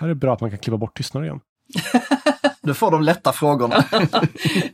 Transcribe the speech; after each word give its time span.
Här 0.00 0.06
är 0.06 0.08
det 0.08 0.14
bra 0.14 0.34
att 0.34 0.40
man 0.40 0.50
kan 0.50 0.58
klippa 0.58 0.76
bort 0.76 0.96
tystnaden 0.96 1.26
igen. 1.26 1.40
Du 2.62 2.74
får 2.74 2.90
de 2.90 3.02
lätta 3.02 3.32
frågorna. 3.32 3.84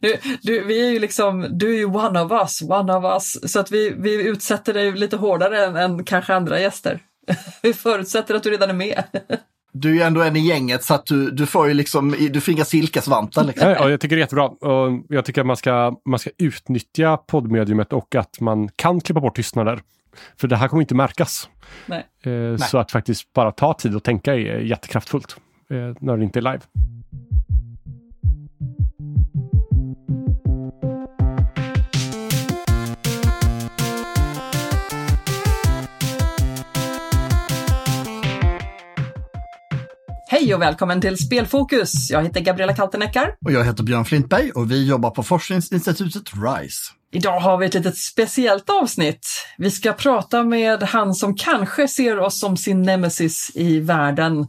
du, 0.01 0.17
du, 0.43 0.65
vi 0.65 0.87
är 0.87 0.91
ju 0.91 0.99
liksom, 0.99 1.47
du 1.51 1.75
är 1.75 1.79
ju 1.79 1.85
one 1.85 2.21
of 2.21 2.33
us, 2.33 2.63
one 2.63 2.93
of 2.93 3.05
us, 3.05 3.53
så 3.53 3.61
att 3.61 3.71
vi, 3.71 3.95
vi 3.99 4.29
utsätter 4.29 4.75
dig 4.75 4.93
lite 4.93 5.17
hårdare 5.17 5.65
än, 5.67 5.77
än 5.77 6.05
kanske 6.05 6.35
andra 6.35 6.61
gäster. 6.61 7.01
vi 7.63 7.73
förutsätter 7.73 8.35
att 8.35 8.43
du 8.43 8.51
redan 8.51 8.71
är 8.71 8.75
med. 8.75 9.03
du 9.73 9.91
är 9.91 9.95
ju 9.95 10.03
ändå 10.03 10.23
en 10.23 10.37
i 10.37 10.41
gänget 10.41 10.85
så 10.85 10.95
att 10.95 11.07
du, 11.07 11.31
du 11.31 11.47
får 11.47 11.69
ju 11.69 11.75
liksom, 11.75 12.15
du 12.31 12.41
får 12.41 12.55
inga 12.55 12.65
silkesvantar. 12.65 13.45
Liksom. 13.45 13.71
Ja, 13.71 13.91
jag 13.91 14.01
tycker 14.01 14.17
det 14.17 14.21
är 14.21 14.25
jättebra. 14.25 14.49
Och 14.49 15.05
jag 15.09 15.25
tycker 15.25 15.41
att 15.41 15.47
man 15.47 15.57
ska, 15.57 15.97
man 16.09 16.19
ska 16.19 16.31
utnyttja 16.39 17.17
poddmediumet 17.17 17.93
och 17.93 18.15
att 18.15 18.41
man 18.41 18.69
kan 18.77 19.01
klippa 19.01 19.21
bort 19.21 19.37
tystnader. 19.37 19.81
För 20.37 20.49
det 20.49 20.57
här 20.57 20.69
kommer 20.69 20.81
inte 20.81 20.95
märkas. 20.95 21.49
Eh. 22.23 22.57
Så 22.57 22.79
att 22.79 22.91
faktiskt 22.91 23.33
bara 23.33 23.53
ta 23.53 23.75
tid 23.75 23.97
och 23.97 24.05
tänka 24.05 24.35
är 24.35 24.59
jättekraftfullt 24.59 25.37
eh, 25.71 25.77
när 26.01 26.17
det 26.17 26.25
inte 26.25 26.39
är 26.39 26.43
live. 26.43 26.61
Hej 40.47 40.55
och 40.55 40.63
välkommen 40.63 41.01
till 41.01 41.17
Spelfokus! 41.19 42.11
Jag 42.11 42.23
heter 42.23 42.41
Gabriella 42.41 42.75
Kalteneckar. 42.75 43.35
Och 43.45 43.53
jag 43.53 43.65
heter 43.65 43.83
Björn 43.83 44.05
Flintberg 44.05 44.51
och 44.51 44.71
vi 44.71 44.89
jobbar 44.89 45.11
på 45.11 45.23
forskningsinstitutet 45.23 46.23
RISE. 46.35 46.93
Idag 47.13 47.41
har 47.41 47.59
vi 47.59 47.67
ett 47.67 47.75
litet 47.75 47.99
speciellt 47.99 48.71
avsnitt. 48.71 49.27
Vi 49.59 49.71
ska 49.71 49.93
prata 49.93 50.45
med 50.45 50.83
han 50.83 51.15
som 51.15 51.37
kanske 51.37 51.89
ser 51.89 52.19
oss 52.19 52.41
som 52.41 52.57
sin 52.57 52.83
nemesis 52.83 53.51
i 53.55 53.81
världen. 53.81 54.47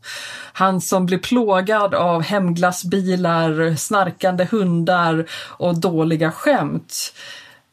Han 0.54 0.82
som 0.82 1.06
blir 1.06 1.18
plågad 1.18 1.96
av 1.96 2.22
hemglassbilar, 2.22 3.76
snarkande 3.76 4.48
hundar 4.52 5.26
och 5.58 5.80
dåliga 5.80 6.32
skämt. 6.32 7.14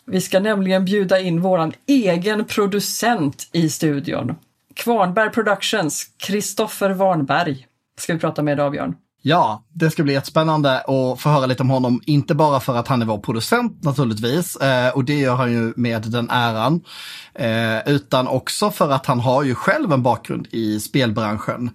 Vi 0.06 0.20
ska 0.20 0.40
nämligen 0.40 0.84
bjuda 0.84 1.20
in 1.20 1.40
våran 1.40 1.72
egen 1.86 2.44
producent 2.44 3.48
i 3.52 3.68
studion. 3.68 4.34
Kvarnberg 4.74 5.30
Productions, 5.30 6.04
Kristoffer 6.16 6.90
Warnberg, 6.90 7.66
ska 7.98 8.14
vi 8.14 8.18
prata 8.18 8.42
med 8.42 8.52
idag 8.52 8.72
Björn. 8.72 8.94
Ja, 9.26 9.64
det 9.72 9.90
ska 9.90 10.02
bli 10.02 10.12
jättespännande 10.12 10.78
att 10.80 11.20
få 11.20 11.28
höra 11.28 11.46
lite 11.46 11.62
om 11.62 11.70
honom, 11.70 12.00
inte 12.06 12.34
bara 12.34 12.60
för 12.60 12.76
att 12.76 12.88
han 12.88 13.02
är 13.02 13.06
vår 13.06 13.18
producent 13.18 13.84
naturligtvis, 13.84 14.56
eh, 14.56 14.94
och 14.94 15.04
det 15.04 15.14
gör 15.14 15.34
han 15.34 15.52
ju 15.52 15.72
med 15.76 16.02
den 16.02 16.30
äran, 16.30 16.80
eh, 17.34 17.88
utan 17.88 18.28
också 18.28 18.70
för 18.70 18.90
att 18.90 19.06
han 19.06 19.20
har 19.20 19.42
ju 19.42 19.54
själv 19.54 19.92
en 19.92 20.02
bakgrund 20.02 20.48
i 20.50 20.80
spelbranschen 20.80 21.70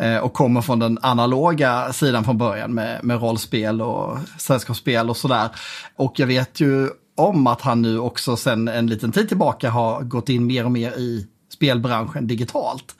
eh, 0.00 0.16
och 0.16 0.32
kommer 0.32 0.60
från 0.60 0.78
den 0.78 0.98
analoga 1.02 1.92
sidan 1.92 2.24
från 2.24 2.38
början 2.38 2.74
med, 2.74 3.04
med 3.04 3.20
rollspel 3.20 3.82
och 3.82 4.18
sällskapsspel 4.38 5.10
och 5.10 5.16
sådär. 5.16 5.48
Och 5.96 6.12
jag 6.16 6.26
vet 6.26 6.60
ju 6.60 6.88
om 7.16 7.46
att 7.46 7.60
han 7.60 7.82
nu 7.82 7.98
också 7.98 8.36
sedan 8.36 8.68
en 8.68 8.86
liten 8.86 9.12
tid 9.12 9.28
tillbaka 9.28 9.70
har 9.70 10.02
gått 10.02 10.28
in 10.28 10.46
mer 10.46 10.64
och 10.64 10.72
mer 10.72 10.90
i 10.90 11.26
spelbranschen 11.52 12.26
digitalt 12.26 12.94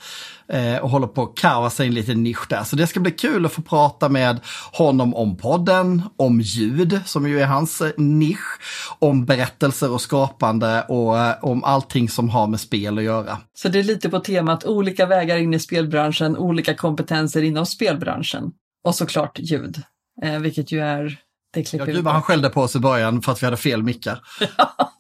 och 0.83 0.91
håller 0.91 1.07
på 1.07 1.23
att 1.23 1.35
karva 1.35 1.71
sig 1.71 1.87
en 1.87 1.95
liten 1.95 2.23
nisch 2.23 2.47
där. 2.49 2.65
Så 2.65 2.77
det 2.77 2.87
ska 2.87 3.01
bli 3.01 3.13
kul 3.13 3.47
att 3.47 3.53
få 3.53 3.63
prata 3.63 4.09
med 4.09 4.41
honom 4.73 5.15
om 5.15 5.37
podden, 5.37 6.03
om 6.17 6.41
ljud 6.41 7.01
som 7.07 7.29
ju 7.29 7.41
är 7.41 7.47
hans 7.47 7.81
eh, 7.81 7.91
nisch, 7.97 8.61
om 8.99 9.25
berättelser 9.25 9.91
och 9.91 10.01
skapande 10.01 10.83
och 10.83 11.19
eh, 11.19 11.45
om 11.45 11.65
allting 11.65 12.09
som 12.09 12.29
har 12.29 12.47
med 12.47 12.61
spel 12.61 12.99
att 12.99 13.05
göra. 13.05 13.39
Så 13.55 13.69
det 13.69 13.79
är 13.79 13.83
lite 13.83 14.09
på 14.09 14.21
temat 14.21 14.65
olika 14.65 15.07
vägar 15.07 15.37
in 15.37 15.55
i 15.55 15.59
spelbranschen, 15.59 16.37
olika 16.37 16.75
kompetenser 16.75 17.43
inom 17.43 17.67
spelbranschen. 17.67 18.53
Och 18.85 18.95
såklart 18.95 19.39
ljud, 19.39 19.83
eh, 20.23 20.39
vilket 20.39 20.73
ju 20.73 20.81
är 20.81 21.19
det 21.53 21.61
Ja, 21.61 21.65
klipper 21.65 21.87
gud 21.87 21.97
vi 21.97 22.01
vad 22.03 22.13
han 22.13 22.23
skällde 22.23 22.49
på 22.49 22.61
oss 22.61 22.77
i 22.77 22.79
början 22.79 23.23
för 23.23 23.33
att 23.33 23.43
vi 23.43 23.45
hade 23.45 23.57
fel 23.57 23.83
mickar. 23.83 24.21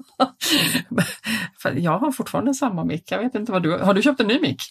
Jag 1.75 1.99
har 1.99 2.12
fortfarande 2.12 2.55
samma 2.55 2.84
mick. 2.84 3.05
Jag 3.11 3.19
vet 3.19 3.34
inte 3.34 3.53
vad 3.53 3.62
du 3.62 3.79
har. 3.79 3.95
du 3.95 4.03
köpt 4.03 4.21
en 4.21 4.27
ny 4.27 4.41
mick? 4.41 4.62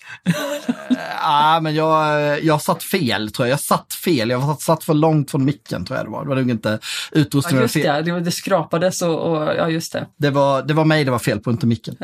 Ja, 1.22 1.59
men 1.62 1.75
jag, 1.75 2.44
jag 2.44 2.62
satt 2.62 2.84
fel 2.84 3.31
tror 3.31 3.47
jag. 3.47 3.53
Jag 3.53 3.59
satt 3.59 3.94
fel. 3.94 4.30
Jag 4.30 4.44
satt, 4.44 4.62
satt 4.62 4.84
för 4.84 4.94
långt 4.94 5.31
från 5.31 5.46
micken 5.46 5.86
tror 5.86 5.97
jag 5.97 6.06
det 6.06 6.09
var. 6.12 6.24
Det 6.24 6.30
var 6.30 6.36
nog 6.36 6.50
inte 6.50 6.69
Ja, 7.12 7.19
utrustningen. 7.19 7.62
just 7.62 7.74
fel. 7.74 8.06
det, 8.06 8.12
det, 8.12 8.19
det 8.19 8.31
skrapades 8.31 9.02
och, 9.02 9.19
och 9.31 9.41
ja, 9.44 9.69
just 9.69 9.94
det. 9.94 10.07
Det, 10.18 10.30
var, 10.30 10.62
det 10.63 10.74
var 10.74 10.86
mig 10.86 11.03
det 11.03 11.12
var 11.12 11.19
fel 11.19 11.40
på, 11.40 11.52
inte 11.52 11.66
micken. 11.68 11.96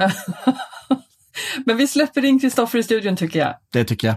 Men 1.66 1.78
vi 1.78 1.88
släpper 1.88 2.26
in 2.26 2.40
Kristoffer 2.40 2.80
i 2.80 2.84
studion 2.84 3.16
tycker 3.16 3.40
jag. 3.40 3.53
Det 3.74 3.84
tycker 3.84 4.08
jag. 4.08 4.16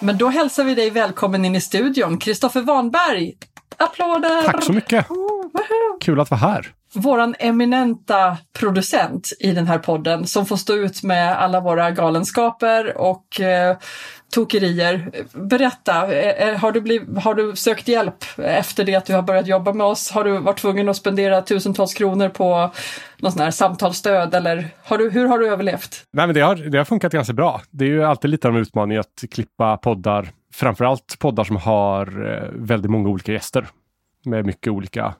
Men 0.00 0.18
då 0.18 0.28
hälsar 0.28 0.64
vi 0.64 0.74
dig 0.74 0.90
välkommen 0.90 1.44
in 1.44 1.56
i 1.56 1.60
studion, 1.60 2.18
Kristoffer 2.18 2.60
Warnberg. 2.60 3.32
Applåder! 3.76 4.42
Tack 4.42 4.62
så 4.64 4.72
mycket! 4.72 5.06
Woho! 5.52 5.98
Kul 6.00 6.20
att 6.20 6.30
vara 6.30 6.40
här. 6.40 6.66
Våran 6.94 7.34
eminenta 7.38 8.36
producent 8.58 9.32
i 9.40 9.52
den 9.52 9.66
här 9.66 9.78
podden 9.78 10.26
som 10.26 10.46
får 10.46 10.56
stå 10.56 10.74
ut 10.74 11.02
med 11.02 11.38
alla 11.38 11.60
våra 11.60 11.90
galenskaper 11.90 12.96
och 12.96 13.40
eh, 13.40 13.76
tokerier. 14.32 15.10
Berätta, 15.32 16.12
eh, 16.12 16.48
eh, 16.48 16.58
har, 16.58 16.72
du 16.72 16.80
bliv, 16.80 17.16
har 17.16 17.34
du 17.34 17.56
sökt 17.56 17.88
hjälp 17.88 18.24
efter 18.36 18.84
det 18.84 18.94
att 18.94 19.06
du 19.06 19.14
har 19.14 19.22
börjat 19.22 19.46
jobba 19.46 19.72
med 19.72 19.86
oss? 19.86 20.10
Har 20.10 20.24
du 20.24 20.38
varit 20.38 20.58
tvungen 20.58 20.88
att 20.88 20.96
spendera 20.96 21.42
tusentals 21.42 21.94
kronor 21.94 22.28
på 22.28 22.70
någon 23.18 23.32
sån 23.32 23.42
här 23.42 23.50
samtalsstöd 23.50 24.34
eller 24.34 24.68
har 24.84 24.98
du, 24.98 25.10
hur 25.10 25.28
har 25.28 25.38
du 25.38 25.48
överlevt? 25.48 26.04
Nej, 26.12 26.26
men 26.26 26.34
det, 26.34 26.40
har, 26.40 26.56
det 26.56 26.78
har 26.78 26.84
funkat 26.84 27.12
ganska 27.12 27.32
bra. 27.32 27.60
Det 27.70 27.84
är 27.84 27.88
ju 27.88 28.04
alltid 28.04 28.30
lite 28.30 28.48
av 28.48 28.54
en 28.54 28.60
utmaning 28.60 28.98
att 28.98 29.24
klippa 29.30 29.76
poddar. 29.76 30.28
Framförallt 30.54 31.18
poddar 31.18 31.44
som 31.44 31.56
har 31.56 32.32
eh, 32.32 32.48
väldigt 32.52 32.90
många 32.90 33.08
olika 33.08 33.32
gäster. 33.32 33.66
Med 34.24 34.46
mycket 34.46 34.72
olika 34.72 35.14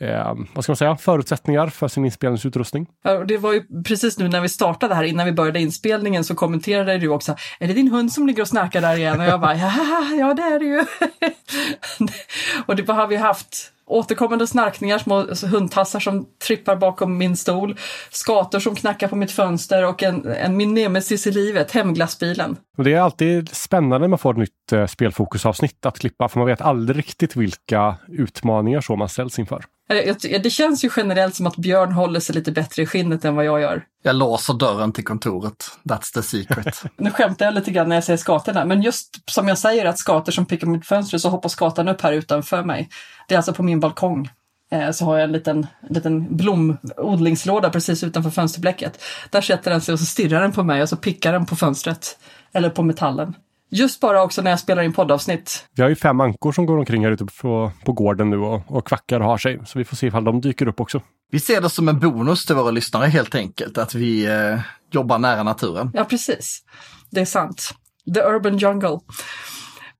eh, 0.00 0.34
vad 0.54 0.64
ska 0.64 0.70
man 0.70 0.76
säga, 0.76 0.96
förutsättningar 0.96 1.66
för 1.66 1.88
sin 1.88 2.04
inspelningsutrustning. 2.04 2.86
Det 3.26 3.38
var 3.38 3.52
ju 3.52 3.82
precis 3.84 4.18
nu 4.18 4.28
när 4.28 4.40
vi 4.40 4.48
startade 4.48 4.94
här, 4.94 5.04
innan 5.04 5.26
vi 5.26 5.32
började 5.32 5.60
inspelningen, 5.60 6.24
så 6.24 6.34
kommenterade 6.34 6.98
du 6.98 7.08
också, 7.08 7.36
är 7.60 7.68
det 7.68 7.74
din 7.74 7.90
hund 7.90 8.12
som 8.12 8.26
ligger 8.26 8.42
och 8.42 8.48
snarkar 8.48 8.80
där 8.80 8.96
igen? 8.96 9.20
Och 9.20 9.26
jag 9.26 9.40
bara, 9.40 9.54
ja, 9.56 10.04
ja 10.18 10.34
det 10.34 10.42
är 10.42 10.58
det 10.58 10.64
ju. 10.64 10.84
och 12.66 12.76
det 12.76 12.92
har 12.92 13.06
vi 13.06 13.16
haft 13.16 13.72
återkommande 13.90 14.46
snarkningar, 14.46 14.98
små 14.98 15.26
hundtassar 15.46 16.00
som 16.00 16.26
trippar 16.46 16.76
bakom 16.76 17.18
min 17.18 17.36
stol, 17.36 17.76
skator 18.10 18.58
som 18.58 18.74
knackar 18.74 19.08
på 19.08 19.16
mitt 19.16 19.32
fönster 19.32 19.86
och 19.86 20.02
en, 20.02 20.26
en 20.26 20.56
min 20.56 20.74
nemesis 20.74 21.26
i 21.26 21.30
livet, 21.30 21.72
hemglassbilen. 21.72 22.56
Och 22.80 22.84
det 22.84 22.94
är 22.94 23.00
alltid 23.00 23.48
spännande 23.48 23.98
när 23.98 24.08
man 24.08 24.18
får 24.18 24.30
ett 24.32 24.38
nytt 24.38 24.72
eh, 24.72 24.86
spelfokusavsnitt 24.86 25.86
att 25.86 25.98
klippa, 25.98 26.28
för 26.28 26.38
man 26.38 26.46
vet 26.46 26.60
aldrig 26.60 26.98
riktigt 26.98 27.36
vilka 27.36 27.96
utmaningar 28.08 28.80
så 28.80 28.96
man 28.96 29.08
ställs 29.08 29.38
inför. 29.38 29.64
Eh, 29.90 30.14
Det 30.42 30.50
känns 30.50 30.84
ju 30.84 30.90
generellt 30.96 31.34
som 31.34 31.46
att 31.46 31.56
Björn 31.56 31.92
håller 31.92 32.20
sig 32.20 32.34
lite 32.34 32.52
bättre 32.52 32.82
i 32.82 32.86
skinnet 32.86 33.24
än 33.24 33.34
vad 33.36 33.44
jag 33.44 33.60
gör. 33.60 33.82
Jag 34.02 34.16
låser 34.16 34.54
dörren 34.54 34.92
till 34.92 35.04
kontoret. 35.04 35.70
That's 35.84 36.14
the 36.14 36.22
secret. 36.22 36.82
Nu 36.96 37.10
skämtar 37.10 37.44
jag 37.44 37.54
lite 37.54 37.70
grann 37.70 37.88
när 37.88 37.96
jag 37.96 38.04
säger 38.04 38.16
skatorna, 38.16 38.64
men 38.64 38.82
just 38.82 39.30
som 39.30 39.48
jag 39.48 39.58
säger 39.58 39.84
att 39.84 39.98
skator 39.98 40.32
som 40.32 40.46
pickar 40.46 40.66
mot 40.66 40.86
fönstret 40.86 41.22
så 41.22 41.28
hoppar 41.28 41.48
skatan 41.48 41.88
upp 41.88 42.00
här 42.00 42.12
utanför 42.12 42.64
mig. 42.64 42.88
Det 43.28 43.34
är 43.34 43.38
alltså 43.38 43.52
på 43.52 43.62
min 43.62 43.80
balkong. 43.80 44.28
Eh, 44.72 44.90
Så 44.90 45.04
har 45.04 45.16
jag 45.16 45.24
en 45.24 45.32
liten, 45.32 45.66
liten 45.88 46.36
blomodlingslåda 46.36 47.70
precis 47.70 48.04
utanför 48.04 48.30
fönsterblecket. 48.30 49.02
Där 49.30 49.40
sätter 49.40 49.70
den 49.70 49.80
sig 49.80 49.92
och 49.92 49.98
så 49.98 50.06
stirrar 50.06 50.40
den 50.40 50.52
på 50.52 50.62
mig 50.62 50.82
och 50.82 50.88
så 50.88 50.96
pickar 50.96 51.32
den 51.32 51.46
på 51.46 51.56
fönstret. 51.56 52.18
Eller 52.52 52.70
på 52.70 52.82
metallen. 52.82 53.34
Just 53.72 54.00
bara 54.00 54.22
också 54.22 54.42
när 54.42 54.50
jag 54.50 54.60
spelar 54.60 54.82
in 54.82 54.92
poddavsnitt. 54.92 55.66
Vi 55.74 55.82
har 55.82 55.88
ju 55.88 55.96
fem 55.96 56.20
ankor 56.20 56.52
som 56.52 56.66
går 56.66 56.78
omkring 56.78 57.04
här 57.04 57.12
ute 57.12 57.24
på, 57.24 57.72
på 57.84 57.92
gården 57.92 58.30
nu 58.30 58.38
och, 58.38 58.62
och 58.66 58.86
kvackar 58.86 59.20
och 59.20 59.26
har 59.26 59.38
sig. 59.38 59.60
Så 59.66 59.78
vi 59.78 59.84
får 59.84 59.96
se 59.96 60.06
ifall 60.06 60.24
de 60.24 60.40
dyker 60.40 60.68
upp 60.68 60.80
också. 60.80 61.02
Vi 61.30 61.40
ser 61.40 61.60
det 61.60 61.70
som 61.70 61.88
en 61.88 61.98
bonus 61.98 62.46
till 62.46 62.56
våra 62.56 62.70
lyssnare 62.70 63.06
helt 63.06 63.34
enkelt, 63.34 63.78
att 63.78 63.94
vi 63.94 64.26
eh, 64.26 64.60
jobbar 64.90 65.18
nära 65.18 65.42
naturen. 65.42 65.90
Ja, 65.94 66.04
precis. 66.04 66.62
Det 67.10 67.20
är 67.20 67.24
sant. 67.24 67.70
The 68.14 68.20
urban 68.20 68.58
jungle. 68.58 68.98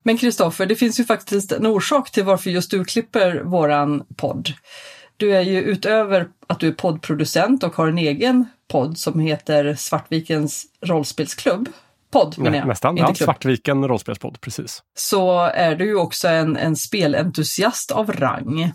Men 0.02 0.18
Kristoffer, 0.18 0.66
det 0.66 0.76
finns 0.76 1.00
ju 1.00 1.04
faktiskt 1.04 1.52
en 1.52 1.66
orsak 1.66 2.10
till 2.10 2.24
varför 2.24 2.50
just 2.50 2.70
du 2.70 2.84
klipper 2.84 3.42
våran 3.42 4.02
podd. 4.16 4.48
Du 5.16 5.36
är 5.36 5.42
ju 5.42 5.62
utöver 5.62 6.28
att 6.46 6.60
du 6.60 6.68
är 6.68 6.72
poddproducent 6.72 7.64
och 7.64 7.76
har 7.76 7.88
en 7.88 7.98
egen 7.98 8.46
podd 8.68 8.98
som 8.98 9.20
heter 9.20 9.74
Svartvikens 9.74 10.66
rollspelsklubb. 10.82 11.68
Podd 12.12 12.38
menar 12.38 12.58
jag, 12.58 12.68
Nästan. 12.68 12.98
inte 12.98 13.10
Ja, 13.10 13.14
klubb. 13.14 13.26
Svartviken 13.26 13.88
rollspelspodd, 13.88 14.40
precis. 14.40 14.82
Så 14.94 15.38
är 15.40 15.74
du 15.74 15.84
ju 15.84 15.96
också 15.96 16.28
en, 16.28 16.56
en 16.56 16.76
spelentusiast 16.76 17.90
av 17.90 18.12
rang. 18.12 18.72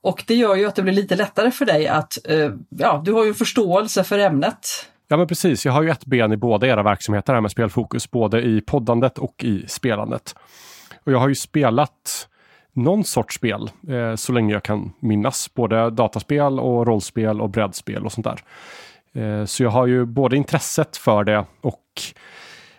Och 0.00 0.24
det 0.26 0.34
gör 0.34 0.54
ju 0.54 0.66
att 0.66 0.74
det 0.74 0.82
blir 0.82 0.92
lite 0.92 1.16
lättare 1.16 1.50
för 1.50 1.64
dig 1.64 1.88
att, 1.88 2.18
eh, 2.28 2.50
ja, 2.68 3.02
du 3.04 3.12
har 3.12 3.24
ju 3.24 3.34
förståelse 3.34 4.04
för 4.04 4.18
ämnet. 4.18 4.90
Ja, 5.08 5.16
men 5.16 5.26
precis. 5.26 5.64
Jag 5.66 5.72
har 5.72 5.82
ju 5.82 5.90
ett 5.90 6.04
ben 6.04 6.32
i 6.32 6.36
båda 6.36 6.66
era 6.66 6.82
verksamheter 6.82 7.34
här 7.34 7.40
med 7.40 7.50
spelfokus, 7.50 8.10
både 8.10 8.42
i 8.42 8.60
poddandet 8.60 9.18
och 9.18 9.44
i 9.44 9.64
spelandet. 9.68 10.34
Och 11.04 11.12
jag 11.12 11.18
har 11.18 11.28
ju 11.28 11.34
spelat 11.34 12.28
någon 12.72 13.04
sorts 13.04 13.36
spel 13.36 13.70
eh, 13.88 14.14
så 14.14 14.32
länge 14.32 14.52
jag 14.52 14.62
kan 14.62 14.92
minnas. 15.00 15.54
Både 15.54 15.90
dataspel 15.90 16.60
och 16.60 16.86
rollspel 16.86 17.40
och 17.40 17.50
brädspel 17.50 18.04
och 18.04 18.12
sånt 18.12 18.26
där. 18.26 18.40
Eh, 19.22 19.44
så 19.44 19.62
jag 19.62 19.70
har 19.70 19.86
ju 19.86 20.04
både 20.04 20.36
intresset 20.36 20.96
för 20.96 21.24
det 21.24 21.44
och 21.60 21.82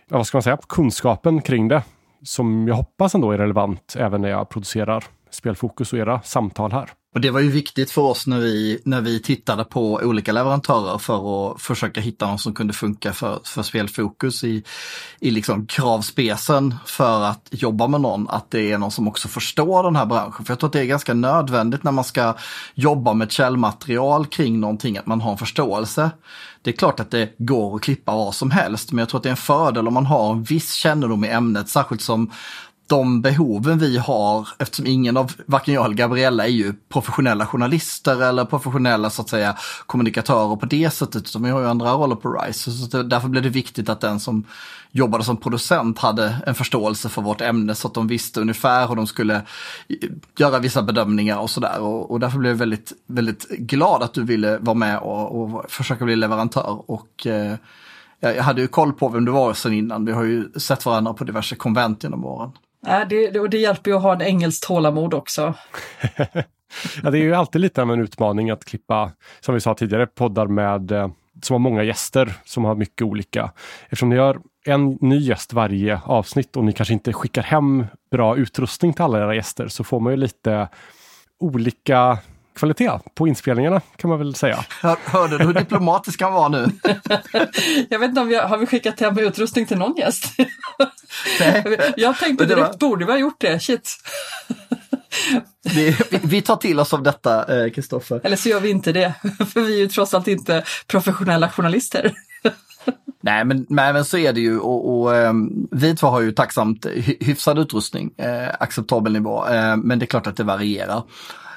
vad 0.09 0.27
ska 0.27 0.37
man 0.37 0.43
säga, 0.43 0.57
kunskapen 0.69 1.41
kring 1.41 1.67
det 1.67 1.83
som 2.23 2.67
jag 2.67 2.75
hoppas 2.75 3.15
ändå 3.15 3.31
är 3.31 3.37
relevant 3.37 3.95
även 3.99 4.21
när 4.21 4.29
jag 4.29 4.49
producerar 4.49 5.03
Spelfokus 5.29 5.93
och 5.93 5.99
era 5.99 6.21
samtal 6.21 6.71
här. 6.71 6.89
Och 7.15 7.21
det 7.21 7.31
var 7.31 7.39
ju 7.39 7.51
viktigt 7.51 7.91
för 7.91 8.01
oss 8.01 8.27
när 8.27 8.39
vi, 8.39 8.81
när 8.85 9.01
vi 9.01 9.19
tittade 9.19 9.63
på 9.63 9.93
olika 9.93 10.31
leverantörer 10.31 10.97
för 10.97 11.51
att 11.51 11.61
försöka 11.61 12.01
hitta 12.01 12.27
någon 12.27 12.39
som 12.39 12.53
kunde 12.53 12.73
funka 12.73 13.13
för, 13.13 13.39
för 13.43 13.63
spelfokus 13.63 14.43
i, 14.43 14.63
i 15.19 15.31
liksom 15.31 15.65
kravspecen 15.65 16.75
för 16.85 17.23
att 17.23 17.47
jobba 17.51 17.87
med 17.87 18.01
någon, 18.01 18.29
att 18.29 18.51
det 18.51 18.71
är 18.71 18.77
någon 18.77 18.91
som 18.91 19.07
också 19.07 19.27
förstår 19.27 19.83
den 19.83 19.95
här 19.95 20.05
branschen. 20.05 20.45
För 20.45 20.51
jag 20.51 20.59
tror 20.59 20.67
att 20.67 20.73
det 20.73 20.79
är 20.79 20.85
ganska 20.85 21.13
nödvändigt 21.13 21.83
när 21.83 21.91
man 21.91 22.03
ska 22.03 22.35
jobba 22.73 23.13
med 23.13 23.31
källmaterial 23.31 24.25
kring 24.25 24.59
någonting, 24.59 24.97
att 24.97 25.05
man 25.05 25.21
har 25.21 25.31
en 25.31 25.37
förståelse. 25.37 26.11
Det 26.61 26.69
är 26.69 26.75
klart 26.77 26.99
att 26.99 27.11
det 27.11 27.35
går 27.37 27.75
att 27.75 27.81
klippa 27.81 28.15
vad 28.15 28.35
som 28.35 28.51
helst, 28.51 28.91
men 28.91 28.99
jag 28.99 29.09
tror 29.09 29.19
att 29.19 29.23
det 29.23 29.29
är 29.29 29.31
en 29.31 29.37
fördel 29.37 29.87
om 29.87 29.93
man 29.93 30.05
har 30.05 30.31
en 30.31 30.43
viss 30.43 30.73
kännedom 30.73 31.25
i 31.25 31.29
ämnet, 31.29 31.69
särskilt 31.69 32.01
som 32.01 32.31
de 32.87 33.21
behoven 33.21 33.77
vi 33.77 33.97
har, 33.97 34.47
eftersom 34.59 34.87
ingen 34.87 35.17
av, 35.17 35.31
varken 35.45 35.73
jag 35.73 35.85
eller 35.85 35.95
Gabriella 35.95 36.43
är 36.43 36.49
ju 36.51 36.73
professionella 36.89 37.45
journalister 37.45 38.21
eller 38.21 38.45
professionella 38.45 39.09
så 39.09 39.21
att 39.21 39.29
säga 39.29 39.57
kommunikatörer 39.85 40.55
på 40.55 40.65
det 40.65 40.89
sättet, 40.89 41.27
utan 41.27 41.43
vi 41.43 41.49
har 41.49 41.59
ju 41.59 41.67
andra 41.67 41.91
roller 41.91 42.15
på 42.15 42.33
RISE. 42.33 42.71
Så 42.71 43.03
därför 43.03 43.27
blev 43.27 43.43
det 43.43 43.49
viktigt 43.49 43.89
att 43.89 44.01
den 44.01 44.19
som 44.19 44.45
jobbade 44.91 45.23
som 45.23 45.37
producent 45.37 45.99
hade 45.99 46.35
en 46.45 46.55
förståelse 46.55 47.09
för 47.09 47.21
vårt 47.21 47.41
ämne 47.41 47.75
så 47.75 47.87
att 47.87 47.93
de 47.93 48.07
visste 48.07 48.41
ungefär 48.41 48.87
hur 48.87 48.95
de 48.95 49.07
skulle 49.07 49.41
göra 50.37 50.59
vissa 50.59 50.83
bedömningar 50.83 51.39
och 51.39 51.49
sådär. 51.49 51.79
Och, 51.79 52.11
och 52.11 52.19
därför 52.19 52.37
blev 52.37 52.51
jag 52.51 52.57
väldigt, 52.57 52.93
väldigt 53.07 53.49
glad 53.49 54.03
att 54.03 54.13
du 54.13 54.23
ville 54.23 54.57
vara 54.57 54.73
med 54.73 54.99
och, 54.99 55.41
och 55.41 55.71
försöka 55.71 56.05
bli 56.05 56.15
leverantör. 56.15 56.91
Och 56.91 57.27
eh, 57.27 57.55
jag 58.19 58.43
hade 58.43 58.61
ju 58.61 58.67
koll 58.67 58.93
på 58.93 59.09
vem 59.09 59.25
du 59.25 59.31
var 59.31 59.53
sen 59.53 59.73
innan. 59.73 60.05
Vi 60.05 60.11
har 60.11 60.23
ju 60.23 60.51
sett 60.55 60.85
varandra 60.85 61.13
på 61.13 61.23
diverse 61.23 61.55
konvent 61.55 62.03
genom 62.03 62.25
åren. 62.25 62.51
Ja, 62.85 63.05
det, 63.05 63.39
och 63.39 63.49
det 63.49 63.57
hjälper 63.57 63.91
ju 63.91 63.97
att 63.97 64.03
ha 64.03 64.13
en 64.13 64.21
engelskt 64.21 64.67
tålamod 64.67 65.13
också. 65.13 65.53
ja, 67.03 67.11
det 67.11 67.17
är 67.17 67.23
ju 67.23 67.35
alltid 67.35 67.61
lite 67.61 67.81
av 67.81 67.91
en 67.91 68.01
utmaning 68.01 68.49
att 68.49 68.65
klippa, 68.65 69.11
som 69.39 69.53
vi 69.53 69.61
sa 69.61 69.73
tidigare, 69.73 70.07
poddar 70.07 70.47
med 70.47 70.91
eh, 70.91 71.07
som 71.41 71.53
har 71.53 71.59
många 71.59 71.83
gäster 71.83 72.33
som 72.45 72.65
har 72.65 72.75
mycket 72.75 73.01
olika. 73.01 73.51
Eftersom 73.83 74.09
ni 74.09 74.17
har 74.17 74.39
en 74.65 74.97
ny 75.01 75.17
gäst 75.17 75.53
varje 75.53 76.01
avsnitt 76.05 76.57
och 76.57 76.63
ni 76.63 76.73
kanske 76.73 76.93
inte 76.93 77.13
skickar 77.13 77.43
hem 77.43 77.85
bra 78.11 78.37
utrustning 78.37 78.93
till 78.93 79.03
alla 79.03 79.19
era 79.19 79.35
gäster 79.35 79.67
så 79.67 79.83
får 79.83 79.99
man 79.99 80.13
ju 80.13 80.17
lite 80.17 80.67
olika 81.39 82.17
kvalitet 82.55 82.99
på 83.15 83.27
inspelningarna 83.27 83.81
kan 83.97 84.09
man 84.09 84.19
väl 84.19 84.35
säga. 84.35 84.65
Hör, 84.81 84.97
hörde 85.05 85.37
du 85.37 85.45
hur 85.45 85.53
diplomatisk 85.53 86.21
han 86.21 86.33
var 86.33 86.49
nu? 86.49 86.69
jag 87.89 87.99
vet 87.99 88.09
inte 88.09 88.21
om 88.21 88.27
vi 88.27 88.35
har, 88.35 88.47
har 88.47 88.57
vi 88.57 88.65
skickat 88.65 88.99
hem 88.99 89.19
utrustning 89.19 89.65
till 89.65 89.77
någon 89.77 89.95
gäst? 89.95 90.25
Nej. 91.39 91.79
Jag 91.97 92.17
tänkte 92.17 92.45
direkt, 92.45 92.67
var... 92.67 92.89
borde 92.89 93.05
vi 93.05 93.11
ha 93.11 93.19
gjort 93.19 93.41
det? 93.41 93.59
Shit. 93.59 93.91
Det, 95.63 96.23
vi, 96.23 96.41
tar 96.41 96.55
till 96.55 96.79
oss 96.79 96.93
av 96.93 97.03
detta, 97.03 97.63
eh, 97.63 97.71
Kristoffer. 97.71 98.21
Eller 98.23 98.35
så 98.35 98.49
gör 98.49 98.59
vi 98.59 98.69
inte 98.69 98.91
det, 98.91 99.13
för 99.53 99.61
vi 99.61 99.73
är 99.73 99.79
ju 99.79 99.87
trots 99.87 100.13
allt 100.13 100.27
inte 100.27 100.63
professionella 100.87 101.49
journalister. 101.49 102.13
Nej 103.21 103.45
men, 103.45 103.65
nej, 103.69 103.93
men 103.93 104.05
så 104.05 104.17
är 104.17 104.33
det 104.33 104.41
ju 104.41 104.59
och, 104.59 105.01
och 105.01 105.15
eh, 105.15 105.33
vi 105.71 105.95
två 105.95 106.07
har 106.07 106.21
ju 106.21 106.31
tacksamt 106.31 106.85
hyfsad 107.19 107.59
utrustning, 107.59 108.11
eh, 108.17 108.49
acceptabel 108.59 109.13
nivå, 109.13 109.47
eh, 109.47 109.77
men 109.77 109.99
det 109.99 110.05
är 110.05 110.07
klart 110.07 110.27
att 110.27 110.37
det 110.37 110.43
varierar. 110.43 111.03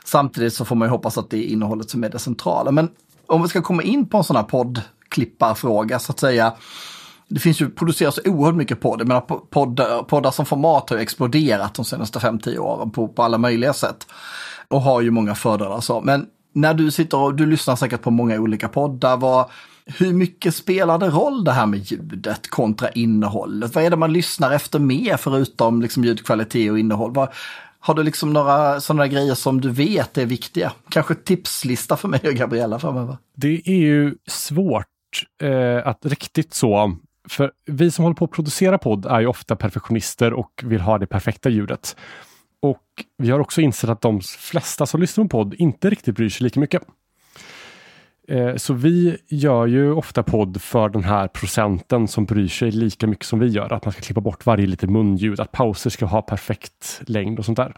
Samtidigt 0.09 0.55
så 0.55 0.65
får 0.65 0.77
man 0.77 0.89
ju 0.89 0.91
hoppas 0.91 1.19
att 1.19 1.31
det 1.31 1.37
är 1.39 1.53
innehållet 1.53 1.91
som 1.91 2.05
är 2.05 2.09
det 2.09 2.19
centrala. 2.19 2.71
Men 2.71 2.89
om 3.27 3.43
vi 3.43 3.49
ska 3.49 3.63
komma 3.63 3.83
in 3.83 4.09
på 4.09 4.19
en 4.19 4.25
sån 4.25 4.37
här 4.37 4.43
poddklipparfråga 4.43 5.99
så 5.99 6.13
att 6.13 6.21
säga. 6.21 6.53
Det 7.31 7.41
finns 7.41 7.61
ju, 7.61 7.71
produceras 7.71 8.19
oerhört 8.25 8.55
mycket 8.55 8.81
podd. 8.81 9.01
Jag 9.01 9.09
menar, 9.09 9.21
poddar, 9.51 10.03
poddar 10.03 10.31
som 10.31 10.47
format 10.47 10.91
har 10.91 10.97
ju 10.97 11.03
exploderat 11.03 11.75
de 11.75 11.85
senaste 11.85 12.19
5-10 12.19 12.59
åren 12.59 12.91
på, 12.91 13.09
på 13.09 13.23
alla 13.23 13.39
möjliga 13.39 13.73
sätt. 13.73 14.07
Och 14.69 14.83
har 14.83 15.01
ju 15.01 15.11
många 15.11 15.35
fördelar 15.35 15.81
så. 15.81 16.01
Men 16.01 16.27
när 16.53 16.75
du 16.75 16.91
sitter 16.91 17.19
och 17.19 17.35
du 17.35 17.47
lyssnar 17.47 17.77
säkert 17.77 18.03
på 18.03 18.11
många 18.11 18.41
olika 18.41 18.69
poddar, 18.69 19.17
vad, 19.17 19.51
hur 19.87 20.13
mycket 20.13 20.55
spelar 20.55 20.99
det 20.99 21.09
roll 21.09 21.45
det 21.45 21.53
här 21.53 21.67
med 21.67 21.79
ljudet 21.79 22.51
kontra 22.51 22.89
innehållet? 22.91 23.75
Vad 23.75 23.85
är 23.85 23.91
det 23.91 23.97
man 23.97 24.13
lyssnar 24.13 24.51
efter 24.51 24.79
mer 24.79 25.17
förutom 25.17 25.83
liksom 25.83 26.05
ljudkvalitet 26.05 26.71
och 26.71 26.79
innehåll? 26.79 27.15
Vad, 27.15 27.29
har 27.81 27.95
du 27.95 28.03
liksom 28.03 28.33
några 28.33 28.81
sådana 28.81 29.07
grejer 29.07 29.35
som 29.35 29.61
du 29.61 29.71
vet 29.71 30.19
är 30.19 30.27
viktiga? 30.27 30.73
Kanske 30.89 31.15
tipslista 31.15 31.97
för 31.97 32.09
mig 32.09 32.21
och 32.25 32.35
Gabriella 32.35 32.79
framöver? 32.79 33.17
Det 33.35 33.63
är 33.69 33.79
ju 33.79 34.15
svårt 34.27 34.87
eh, 35.43 35.87
att 35.87 36.07
riktigt 36.07 36.55
så 36.55 36.97
för 37.29 37.53
vi 37.67 37.91
som 37.91 38.03
håller 38.03 38.15
på 38.15 38.25
att 38.25 38.31
producera 38.31 38.79
podd 38.79 39.07
är 39.07 39.21
ju 39.21 39.27
ofta 39.27 39.57
perfektionister 39.57 40.33
och 40.33 40.63
vill 40.65 40.81
ha 40.81 40.99
det 40.99 41.07
perfekta 41.07 41.49
ljudet. 41.49 41.97
Och 42.63 42.85
vi 43.19 43.31
har 43.31 43.41
också 43.41 43.61
insett 43.61 43.91
att 43.91 44.01
de 44.01 44.21
flesta 44.21 44.87
som 44.87 45.01
lyssnar 45.01 45.25
på 45.25 45.29
podd 45.29 45.55
inte 45.55 45.91
riktigt 45.91 46.15
bryr 46.15 46.29
sig 46.29 46.45
lika 46.45 46.61
mycket. 46.61 46.83
Eh, 48.29 48.57
så 48.57 48.75
vi 48.75 49.17
gör 49.29 49.67
ju 49.67 49.93
ofta 49.93 50.23
podd 50.23 50.63
för 50.63 50.89
den 50.89 51.05
här 51.05 51.29
procenten 51.29 52.09
som 52.09 52.25
bryr 52.25 52.49
sig 52.49 52.71
lika 52.71 53.07
mycket 53.07 53.27
som 53.27 53.39
vi 53.39 53.47
gör. 53.47 53.73
Att 53.73 53.85
man 53.85 53.93
ska 53.93 54.03
klippa 54.03 54.21
bort 54.21 54.47
varje 54.47 54.67
litet 54.67 54.91
munljud, 54.91 55.41
att 55.41 55.53
pauser 55.53 55.91
ska 55.91 56.07
ha 56.07 56.23
perfekt 56.23 57.01
längd 57.07 57.39
och 57.39 57.45
sånt 57.45 57.57
där. 57.57 57.77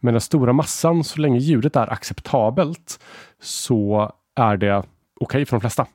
Men 0.00 0.14
den 0.14 0.20
stora 0.20 0.52
massan, 0.52 1.04
så 1.04 1.20
länge 1.20 1.38
ljudet 1.38 1.76
är 1.76 1.92
acceptabelt, 1.92 3.00
så 3.42 4.12
är 4.36 4.56
det 4.56 4.78
okej 4.78 4.86
okay 5.20 5.44
för 5.44 5.56
de 5.56 5.60
flesta. 5.60 5.86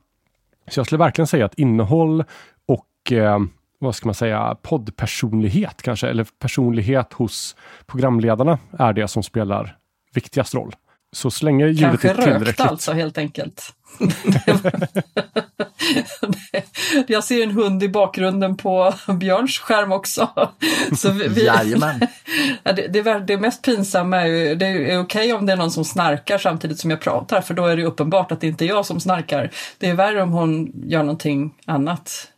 Så 0.68 0.80
jag 0.80 0.86
skulle 0.86 0.98
verkligen 0.98 1.26
säga 1.26 1.44
att 1.44 1.54
innehåll 1.54 2.24
och 2.66 3.12
eh, 3.12 3.38
vad 3.78 3.94
ska 3.94 4.06
man 4.08 4.14
säga, 4.14 4.56
poddpersonlighet 4.62 5.82
kanske, 5.82 6.08
eller 6.08 6.26
personlighet 6.38 7.12
hos 7.12 7.56
programledarna 7.86 8.58
är 8.78 8.92
det 8.92 9.08
som 9.08 9.22
spelar 9.22 9.76
viktigast 10.14 10.54
roll. 10.54 10.74
Så 11.12 11.30
så 11.30 11.44
länge 11.44 11.66
ljudet 11.66 11.80
Kanske 11.80 12.08
är 12.08 12.14
tillräckligt... 12.14 12.44
Kanske 12.44 12.62
rökt 12.62 12.70
alltså 12.70 12.92
helt 12.92 13.18
enkelt. 13.18 13.75
Jag 17.06 17.24
ser 17.24 17.42
en 17.42 17.50
hund 17.50 17.82
i 17.82 17.88
bakgrunden 17.88 18.56
på 18.56 18.94
Björns 19.20 19.58
skärm 19.58 19.92
också. 19.92 20.28
Så 20.96 21.10
vi, 21.10 21.28
vi 21.28 21.48
det, 22.62 22.88
det, 22.88 23.24
det 23.26 23.38
mest 23.38 23.62
pinsamma 23.62 24.16
är 24.16 24.26
ju, 24.26 24.54
det 24.54 24.66
är 24.66 24.82
okej 24.82 25.00
okay 25.00 25.32
om 25.32 25.46
det 25.46 25.52
är 25.52 25.56
någon 25.56 25.70
som 25.70 25.84
snarkar 25.84 26.38
samtidigt 26.38 26.78
som 26.78 26.90
jag 26.90 27.00
pratar, 27.00 27.40
för 27.40 27.54
då 27.54 27.66
är 27.66 27.76
det 27.76 27.84
uppenbart 27.84 28.32
att 28.32 28.40
det 28.40 28.46
inte 28.46 28.64
är 28.64 28.68
jag 28.68 28.86
som 28.86 29.00
snarkar. 29.00 29.50
Det 29.78 29.88
är 29.88 29.94
värre 29.94 30.22
om 30.22 30.32
hon 30.32 30.72
gör 30.74 31.02
någonting 31.02 31.54
annat. 31.66 32.32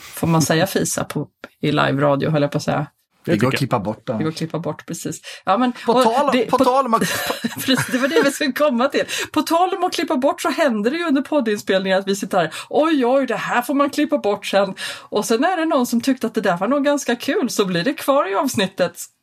Får 0.00 0.26
man 0.26 0.42
säga 0.42 0.66
fisa 0.66 1.04
på, 1.04 1.28
i 1.60 1.72
live-radio, 1.72 2.30
höll 2.30 2.42
jag 2.42 2.50
på 2.50 2.58
att 2.58 2.64
säga. 2.64 2.86
Det 3.24 3.36
går 3.36 3.48
att 3.48 3.54
klippa 3.54 3.78
bort 3.78 4.06
det. 4.06 4.12
Det 4.12 4.22
går 4.22 4.30
att 4.30 4.36
klippa 4.36 4.58
bort, 4.58 4.86
precis. 4.86 5.20
Ja, 5.44 5.58
men, 5.58 5.72
på, 5.72 6.02
tal, 6.02 6.30
det, 6.32 6.46
på, 6.46 6.58
på 6.58 6.64
tal 6.64 6.86
om 6.86 6.94
att... 6.94 7.00
precis, 7.54 7.86
det 7.92 7.98
var 7.98 8.08
det 8.08 8.22
vi 8.24 8.30
skulle 8.30 8.52
komma 8.52 8.88
till. 8.88 9.04
På 9.32 9.42
tal 9.42 9.74
om 9.74 9.84
att 9.84 9.92
klippa 9.92 10.16
bort 10.16 10.42
så 10.42 10.48
händer 10.48 10.90
det 10.90 10.96
ju 10.96 11.04
under 11.04 11.22
poddinspelningen 11.22 11.98
att 11.98 12.08
vi 12.08 12.16
sitter 12.16 12.38
här, 12.38 12.54
oj 12.68 13.06
oj, 13.06 13.26
det 13.26 13.36
här 13.36 13.62
får 13.62 13.74
man 13.74 13.90
klippa 13.90 14.18
bort 14.18 14.46
sen. 14.46 14.74
Och 15.08 15.24
sen 15.24 15.44
är 15.44 15.56
det 15.56 15.64
någon 15.64 15.86
som 15.86 16.00
tyckte 16.00 16.26
att 16.26 16.34
det 16.34 16.40
där 16.40 16.56
var 16.56 16.68
nog 16.68 16.84
ganska 16.84 17.16
kul, 17.16 17.50
så 17.50 17.64
blir 17.64 17.84
det 17.84 17.94
kvar 17.94 18.32
i 18.32 18.34
avsnittet. 18.34 19.13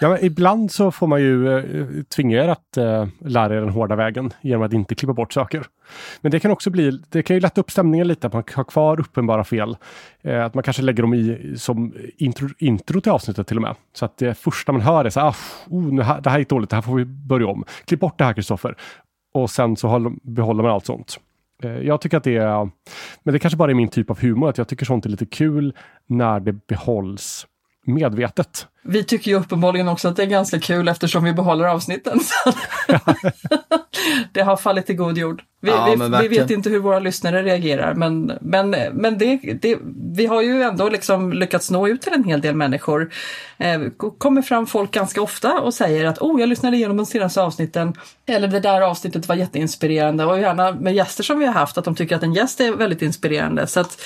Ja, 0.00 0.08
men 0.08 0.24
ibland 0.24 0.70
så 0.70 0.90
får 0.90 1.06
man 1.06 1.20
ju 1.20 1.58
eh, 1.58 2.02
tvinga 2.16 2.44
er 2.44 2.48
att 2.48 2.76
eh, 2.76 3.06
lära 3.18 3.56
er 3.56 3.60
den 3.60 3.68
hårda 3.68 3.96
vägen 3.96 4.32
genom 4.42 4.62
att 4.62 4.72
inte 4.72 4.94
klippa 4.94 5.12
bort 5.12 5.32
saker. 5.32 5.66
Men 6.20 6.32
det 6.32 6.40
kan 6.40 6.50
också 6.50 6.70
bli, 6.70 7.00
det 7.08 7.22
kan 7.22 7.36
ju 7.36 7.40
lätta 7.40 7.60
upp 7.60 7.70
stämningen 7.70 8.08
lite, 8.08 8.26
att 8.26 8.32
man 8.32 8.44
har 8.54 8.64
kvar 8.64 9.00
uppenbara 9.00 9.44
fel. 9.44 9.76
Eh, 10.22 10.44
att 10.44 10.54
man 10.54 10.62
kanske 10.62 10.82
lägger 10.82 11.02
dem 11.02 11.14
i 11.14 11.54
som 11.56 11.94
intro, 12.16 12.48
intro 12.58 13.00
till 13.00 13.12
avsnittet 13.12 13.46
till 13.46 13.56
och 13.56 13.62
med. 13.62 13.74
Så 13.92 14.04
att 14.04 14.18
det 14.18 14.34
första 14.34 14.72
man 14.72 14.80
hör 14.80 15.04
är 15.04 15.10
så 15.10 15.20
här, 15.20 15.26
ah, 15.26 15.34
oh, 15.66 15.92
nu, 15.92 16.02
det 16.22 16.30
här 16.30 16.38
gick 16.38 16.48
dåligt, 16.48 16.70
det 16.70 16.76
här 16.76 16.82
får 16.82 16.96
vi 16.96 17.04
börja 17.04 17.46
om. 17.46 17.64
Klipp 17.84 18.00
bort 18.00 18.18
det 18.18 18.24
här 18.24 18.32
Kristoffer. 18.32 18.76
Och 19.34 19.50
sen 19.50 19.76
så 19.76 19.88
håller, 19.88 20.12
behåller 20.22 20.62
man 20.62 20.72
allt 20.72 20.86
sånt. 20.86 21.20
Eh, 21.62 21.78
jag 21.78 22.00
tycker 22.00 22.16
att 22.16 22.24
det 22.24 22.36
är, 22.36 22.68
men 23.22 23.32
det 23.32 23.38
kanske 23.38 23.56
bara 23.56 23.70
är 23.70 23.74
min 23.74 23.88
typ 23.88 24.10
av 24.10 24.20
humor, 24.20 24.48
att 24.48 24.58
jag 24.58 24.68
tycker 24.68 24.86
sånt 24.86 25.06
är 25.06 25.10
lite 25.10 25.26
kul 25.26 25.74
när 26.06 26.40
det 26.40 26.66
behålls 26.66 27.46
medvetet. 27.84 28.66
Vi 28.86 29.04
tycker 29.04 29.30
ju 29.30 29.36
uppenbarligen 29.36 29.88
också 29.88 30.08
att 30.08 30.16
det 30.16 30.22
är 30.22 30.26
ganska 30.26 30.60
kul 30.60 30.88
eftersom 30.88 31.24
vi 31.24 31.32
behåller 31.32 31.64
avsnitten. 31.64 32.20
det 34.32 34.42
har 34.42 34.56
fallit 34.56 34.90
i 34.90 34.94
god 34.94 35.18
jord. 35.18 35.42
Vi, 35.60 35.70
ja, 35.70 35.96
vi, 35.98 36.28
vi, 36.28 36.38
vet 36.38 36.50
inte 36.50 36.70
hur 36.70 36.78
våra 36.78 36.98
lyssnare 36.98 37.42
reagerar 37.42 37.94
men, 37.94 38.32
men, 38.40 38.70
men 38.92 39.18
det, 39.18 39.36
det, 39.36 39.78
vi 40.16 40.26
har 40.26 40.42
ju 40.42 40.62
ändå 40.62 40.88
liksom 40.88 41.32
lyckats 41.32 41.70
nå 41.70 41.88
ut 41.88 42.02
till 42.02 42.12
en 42.12 42.24
hel 42.24 42.40
del 42.40 42.54
människor. 42.54 43.10
Eh, 43.58 43.80
kommer 44.18 44.42
fram 44.42 44.66
folk 44.66 44.90
ganska 44.90 45.22
ofta 45.22 45.60
och 45.60 45.74
säger 45.74 46.04
att 46.04 46.18
oh, 46.18 46.40
jag 46.40 46.48
lyssnade 46.48 46.76
igenom 46.76 46.96
de 46.96 47.06
senaste 47.06 47.42
avsnitten 47.42 47.94
eller 48.26 48.48
det 48.48 48.60
där 48.60 48.80
avsnittet 48.80 49.28
var 49.28 49.34
jätteinspirerande 49.34 50.24
och 50.24 50.40
gärna 50.40 50.72
med 50.72 50.94
gäster 50.94 51.22
som 51.22 51.38
vi 51.38 51.46
har 51.46 51.52
haft 51.52 51.78
att 51.78 51.84
de 51.84 51.94
tycker 51.94 52.16
att 52.16 52.22
en 52.22 52.34
gäst 52.34 52.60
är 52.60 52.72
väldigt 52.72 53.02
inspirerande. 53.02 53.66
Så 53.66 53.80
att, 53.80 54.00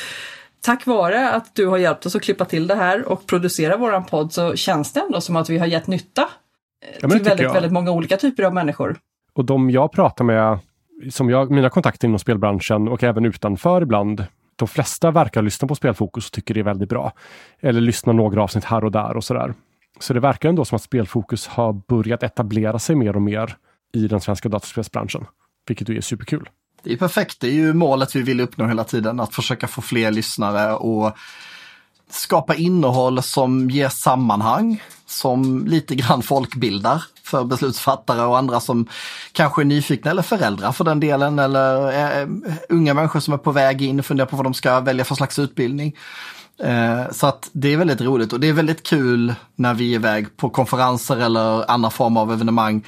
tack 0.60 0.86
vare 0.86 1.30
att 1.30 1.54
du 1.54 1.66
har 1.66 1.78
hjälpt 1.78 2.06
oss 2.06 2.16
att 2.16 2.22
klippa 2.22 2.44
till 2.44 2.66
det 2.66 2.74
här 2.74 3.08
och 3.08 3.26
producera 3.26 3.76
våran 3.76 4.04
podd 4.04 4.32
så 4.32 4.56
känns 4.56 4.92
det 4.92 5.00
ändå 5.00 5.20
som 5.20 5.36
att 5.36 5.50
vi 5.50 5.58
har 5.58 5.66
gett 5.66 5.86
nytta 5.86 6.22
eh, 6.22 6.98
ja, 7.00 7.08
till 7.08 7.22
väldigt, 7.22 7.54
väldigt 7.54 7.72
många 7.72 7.90
olika 7.90 8.16
typer 8.16 8.42
av 8.42 8.54
människor. 8.54 8.98
Och 9.32 9.44
de 9.44 9.70
jag 9.70 9.92
pratar 9.92 10.24
med, 10.24 10.58
som 11.10 11.30
jag, 11.30 11.50
mina 11.50 11.70
kontakter 11.70 12.08
inom 12.08 12.18
spelbranschen 12.18 12.88
och 12.88 13.04
även 13.04 13.24
utanför 13.24 13.82
ibland, 13.82 14.24
de 14.56 14.68
flesta 14.68 15.10
verkar 15.10 15.42
lyssna 15.42 15.68
på 15.68 15.74
Spelfokus 15.74 16.26
och 16.26 16.32
tycker 16.32 16.54
det 16.54 16.60
är 16.60 16.64
väldigt 16.64 16.88
bra. 16.88 17.12
Eller 17.60 17.80
lyssna 17.80 18.12
några 18.12 18.42
avsnitt 18.42 18.64
här 18.64 18.84
och 18.84 18.92
där 18.92 19.16
och 19.16 19.24
sådär. 19.24 19.54
Så 20.00 20.14
det 20.14 20.20
verkar 20.20 20.48
ändå 20.48 20.64
som 20.64 20.76
att 20.76 20.82
Spelfokus 20.82 21.46
har 21.46 21.72
börjat 21.72 22.22
etablera 22.22 22.78
sig 22.78 22.96
mer 22.96 23.16
och 23.16 23.22
mer 23.22 23.56
i 23.94 24.08
den 24.08 24.20
svenska 24.20 24.48
dataspelsbranschen. 24.48 25.26
Vilket 25.68 25.88
ju 25.88 25.96
är 25.96 26.00
superkul. 26.00 26.48
Det 26.82 26.92
är 26.92 26.96
perfekt, 26.96 27.40
det 27.40 27.46
är 27.46 27.52
ju 27.52 27.74
målet 27.74 28.16
vi 28.16 28.22
vill 28.22 28.40
uppnå 28.40 28.66
hela 28.66 28.84
tiden, 28.84 29.20
att 29.20 29.34
försöka 29.34 29.68
få 29.68 29.82
fler 29.82 30.10
lyssnare 30.10 30.74
och 30.74 31.16
skapa 32.10 32.54
innehåll 32.54 33.22
som 33.22 33.70
ger 33.70 33.88
sammanhang, 33.88 34.82
som 35.06 35.66
lite 35.66 35.94
grann 35.94 36.22
folkbildar 36.22 37.04
för 37.22 37.44
beslutsfattare 37.44 38.22
och 38.22 38.38
andra 38.38 38.60
som 38.60 38.86
kanske 39.32 39.62
är 39.62 39.64
nyfikna 39.64 40.10
eller 40.10 40.22
föräldrar 40.22 40.72
för 40.72 40.84
den 40.84 41.00
delen 41.00 41.38
eller 41.38 41.92
eh, 41.92 42.18
eh, 42.20 42.28
unga 42.68 42.94
människor 42.94 43.20
som 43.20 43.34
är 43.34 43.38
på 43.38 43.52
väg 43.52 43.82
in 43.82 43.98
och 43.98 44.06
funderar 44.06 44.28
på 44.28 44.36
vad 44.36 44.46
de 44.46 44.54
ska 44.54 44.80
välja 44.80 45.04
för 45.04 45.14
slags 45.14 45.38
utbildning. 45.38 45.96
Eh, 46.62 47.10
så 47.10 47.26
att 47.26 47.50
det 47.52 47.72
är 47.72 47.76
väldigt 47.76 48.00
roligt 48.00 48.32
och 48.32 48.40
det 48.40 48.48
är 48.48 48.52
väldigt 48.52 48.82
kul 48.82 49.34
när 49.54 49.74
vi 49.74 49.90
är 49.90 49.94
iväg 49.94 50.36
på 50.36 50.50
konferenser 50.50 51.16
eller 51.16 51.70
andra 51.70 51.90
former 51.90 52.20
av 52.20 52.32
evenemang 52.32 52.84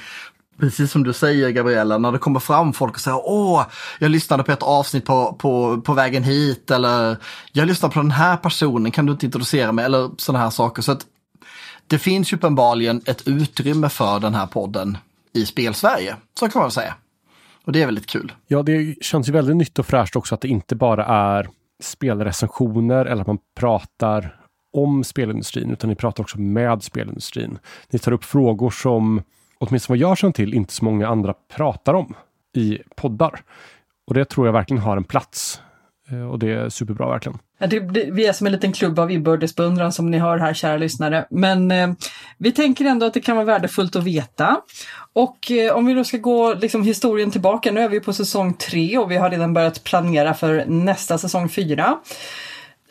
Precis 0.61 0.91
som 0.91 1.03
du 1.03 1.13
säger 1.13 1.49
Gabriella, 1.49 1.97
när 1.97 2.11
det 2.11 2.17
kommer 2.17 2.39
fram 2.39 2.73
folk 2.73 2.93
och 2.93 2.99
säger 2.99 3.21
åh, 3.25 3.65
jag 3.99 4.11
lyssnade 4.11 4.43
på 4.43 4.51
ett 4.51 4.63
avsnitt 4.63 5.05
på, 5.05 5.33
på, 5.33 5.81
på 5.81 5.93
vägen 5.93 6.23
hit 6.23 6.71
eller 6.71 7.17
jag 7.51 7.67
lyssnade 7.67 7.93
på 7.93 7.99
den 7.99 8.11
här 8.11 8.37
personen, 8.37 8.91
kan 8.91 9.05
du 9.05 9.11
inte 9.11 9.25
introducera 9.25 9.71
mig? 9.71 9.85
Eller 9.85 10.09
sådana 10.17 10.43
här 10.43 10.49
saker. 10.49 10.81
Så 10.81 10.91
att 10.91 11.05
det 11.87 11.97
finns 11.97 12.33
ju 12.33 12.37
uppenbarligen 12.37 13.01
ett 13.05 13.27
utrymme 13.27 13.89
för 13.89 14.19
den 14.19 14.35
här 14.35 14.47
podden 14.47 14.97
i 15.33 15.45
Spelsverige, 15.45 16.15
så 16.39 16.49
kan 16.49 16.59
man 16.59 16.65
väl 16.65 16.71
säga. 16.71 16.95
Och 17.65 17.71
det 17.71 17.81
är 17.81 17.85
väldigt 17.85 18.07
kul. 18.07 18.33
Ja, 18.47 18.63
det 18.63 19.03
känns 19.03 19.29
ju 19.29 19.31
väldigt 19.31 19.55
nytt 19.55 19.79
och 19.79 19.85
fräscht 19.85 20.15
också 20.15 20.35
att 20.35 20.41
det 20.41 20.47
inte 20.47 20.75
bara 20.75 21.05
är 21.05 21.47
spelrecensioner 21.83 23.05
eller 23.05 23.21
att 23.21 23.27
man 23.27 23.39
pratar 23.59 24.35
om 24.73 25.03
spelindustrin, 25.03 25.71
utan 25.71 25.89
ni 25.89 25.95
pratar 25.95 26.23
också 26.23 26.39
med 26.39 26.83
spelindustrin. 26.83 27.59
Ni 27.89 27.99
tar 27.99 28.11
upp 28.11 28.23
frågor 28.23 28.69
som 28.69 29.21
åtminstone 29.61 29.97
vad 29.97 30.09
jag 30.09 30.17
känner 30.17 30.33
till, 30.33 30.53
inte 30.53 30.73
så 30.73 30.85
många 30.85 31.07
andra 31.07 31.33
pratar 31.55 31.93
om 31.93 32.13
i 32.55 32.79
poddar. 32.95 33.41
Och 34.07 34.13
det 34.13 34.25
tror 34.25 34.47
jag 34.47 34.53
verkligen 34.53 34.83
har 34.83 34.97
en 34.97 35.03
plats. 35.03 35.61
Eh, 36.11 36.29
och 36.29 36.39
det 36.39 36.53
är 36.53 36.69
superbra 36.69 37.09
verkligen. 37.09 37.37
Ja, 37.59 37.67
det, 37.67 37.79
det, 37.79 38.09
vi 38.11 38.25
är 38.25 38.33
som 38.33 38.47
en 38.47 38.53
liten 38.53 38.73
klubb 38.73 38.99
av 38.99 39.11
inbördes 39.11 39.55
beundran 39.55 39.91
som 39.91 40.11
ni 40.11 40.17
hör 40.17 40.37
här, 40.37 40.53
kära 40.53 40.77
lyssnare. 40.77 41.25
Men 41.29 41.71
eh, 41.71 41.91
vi 42.37 42.51
tänker 42.51 42.85
ändå 42.85 43.05
att 43.05 43.13
det 43.13 43.21
kan 43.21 43.35
vara 43.35 43.45
värdefullt 43.45 43.95
att 43.95 44.03
veta. 44.03 44.61
Och 45.13 45.51
eh, 45.51 45.75
om 45.75 45.85
vi 45.85 45.93
då 45.93 46.03
ska 46.03 46.17
gå 46.17 46.53
liksom, 46.53 46.83
historien 46.83 47.31
tillbaka, 47.31 47.71
nu 47.71 47.81
är 47.81 47.89
vi 47.89 47.99
på 47.99 48.13
säsong 48.13 48.53
tre 48.53 48.97
och 48.97 49.11
vi 49.11 49.17
har 49.17 49.29
redan 49.29 49.53
börjat 49.53 49.83
planera 49.83 50.33
för 50.33 50.65
nästa 50.65 51.17
säsong 51.17 51.49
fyra. 51.49 51.97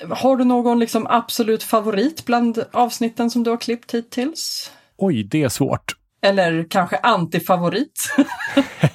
Har 0.08 0.36
du 0.36 0.44
någon 0.44 0.78
liksom, 0.78 1.06
absolut 1.10 1.62
favorit 1.62 2.24
bland 2.26 2.64
avsnitten 2.72 3.30
som 3.30 3.42
du 3.42 3.50
har 3.50 3.56
klippt 3.56 3.94
hittills? 3.94 4.72
Oj, 4.96 5.22
det 5.22 5.42
är 5.42 5.48
svårt. 5.48 6.00
Eller 6.22 6.66
kanske 6.70 6.96
antifavorit. 6.96 8.14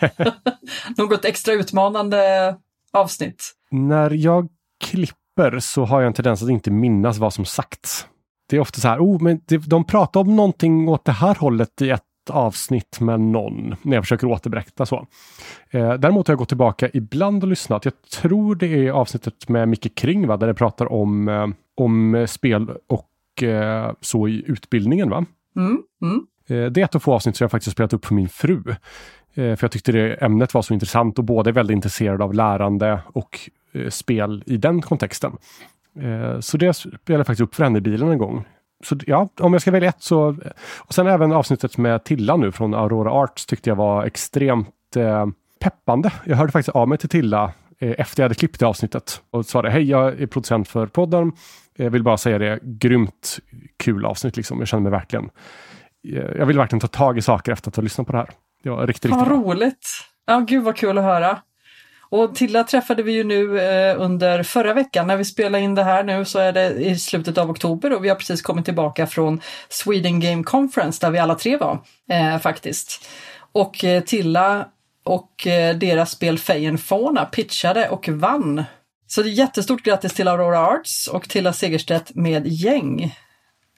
Något 0.97 1.25
extra 1.25 1.53
utmanande 1.53 2.55
avsnitt. 2.93 3.53
När 3.71 4.11
jag 4.11 4.47
klipper 4.83 5.59
så 5.59 5.85
har 5.85 6.01
jag 6.01 6.07
en 6.07 6.13
tendens 6.13 6.43
att 6.43 6.49
inte 6.49 6.71
minnas 6.71 7.17
vad 7.17 7.33
som 7.33 7.45
sagts. 7.45 8.07
Det 8.49 8.55
är 8.55 8.59
ofta 8.59 8.81
så 8.81 8.87
här, 8.87 8.99
oh, 8.99 9.21
men 9.21 9.41
de 9.67 9.83
pratar 9.83 10.19
om 10.19 10.35
någonting 10.35 10.89
åt 10.89 11.05
det 11.05 11.11
här 11.11 11.35
hållet 11.35 11.81
i 11.81 11.89
ett 11.89 12.03
avsnitt 12.29 12.99
med 12.99 13.19
någon, 13.19 13.75
när 13.81 13.95
jag 13.95 14.03
försöker 14.03 14.27
återberätta 14.27 14.85
så. 14.85 15.07
Eh, 15.69 15.93
däremot 15.93 16.27
har 16.27 16.31
jag 16.31 16.39
gått 16.39 16.47
tillbaka 16.47 16.89
ibland 16.93 17.43
och 17.43 17.49
lyssnat. 17.49 17.85
Jag 17.85 17.93
tror 18.01 18.55
det 18.55 18.87
är 18.87 18.91
avsnittet 18.91 19.49
med 19.49 19.67
Micke 19.67 19.95
Kring, 19.95 20.27
va? 20.27 20.37
där 20.37 20.47
det 20.47 20.53
pratar 20.53 20.91
om, 20.91 21.27
eh, 21.27 21.47
om 21.75 22.25
spel 22.29 22.71
och 22.87 23.43
eh, 23.43 23.91
så 24.01 24.27
i 24.27 24.43
utbildningen. 24.47 25.09
va? 25.09 25.25
Mm, 25.57 25.83
mm. 26.01 26.27
Eh, 26.47 26.65
det 26.65 26.81
är 26.81 26.85
ett 26.85 26.95
av 26.95 26.99
få 26.99 27.13
avsnitt 27.13 27.37
som 27.37 27.43
jag 27.43 27.51
faktiskt 27.51 27.71
spelat 27.71 27.93
upp 27.93 28.05
för 28.05 28.15
min 28.15 28.29
fru. 28.29 28.63
Eh, 29.33 29.55
för 29.55 29.57
jag 29.61 29.71
tyckte 29.71 29.91
det 29.91 30.13
ämnet 30.13 30.53
var 30.53 30.61
så 30.61 30.73
intressant 30.73 31.19
och 31.19 31.25
båda 31.25 31.49
är 31.49 31.53
väldigt 31.53 31.75
intresserade 31.75 32.23
av 32.23 32.33
lärande 32.33 32.99
och 33.05 33.39
eh, 33.73 33.89
spel 33.89 34.43
i 34.45 34.57
den 34.57 34.81
kontexten. 34.81 35.31
Så 36.39 36.57
det 36.57 36.73
spelade 36.73 36.99
jag 37.05 37.27
faktiskt 37.27 37.41
upp 37.41 37.55
för 37.55 37.63
henne 37.63 37.77
i 37.77 37.81
bilen 37.81 38.09
en 38.09 38.17
gång. 38.17 38.45
Så 38.83 38.97
ja, 39.07 39.29
om 39.39 39.53
jag 39.53 39.61
ska 39.61 39.71
välja 39.71 39.89
ett 39.89 40.01
så... 40.01 40.37
Och 40.77 40.93
sen 40.93 41.07
även 41.07 41.31
avsnittet 41.31 41.77
med 41.77 42.03
Tilla 42.03 42.37
nu 42.37 42.51
från 42.51 42.73
Aurora 42.73 43.11
Arts 43.11 43.45
tyckte 43.45 43.69
jag 43.69 43.75
var 43.75 44.05
extremt 44.05 44.97
peppande. 45.59 46.11
Jag 46.25 46.35
hörde 46.35 46.51
faktiskt 46.51 46.75
av 46.75 46.87
mig 46.87 46.97
till 46.97 47.09
Tilla 47.09 47.53
efter 47.79 48.23
jag 48.23 48.25
hade 48.25 48.35
klippt 48.35 48.59
det 48.59 48.65
avsnittet 48.65 49.21
och 49.29 49.45
sa 49.45 49.61
det, 49.61 49.69
hej 49.69 49.83
jag 49.83 50.21
är 50.21 50.27
producent 50.27 50.67
för 50.67 50.87
podden. 50.87 51.31
Jag 51.75 51.89
vill 51.89 52.03
bara 52.03 52.17
säga 52.17 52.37
det, 52.37 52.59
grymt 52.63 53.39
kul 53.77 54.05
avsnitt 54.05 54.37
liksom. 54.37 54.59
Jag 54.59 54.67
känner 54.67 54.83
mig 54.83 54.91
verkligen 54.91 55.29
jag 56.13 56.45
vill 56.45 56.57
verkligen 56.57 56.79
ta 56.79 56.87
tag 56.87 57.17
i 57.17 57.21
saker 57.21 57.51
efter 57.51 57.69
att 57.69 57.75
ha 57.75 57.83
lyssnat 57.83 58.07
på 58.07 58.13
det 58.13 58.19
här. 58.19 58.29
Det 58.63 58.69
var 58.69 58.87
riktigt, 58.87 59.05
riktigt 59.05 59.27
bra. 59.27 59.37
roligt! 59.37 59.87
Ja, 60.25 60.39
gud 60.39 60.63
vad 60.63 60.75
kul 60.75 60.97
att 60.97 61.03
höra. 61.03 61.39
Och 62.09 62.35
Tilla 62.35 62.63
träffade 62.63 63.03
vi 63.03 63.11
ju 63.11 63.23
nu 63.23 63.59
eh, 63.59 64.01
under 64.01 64.43
förra 64.43 64.73
veckan. 64.73 65.07
När 65.07 65.17
vi 65.17 65.25
spelar 65.25 65.59
in 65.59 65.75
det 65.75 65.83
här 65.83 66.03
nu 66.03 66.25
så 66.25 66.39
är 66.39 66.53
det 66.53 66.69
i 66.69 66.99
slutet 66.99 67.37
av 67.37 67.49
oktober 67.49 67.93
och 67.93 68.05
vi 68.05 68.09
har 68.09 68.15
precis 68.15 68.41
kommit 68.41 68.65
tillbaka 68.65 69.07
från 69.07 69.41
Sweden 69.69 70.19
Game 70.19 70.43
Conference 70.43 71.05
där 71.05 71.11
vi 71.11 71.19
alla 71.19 71.35
tre 71.35 71.57
var 71.57 71.79
eh, 72.09 72.39
faktiskt. 72.39 73.07
Och 73.51 73.83
eh, 73.83 74.03
Tilla 74.03 74.67
och 75.03 75.47
eh, 75.47 75.75
deras 75.75 76.11
spel 76.11 76.39
Fauna 76.77 77.25
pitchade 77.25 77.89
och 77.89 78.09
vann. 78.09 78.63
Så 79.07 79.21
det 79.23 79.29
är 79.29 79.31
jättestort 79.31 79.83
grattis 79.83 80.13
till 80.13 80.27
Aurora 80.27 80.67
Arts 80.67 81.07
och 81.07 81.29
Tilla 81.29 81.53
Segerstedt 81.53 82.15
med 82.15 82.47
gäng. 82.47 83.15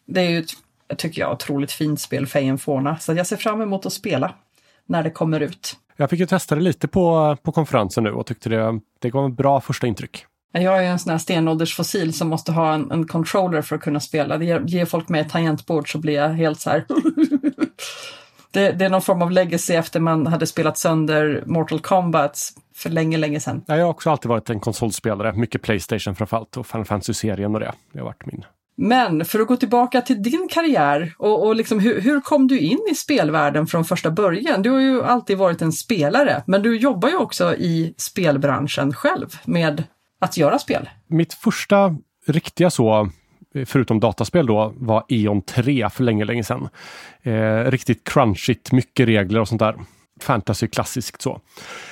Det 0.07 0.21
är 0.21 0.29
ju 0.29 0.39
ett 0.39 0.51
tycker 0.97 1.21
jag, 1.21 1.31
otroligt 1.31 1.71
fint 1.71 2.01
spel, 2.01 2.27
Fejen 2.27 2.57
Forna. 2.57 2.97
Så 2.97 3.13
jag 3.13 3.27
ser 3.27 3.37
fram 3.37 3.61
emot 3.61 3.85
att 3.85 3.93
spela 3.93 4.33
när 4.85 5.03
det 5.03 5.09
kommer 5.09 5.39
ut. 5.39 5.77
Jag 5.95 6.09
fick 6.09 6.19
ju 6.19 6.25
testa 6.25 6.55
det 6.55 6.61
lite 6.61 6.87
på, 6.87 7.37
på 7.43 7.51
konferensen 7.51 8.03
nu 8.03 8.11
och 8.11 8.25
tyckte 8.25 8.49
det, 8.49 8.79
det 8.99 9.09
gav 9.09 9.25
en 9.25 9.35
bra 9.35 9.61
första 9.61 9.87
intryck. 9.87 10.25
Jag 10.51 10.85
är 10.85 10.89
en 10.89 10.99
sån 10.99 11.11
här 11.11 11.17
stenåldersfossil 11.17 12.13
som 12.13 12.27
måste 12.27 12.51
ha 12.51 12.73
en, 12.73 12.91
en 12.91 13.07
controller 13.07 13.61
för 13.61 13.75
att 13.75 13.81
kunna 13.81 13.99
spela. 13.99 14.37
Det 14.37 14.45
ger, 14.45 14.59
ger 14.67 14.85
folk 14.85 15.09
med 15.09 15.21
ett 15.21 15.29
tangentbord 15.29 15.91
så 15.91 15.97
blir 15.97 16.13
jag 16.13 16.29
helt 16.29 16.59
så 16.59 16.69
här 16.69 16.85
det, 18.51 18.71
det, 18.71 18.85
är 18.85 18.89
någon 18.89 19.01
form 19.01 19.21
av 19.21 19.31
legacy 19.31 19.73
efter 19.73 19.99
man 19.99 20.27
hade 20.27 20.47
spelat 20.47 20.77
sönder 20.77 21.43
Mortal 21.45 21.79
Kombat 21.79 22.39
för 22.75 22.89
länge, 22.89 23.17
länge 23.17 23.39
sedan. 23.39 23.63
Jag 23.67 23.75
har 23.75 23.83
också 23.83 24.09
alltid 24.09 24.29
varit 24.29 24.49
en 24.49 24.59
konsolspelare, 24.59 25.33
mycket 25.33 25.61
Playstation 25.61 26.15
framförallt 26.15 26.57
och 26.57 26.67
Final 26.67 26.85
Fantasy-serien 26.85 27.53
och 27.53 27.59
det. 27.59 27.73
Det 27.91 27.99
har 27.99 28.05
varit 28.05 28.25
min 28.25 28.45
men 28.77 29.25
för 29.25 29.39
att 29.39 29.47
gå 29.47 29.57
tillbaka 29.57 30.01
till 30.01 30.23
din 30.23 30.47
karriär 30.51 31.13
och, 31.17 31.47
och 31.47 31.55
liksom, 31.55 31.79
hur, 31.79 32.01
hur, 32.01 32.21
kom 32.21 32.47
du 32.47 32.59
in 32.59 32.87
i 32.91 32.95
spelvärlden 32.95 33.67
från 33.67 33.85
första 33.85 34.11
början? 34.11 34.61
Du 34.61 34.69
har 34.69 34.79
ju 34.79 35.03
alltid 35.03 35.37
varit 35.37 35.61
en 35.61 35.71
spelare, 35.71 36.43
men 36.47 36.61
du 36.61 36.77
jobbar 36.77 37.09
ju 37.09 37.17
också 37.17 37.55
i 37.55 37.93
spelbranschen 37.97 38.93
själv 38.93 39.27
med 39.45 39.83
att 40.19 40.37
göra 40.37 40.59
spel. 40.59 40.89
Mitt 41.07 41.33
första 41.33 41.95
riktiga 42.27 42.69
så, 42.69 43.09
förutom 43.65 43.99
dataspel 43.99 44.45
då, 44.45 44.73
var 44.77 45.03
E.ON 45.09 45.41
3 45.41 45.89
för 45.89 46.03
länge, 46.03 46.25
länge 46.25 46.43
sedan. 46.43 46.69
Eh, 47.21 47.71
riktigt 47.71 48.03
crunchigt, 48.03 48.71
mycket 48.71 49.07
regler 49.07 49.39
och 49.39 49.47
sånt 49.47 49.59
där. 49.59 49.75
Fantasy 50.21 50.67
klassiskt 50.67 51.21
så. 51.21 51.41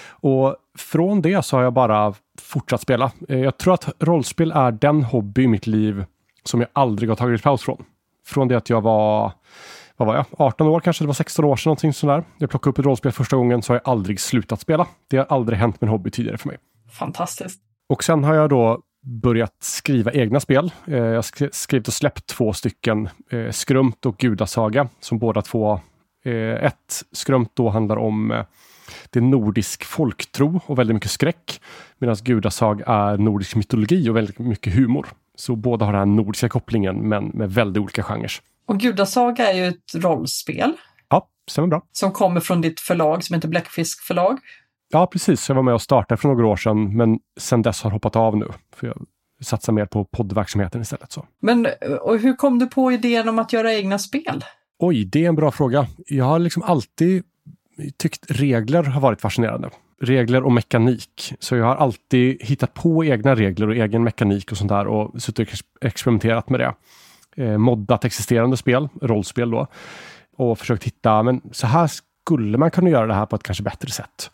Och 0.07 0.55
från 0.77 1.21
det 1.21 1.45
så 1.45 1.57
har 1.57 1.63
jag 1.63 1.73
bara 1.73 2.13
fortsatt 2.41 2.81
spela. 2.81 3.11
Eh, 3.29 3.39
jag 3.39 3.57
tror 3.57 3.73
att 3.73 3.89
rollspel 3.99 4.51
är 4.51 4.71
den 4.71 5.03
hobby 5.03 5.43
i 5.43 5.47
mitt 5.47 5.67
liv 5.67 6.05
som 6.45 6.59
jag 6.59 6.69
aldrig 6.73 7.09
har 7.09 7.15
tagit 7.15 7.43
paus 7.43 7.63
från. 7.63 7.85
Från 8.25 8.47
det 8.47 8.55
att 8.55 8.69
jag 8.69 8.81
var 8.81 9.31
vad 9.97 10.07
var 10.07 10.15
jag, 10.15 10.25
18 10.31 10.67
år 10.67 10.79
kanske, 10.79 11.03
det 11.03 11.07
var 11.07 11.13
16 11.13 11.45
år 11.45 11.55
sedan 11.55 11.69
någonting 11.69 11.93
sådär. 11.93 12.23
Jag 12.37 12.49
plockade 12.49 12.69
upp 12.69 12.79
ett 12.79 12.85
rollspel 12.85 13.11
första 13.11 13.37
gången 13.37 13.61
så 13.61 13.73
har 13.73 13.81
jag 13.83 13.91
aldrig 13.91 14.19
slutat 14.19 14.59
spela. 14.59 14.87
Det 15.07 15.17
har 15.17 15.25
aldrig 15.29 15.59
hänt 15.59 15.81
med 15.81 15.87
en 15.87 15.91
hobby 15.91 16.11
tidigare 16.11 16.37
för 16.37 16.47
mig. 16.47 16.57
Fantastiskt. 16.99 17.61
Och 17.89 18.03
sen 18.03 18.23
har 18.23 18.35
jag 18.35 18.49
då 18.49 18.81
börjat 19.05 19.55
skriva 19.59 20.11
egna 20.11 20.39
spel. 20.39 20.71
Eh, 20.87 20.97
jag 20.97 21.15
har 21.15 21.49
skrivit 21.51 21.87
och 21.87 21.93
släppt 21.93 22.27
två 22.27 22.53
stycken, 22.53 23.09
eh, 23.31 23.51
Skrumt 23.51 24.05
och 24.05 24.17
Gudasaga, 24.17 24.87
som 24.99 25.19
båda 25.19 25.41
två, 25.41 25.79
eh, 26.23 26.65
ett 26.65 27.03
Skrumt 27.11 27.51
då 27.53 27.69
handlar 27.69 27.97
om 27.97 28.43
det 29.15 29.19
är 29.19 29.29
nordisk 29.29 29.83
folktro 29.83 30.61
och 30.65 30.79
väldigt 30.79 30.93
mycket 30.93 31.11
skräck. 31.11 31.61
Medan 31.97 32.15
Gudasag 32.23 32.81
är 32.87 33.17
nordisk 33.17 33.55
mytologi 33.55 34.09
och 34.09 34.15
väldigt 34.15 34.39
mycket 34.39 34.73
humor. 34.73 35.07
Så 35.35 35.55
båda 35.55 35.85
har 35.85 35.93
den 35.93 35.99
här 35.99 36.05
nordiska 36.05 36.49
kopplingen 36.49 37.09
men 37.09 37.25
med 37.25 37.51
väldigt 37.51 37.81
olika 37.81 38.03
genrer. 38.03 38.31
Och 38.67 38.79
Gudasaga 38.79 39.51
är 39.51 39.53
ju 39.53 39.67
ett 39.67 39.95
rollspel. 39.95 40.73
Ja, 41.09 41.27
stämmer 41.47 41.67
bra. 41.67 41.81
Som 41.91 42.11
kommer 42.11 42.39
från 42.39 42.61
ditt 42.61 42.79
förlag 42.79 43.23
som 43.23 43.33
heter 43.33 43.47
Bläckfisk 43.47 44.01
förlag. 44.01 44.39
Ja, 44.89 45.07
precis. 45.07 45.49
Jag 45.49 45.55
var 45.55 45.63
med 45.63 45.73
och 45.73 45.81
startade 45.81 46.21
för 46.21 46.27
några 46.29 46.47
år 46.47 46.55
sedan 46.55 46.97
men 46.97 47.19
sedan 47.39 47.61
dess 47.61 47.81
har 47.81 47.91
hoppat 47.91 48.15
av 48.15 48.37
nu. 48.37 48.47
För 48.75 48.87
jag 48.87 49.05
satsar 49.41 49.73
mer 49.73 49.85
på 49.85 50.05
poddverksamheten 50.05 50.81
istället. 50.81 51.11
Så. 51.11 51.25
Men 51.41 51.67
och 52.01 52.19
hur 52.19 52.35
kom 52.35 52.59
du 52.59 52.67
på 52.67 52.91
idén 52.91 53.29
om 53.29 53.39
att 53.39 53.53
göra 53.53 53.73
egna 53.73 53.99
spel? 53.99 54.43
Oj, 54.79 55.05
det 55.05 55.25
är 55.25 55.29
en 55.29 55.35
bra 55.35 55.51
fråga. 55.51 55.87
Jag 56.07 56.25
har 56.25 56.39
liksom 56.39 56.63
alltid 56.63 57.23
tyckt 57.97 58.31
regler 58.31 58.83
har 58.83 59.01
varit 59.01 59.21
fascinerande. 59.21 59.69
regler 60.01 60.43
och 60.43 60.51
mekanik. 60.51 61.33
Så 61.39 61.55
jag 61.55 61.65
har 61.65 61.75
alltid 61.75 62.37
hittat 62.41 62.73
på 62.73 63.05
egna 63.05 63.35
regler 63.35 63.67
och 63.67 63.75
egen 63.75 64.03
mekanik 64.03 64.51
och 64.51 64.57
sånt 64.57 64.69
där 64.69 64.87
och 64.87 65.21
suttit 65.21 65.49
och 65.49 65.85
experimenterat 65.85 66.49
med 66.49 66.59
det. 66.59 66.73
Eh, 67.43 67.57
moddat 67.57 68.05
existerande 68.05 68.57
spel, 68.57 68.89
rollspel 69.01 69.51
då. 69.51 69.67
Och 70.37 70.59
försökt 70.59 70.83
hitta, 70.83 71.23
men 71.23 71.41
så 71.51 71.67
här 71.67 71.87
skulle 71.87 72.57
man 72.57 72.71
kunna 72.71 72.89
göra 72.89 73.07
det 73.07 73.13
här 73.13 73.25
på 73.25 73.35
ett 73.35 73.43
kanske 73.43 73.63
bättre 73.63 73.89
sätt. 73.89 74.31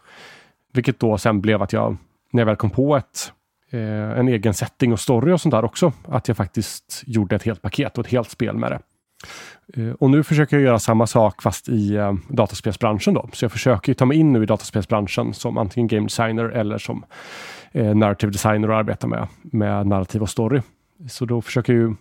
Vilket 0.74 1.00
då 1.00 1.18
sen 1.18 1.42
blev 1.42 1.62
att 1.62 1.74
jag, 1.74 1.98
när 2.32 2.42
jag 2.42 2.46
väl 2.46 2.56
kom 2.56 2.70
på 2.70 2.96
ett, 2.96 3.34
eh, 3.72 4.20
en 4.20 4.28
egen 4.28 4.54
setting 4.54 4.94
och 4.94 5.00
story 5.00 5.32
och 5.32 5.42
sånt 5.42 5.52
där 5.52 5.66
också, 5.66 5.94
att 6.08 6.28
jag 6.28 6.38
faktiskt 6.38 7.04
gjorde 7.06 7.36
ett 7.36 7.44
helt 7.44 7.62
paket 7.62 7.98
och 7.98 8.06
ett 8.06 8.12
helt 8.12 8.30
spel 8.30 8.58
med 8.58 8.72
det. 8.72 8.80
Eh, 9.74 9.92
och 9.92 10.10
nu 10.10 10.24
försöker 10.24 10.56
jag 10.56 10.64
göra 10.64 10.80
samma 10.80 11.08
sak 11.08 11.42
fast 11.42 11.70
i 11.70 11.96
eh, 11.96 12.14
dataspelsbranschen. 12.28 13.14
Då. 13.14 13.30
Så 13.34 13.46
jag 13.46 13.52
försöker 13.52 13.94
ta 13.94 14.06
mig 14.06 14.18
in 14.18 14.34
nu 14.34 14.44
i 14.44 14.46
dataspelsbranschen 14.46 15.34
som 15.34 15.58
antingen 15.58 15.88
game 15.88 16.06
designer 16.06 16.46
eller 16.46 16.78
som 16.78 17.06
eh, 17.72 17.96
narrative 17.96 18.32
designer 18.32 18.70
och 18.70 18.78
arbeta 18.78 19.08
med, 19.08 19.28
med 19.42 19.88
narrativ 19.88 20.22
och 20.22 20.30
story. 20.30 20.62
Så 21.10 21.26
då 21.26 21.42
försöker 21.42 21.74
jag 21.74 21.96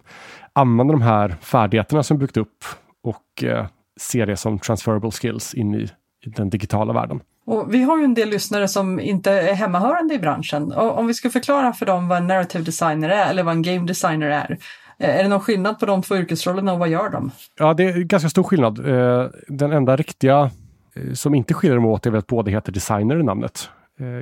använda 0.53 0.93
de 0.93 1.03
här 1.03 1.37
färdigheterna 1.41 2.03
som 2.03 2.19
byggt 2.19 2.37
upp 2.37 2.65
och 3.03 3.45
eh, 3.45 3.67
se 4.01 4.25
det 4.25 4.37
som 4.37 4.59
transferable 4.59 5.11
skills 5.11 5.55
in 5.55 5.75
i, 5.75 5.89
i 6.27 6.31
den 6.31 6.51
digitala 6.51 6.93
världen. 6.93 7.21
Och 7.47 7.75
vi 7.75 7.83
har 7.83 7.99
ju 7.99 8.05
en 8.05 8.15
del 8.15 8.29
lyssnare 8.29 8.69
som 8.69 9.01
inte 9.01 9.31
är 9.33 9.55
hemmahörande 9.55 10.15
i 10.15 10.19
branschen. 10.19 10.73
Och 10.73 10.99
om 10.99 11.07
vi 11.07 11.15
ska 11.15 11.31
förklara 11.31 11.73
för 11.73 11.87
dem 11.87 12.09
vad 12.09 12.19
en 12.19 12.27
narrative 12.27 12.65
designer 12.65 13.09
är 13.09 13.31
eller 13.31 13.43
vad 13.43 13.55
en 13.55 13.63
game 13.63 13.87
designer 13.87 14.31
är. 14.31 14.59
Eh, 15.01 15.19
är 15.19 15.23
det 15.23 15.29
någon 15.29 15.41
skillnad 15.41 15.79
på 15.79 15.87
de 15.87 16.03
två 16.03 16.17
yrkesrollerna 16.17 16.73
och 16.73 16.79
vad 16.79 16.89
gör 16.89 17.11
de? 17.11 17.31
Ja, 17.59 17.75
det 17.75 17.85
är 17.85 17.99
ganska 17.99 18.29
stor 18.29 18.43
skillnad. 18.43 18.89
Eh, 18.89 19.27
den 19.49 19.73
enda 19.73 19.97
riktiga 19.97 20.51
eh, 20.95 21.13
som 21.13 21.35
inte 21.35 21.55
skiljer 21.55 21.77
dem 21.77 21.87
åt 21.87 22.07
är 22.07 22.11
väl 22.11 22.19
att 22.19 22.27
båda 22.27 22.51
heter 22.51 22.73
designer 22.73 23.21
i 23.21 23.23
namnet. 23.23 23.71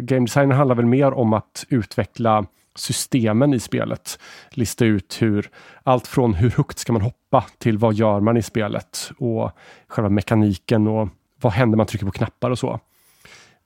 Game 0.00 0.26
designer 0.26 0.54
handlar 0.54 0.74
väl 0.74 0.86
mer 0.86 1.12
om 1.12 1.32
att 1.32 1.64
utveckla 1.68 2.46
systemen 2.74 3.54
i 3.54 3.60
spelet. 3.60 4.18
Lista 4.50 4.84
ut 4.84 5.16
hur 5.20 5.50
allt 5.82 6.06
från 6.06 6.34
hur 6.34 6.50
högt 6.50 6.78
ska 6.78 6.92
man 6.92 7.02
hoppa 7.02 7.44
till 7.58 7.78
vad 7.78 7.94
gör 7.94 8.20
man 8.20 8.36
i 8.36 8.42
spelet 8.42 9.10
och 9.18 9.50
själva 9.88 10.08
mekaniken 10.08 10.86
och 10.86 11.08
vad 11.40 11.52
händer 11.52 11.70
när 11.70 11.76
man 11.76 11.86
trycker 11.86 12.06
på 12.06 12.12
knappar 12.12 12.50
och 12.50 12.58
så. 12.58 12.80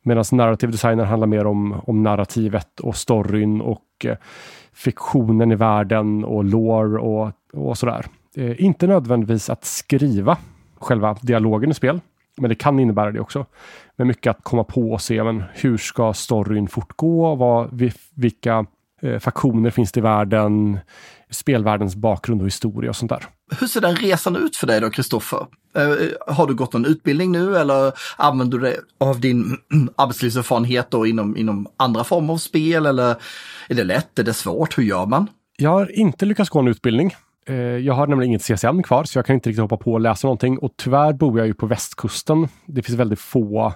Medan 0.02 0.24
narrative 0.32 0.72
designer 0.72 1.04
handlar 1.04 1.26
mer 1.26 1.46
om, 1.46 1.80
om 1.86 2.02
narrativet 2.02 2.80
och 2.80 2.96
storyn 2.96 3.60
och 3.60 3.86
eh, 4.04 4.16
fiktionen 4.72 5.52
i 5.52 5.54
världen 5.54 6.24
och 6.24 6.44
lore 6.44 7.00
och, 7.00 7.32
och 7.52 7.78
sådär. 7.78 8.06
Eh, 8.36 8.64
inte 8.64 8.86
nödvändigtvis 8.86 9.50
att 9.50 9.64
skriva 9.64 10.38
själva 10.80 11.16
dialogen 11.20 11.70
i 11.70 11.74
spel, 11.74 12.00
men 12.36 12.48
det 12.48 12.54
kan 12.54 12.80
innebära 12.80 13.10
det 13.10 13.20
också. 13.20 13.46
Men 13.96 14.06
mycket 14.06 14.30
att 14.30 14.44
komma 14.44 14.64
på 14.64 14.92
och 14.92 15.02
se 15.02 15.24
men 15.24 15.44
hur 15.54 15.76
ska 15.76 16.12
storyn 16.12 16.68
fortgå? 16.68 17.34
Vad, 17.34 17.82
vilka 18.14 18.66
eh, 19.02 19.18
faktioner 19.18 19.70
finns 19.70 19.92
det 19.92 19.98
i 19.98 20.02
världen? 20.02 20.78
Spelvärldens 21.30 21.96
bakgrund 21.96 22.40
och 22.40 22.46
historia 22.46 22.90
och 22.90 22.96
sånt 22.96 23.08
där. 23.08 23.26
Hur 23.60 23.66
ser 23.66 23.80
den 23.80 23.96
resan 23.96 24.36
ut 24.36 24.56
för 24.56 24.66
dig 24.66 24.80
då, 24.80 24.90
Kristoffer? 24.90 25.46
Eh, 25.76 26.34
har 26.34 26.46
du 26.46 26.54
gått 26.54 26.74
en 26.74 26.84
utbildning 26.84 27.32
nu 27.32 27.56
eller 27.56 27.92
använder 28.16 28.58
du 28.58 28.64
dig 28.64 28.76
av 29.00 29.20
din 29.20 29.56
arbetslivserfarenhet 29.96 30.90
då 30.90 31.06
inom, 31.06 31.36
inom 31.36 31.66
andra 31.76 32.04
former 32.04 32.32
av 32.32 32.38
spel? 32.38 32.86
Eller 32.86 33.16
är 33.68 33.74
det 33.74 33.84
lätt? 33.84 34.18
Är 34.18 34.24
det 34.24 34.34
svårt? 34.34 34.78
Hur 34.78 34.82
gör 34.82 35.06
man? 35.06 35.26
Jag 35.56 35.70
har 35.70 35.98
inte 35.98 36.26
lyckats 36.26 36.50
gå 36.50 36.58
en 36.58 36.68
utbildning. 36.68 37.14
Eh, 37.46 37.54
jag 37.56 37.94
har 37.94 38.06
nämligen 38.06 38.30
inget 38.30 38.42
CSN 38.42 38.82
kvar, 38.82 39.04
så 39.04 39.18
jag 39.18 39.26
kan 39.26 39.34
inte 39.34 39.48
riktigt 39.48 39.62
hoppa 39.62 39.76
på 39.76 39.92
och 39.92 40.00
läsa 40.00 40.26
någonting. 40.26 40.58
Och 40.58 40.74
tyvärr 40.76 41.12
bor 41.12 41.38
jag 41.38 41.46
ju 41.46 41.54
på 41.54 41.66
västkusten. 41.66 42.48
Det 42.66 42.82
finns 42.82 42.98
väldigt 42.98 43.20
få 43.20 43.74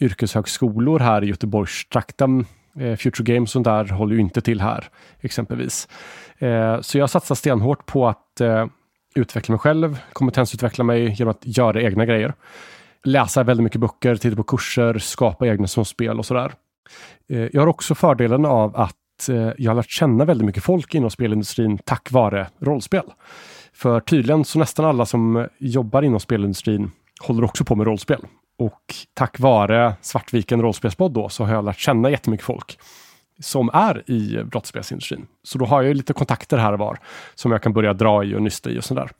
yrkeshögskolor 0.00 0.98
här 0.98 1.24
i 1.24 1.26
Göteborgstrakten. 1.26 2.46
Eh, 2.78 2.96
Future 2.96 3.34
Games 3.34 3.56
och 3.56 3.62
där 3.62 3.84
håller 3.84 4.14
ju 4.14 4.20
inte 4.20 4.40
till 4.40 4.60
här, 4.60 4.88
exempelvis. 5.20 5.88
Eh, 6.38 6.80
så 6.80 6.98
jag 6.98 7.10
satsar 7.10 7.34
stenhårt 7.34 7.86
på 7.86 8.08
att 8.08 8.40
eh, 8.40 8.66
utveckla 9.14 9.52
mig 9.52 9.58
själv, 9.58 9.98
kompetensutveckla 10.12 10.84
mig 10.84 11.14
genom 11.18 11.30
att 11.30 11.56
göra 11.58 11.82
egna 11.82 12.06
grejer. 12.06 12.34
Läsa 13.04 13.42
väldigt 13.42 13.64
mycket 13.64 13.80
böcker, 13.80 14.16
titta 14.16 14.36
på 14.36 14.42
kurser, 14.42 14.98
skapa 14.98 15.46
egna 15.46 15.66
små 15.66 15.84
spel 15.84 16.18
och 16.18 16.26
sådär. 16.26 16.52
Jag 17.26 17.60
har 17.60 17.66
också 17.66 17.94
fördelen 17.94 18.44
av 18.44 18.76
att 18.76 18.96
jag 19.56 19.70
har 19.70 19.74
lärt 19.74 19.90
känna 19.90 20.24
väldigt 20.24 20.46
mycket 20.46 20.62
folk 20.62 20.94
inom 20.94 21.10
spelindustrin 21.10 21.78
tack 21.78 22.12
vare 22.12 22.46
rollspel. 22.60 23.04
För 23.72 24.00
tydligen 24.00 24.44
så 24.44 24.58
nästan 24.58 24.84
alla 24.84 25.06
som 25.06 25.48
jobbar 25.58 26.02
inom 26.02 26.20
spelindustrin 26.20 26.90
håller 27.20 27.44
också 27.44 27.64
på 27.64 27.74
med 27.74 27.86
rollspel. 27.86 28.20
Och 28.62 28.94
tack 29.14 29.40
vare 29.40 29.94
Svartviken 30.00 30.62
rollspelspodd 30.62 31.12
då 31.12 31.28
så 31.28 31.44
har 31.44 31.54
jag 31.54 31.64
lärt 31.64 31.78
känna 31.78 32.10
jättemycket 32.10 32.46
folk 32.46 32.78
som 33.40 33.70
är 33.72 34.10
i 34.10 34.44
brottsspelsindustrin. 34.44 35.26
Så 35.42 35.58
då 35.58 35.64
har 35.64 35.82
jag 35.82 35.96
lite 35.96 36.12
kontakter 36.12 36.58
här 36.58 36.72
och 36.72 36.78
var 36.78 36.98
som 37.34 37.52
jag 37.52 37.62
kan 37.62 37.72
börja 37.72 37.92
dra 37.92 38.24
i 38.24 38.34
och 38.34 38.42
nysta 38.42 38.70
i 38.70 38.78
och 38.78 38.84
sådär. 38.84 39.10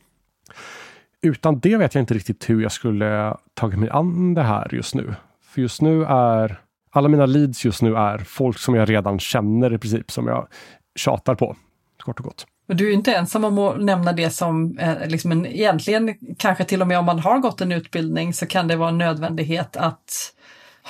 Utan 1.23 1.61
det 1.61 1.77
vet 1.77 1.95
jag 1.95 2.03
inte 2.03 2.15
riktigt 2.15 2.51
hur 2.51 2.63
jag 2.63 2.73
skulle 2.73 3.37
tagit 3.55 3.79
mig 3.79 3.91
an 3.91 4.35
det 4.35 4.43
här 4.43 4.75
just 4.75 4.95
nu. 4.95 5.15
För 5.43 5.61
just 5.61 5.83
nu 5.83 6.05
är 6.05 6.61
alla 6.91 7.09
mina 7.09 7.27
leads 7.27 7.65
just 7.65 7.83
nu 7.83 7.97
är 7.97 8.19
folk 8.19 8.59
som 8.59 8.75
jag 8.75 8.91
redan 8.91 9.19
känner 9.19 9.75
i 9.75 9.79
princip, 9.79 10.11
som 10.11 10.27
jag 10.27 10.49
tjatar 10.97 11.35
på, 11.35 11.57
kort 11.99 12.19
och 12.21 12.25
gott. 12.25 12.47
Och 12.73 12.77
du 12.77 12.89
är 12.89 12.95
inte 12.95 13.15
ensam 13.15 13.45
om 13.45 13.59
att 13.59 13.81
nämna 13.81 14.13
det 14.13 14.31
som 14.31 14.79
eh, 14.79 15.07
liksom 15.07 15.33
en, 15.33 15.47
egentligen 15.47 16.15
kanske 16.39 16.65
till 16.65 16.83
och 16.83 16.89
med 16.89 16.99
om 16.99 17.05
man 17.05 17.19
har 17.19 17.39
gått 17.39 17.61
en 17.61 17.73
utbildning 17.73 18.35
så 18.35 18.47
kan 18.47 18.69
det 18.69 18.77
vara 18.77 18.89
en 18.89 18.99
nödvändighet 18.99 19.77
att 19.77 20.35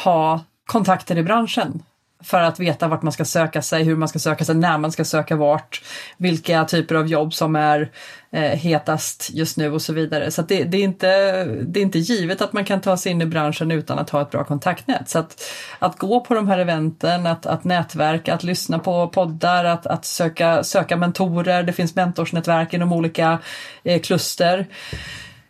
ha 0.05 0.41
kontakter 0.67 1.19
i 1.19 1.23
branschen 1.23 1.83
för 2.25 2.41
att 2.41 2.61
veta 2.61 2.89
vart 2.89 3.03
man 3.03 3.13
ska 3.13 3.25
söka 3.25 3.63
sig, 3.63 3.85
hur 3.85 3.97
man 3.97 4.09
ska 4.09 4.19
söka 4.19 4.45
sig, 4.45 4.55
när 4.55 4.79
man 4.79 4.93
ska 4.93 5.05
söka 5.05 5.37
vart, 5.37 5.83
vilka 6.17 6.65
typer 6.65 6.95
av 6.95 7.07
jobb 7.07 7.35
som 7.35 7.57
är 7.57 7.91
eh, 8.33 8.41
hetast 8.41 9.31
just 9.33 9.57
nu 9.57 9.73
och 9.73 9.83
så 9.83 9.93
vidare. 9.93 10.31
Så 10.31 10.43
det, 10.43 10.65
det, 10.65 10.77
är 10.77 10.83
inte, 10.83 11.45
det 11.45 11.81
är 11.81 11.83
inte 11.83 11.99
givet 11.99 12.43
att 12.43 12.53
man 12.53 12.65
kan 12.65 12.81
ta 12.81 12.97
sig 12.97 13.13
in 13.13 13.23
i 13.23 13.27
branschen 13.27 13.71
utan 13.71 13.99
att 13.99 14.11
ha 14.11 14.23
ett 14.23 14.31
bra 14.31 14.45
kontaktnät. 14.45 15.09
Så 15.09 15.19
att, 15.19 15.43
att 15.79 15.99
gå 15.99 16.21
på 16.21 16.35
de 16.35 16.49
här 16.49 16.59
eventen, 16.59 17.27
att, 17.27 17.47
att 17.47 17.65
nätverka, 17.65 18.35
att 18.35 18.45
lyssna 18.45 18.79
på 18.79 19.09
poddar, 19.09 19.65
att, 19.65 19.87
att 19.87 20.05
söka, 20.05 20.65
söka 20.65 20.97
mentorer, 20.97 21.63
det 21.63 21.73
finns 21.73 21.95
mentorsnätverk 21.95 22.75
inom 22.75 22.93
olika 22.93 23.39
eh, 23.85 24.01
kluster 24.01 24.67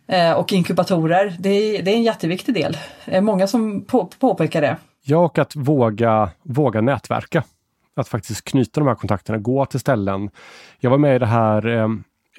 eh, 0.06 0.32
och 0.32 0.52
inkubatorer. 0.52 1.36
Det 1.38 1.48
är, 1.48 1.82
det 1.82 1.90
är 1.90 1.96
en 1.96 2.02
jätteviktig 2.02 2.54
del. 2.54 2.76
Det 3.04 3.16
är 3.16 3.20
många 3.20 3.46
som 3.46 3.84
på, 3.84 4.10
påpekar 4.18 4.60
det. 4.60 4.76
Ja, 5.04 5.18
och 5.18 5.38
att 5.38 5.56
våga, 5.56 6.30
våga 6.42 6.80
nätverka. 6.80 7.44
Att 7.94 8.08
faktiskt 8.08 8.44
knyta 8.44 8.80
de 8.80 8.88
här 8.88 8.94
kontakterna, 8.94 9.38
gå 9.38 9.66
till 9.66 9.80
ställen. 9.80 10.30
Jag 10.78 10.90
var 10.90 10.98
med 10.98 11.16
i 11.16 11.18
det 11.18 11.26
här, 11.26 11.66
eh, 11.66 11.88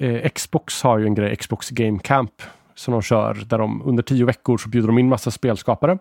eh, 0.08 0.30
Xbox 0.30 0.82
har 0.82 0.98
ju 0.98 1.06
en 1.06 1.14
grej, 1.14 1.36
Xbox 1.36 1.70
Game 1.70 1.98
Camp, 1.98 2.42
som 2.74 2.92
de 2.92 3.02
kör, 3.02 3.34
där 3.34 3.58
de 3.58 3.82
under 3.82 4.02
tio 4.02 4.24
veckor 4.24 4.58
så 4.58 4.68
bjuder 4.68 4.86
de 4.86 4.98
in 4.98 5.08
massa 5.08 5.30
spelskapare, 5.30 5.98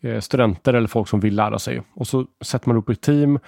eh, 0.00 0.20
studenter 0.20 0.74
eller 0.74 0.88
folk 0.88 1.08
som 1.08 1.20
vill 1.20 1.36
lära 1.36 1.58
sig. 1.58 1.82
Och 1.94 2.06
så 2.06 2.26
sätter 2.44 2.68
man 2.68 2.76
upp 2.76 2.88
ett 2.88 3.00
team 3.00 3.38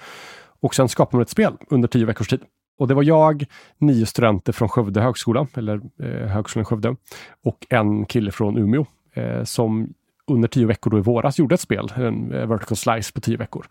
och 0.59 0.75
sen 0.75 0.89
skapar 0.89 1.17
man 1.17 1.21
ett 1.21 1.29
spel 1.29 1.53
under 1.69 1.87
tio 1.87 2.05
veckors 2.05 2.27
tid. 2.27 2.41
Och 2.77 2.87
det 2.87 2.93
var 2.93 3.03
jag, 3.03 3.45
nio 3.77 4.05
studenter 4.05 4.53
från 4.53 4.69
Skövde 4.69 5.01
högskola, 5.01 5.47
eller 5.53 5.81
eh, 6.03 6.27
Högskolan 6.27 6.65
Skövde, 6.65 6.95
och 7.43 7.65
en 7.69 8.05
kille 8.05 8.31
från 8.31 8.57
Umeå 8.57 8.85
eh, 9.13 9.43
som 9.43 9.93
under 10.29 10.47
tio 10.47 10.67
veckor 10.67 10.91
då 10.91 10.97
i 10.97 11.01
våras 11.01 11.39
gjorde 11.39 11.55
ett 11.55 11.61
spel, 11.61 11.93
en 11.95 12.33
eh, 12.33 12.47
vertical 12.47 12.77
slice 12.77 13.13
på 13.13 13.21
tio 13.21 13.37
veckor. 13.37 13.65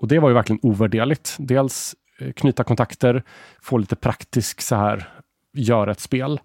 Och 0.00 0.08
det 0.08 0.18
var 0.18 0.28
ju 0.28 0.34
verkligen 0.34 0.60
ovärderligt. 0.62 1.36
Dels 1.38 1.94
eh, 2.20 2.32
knyta 2.32 2.64
kontakter, 2.64 3.22
få 3.62 3.78
lite 3.78 3.96
praktisk 3.96 4.60
så 4.60 4.76
här, 4.76 5.08
göra 5.52 5.90
ett 5.90 6.00
spel. 6.00 6.40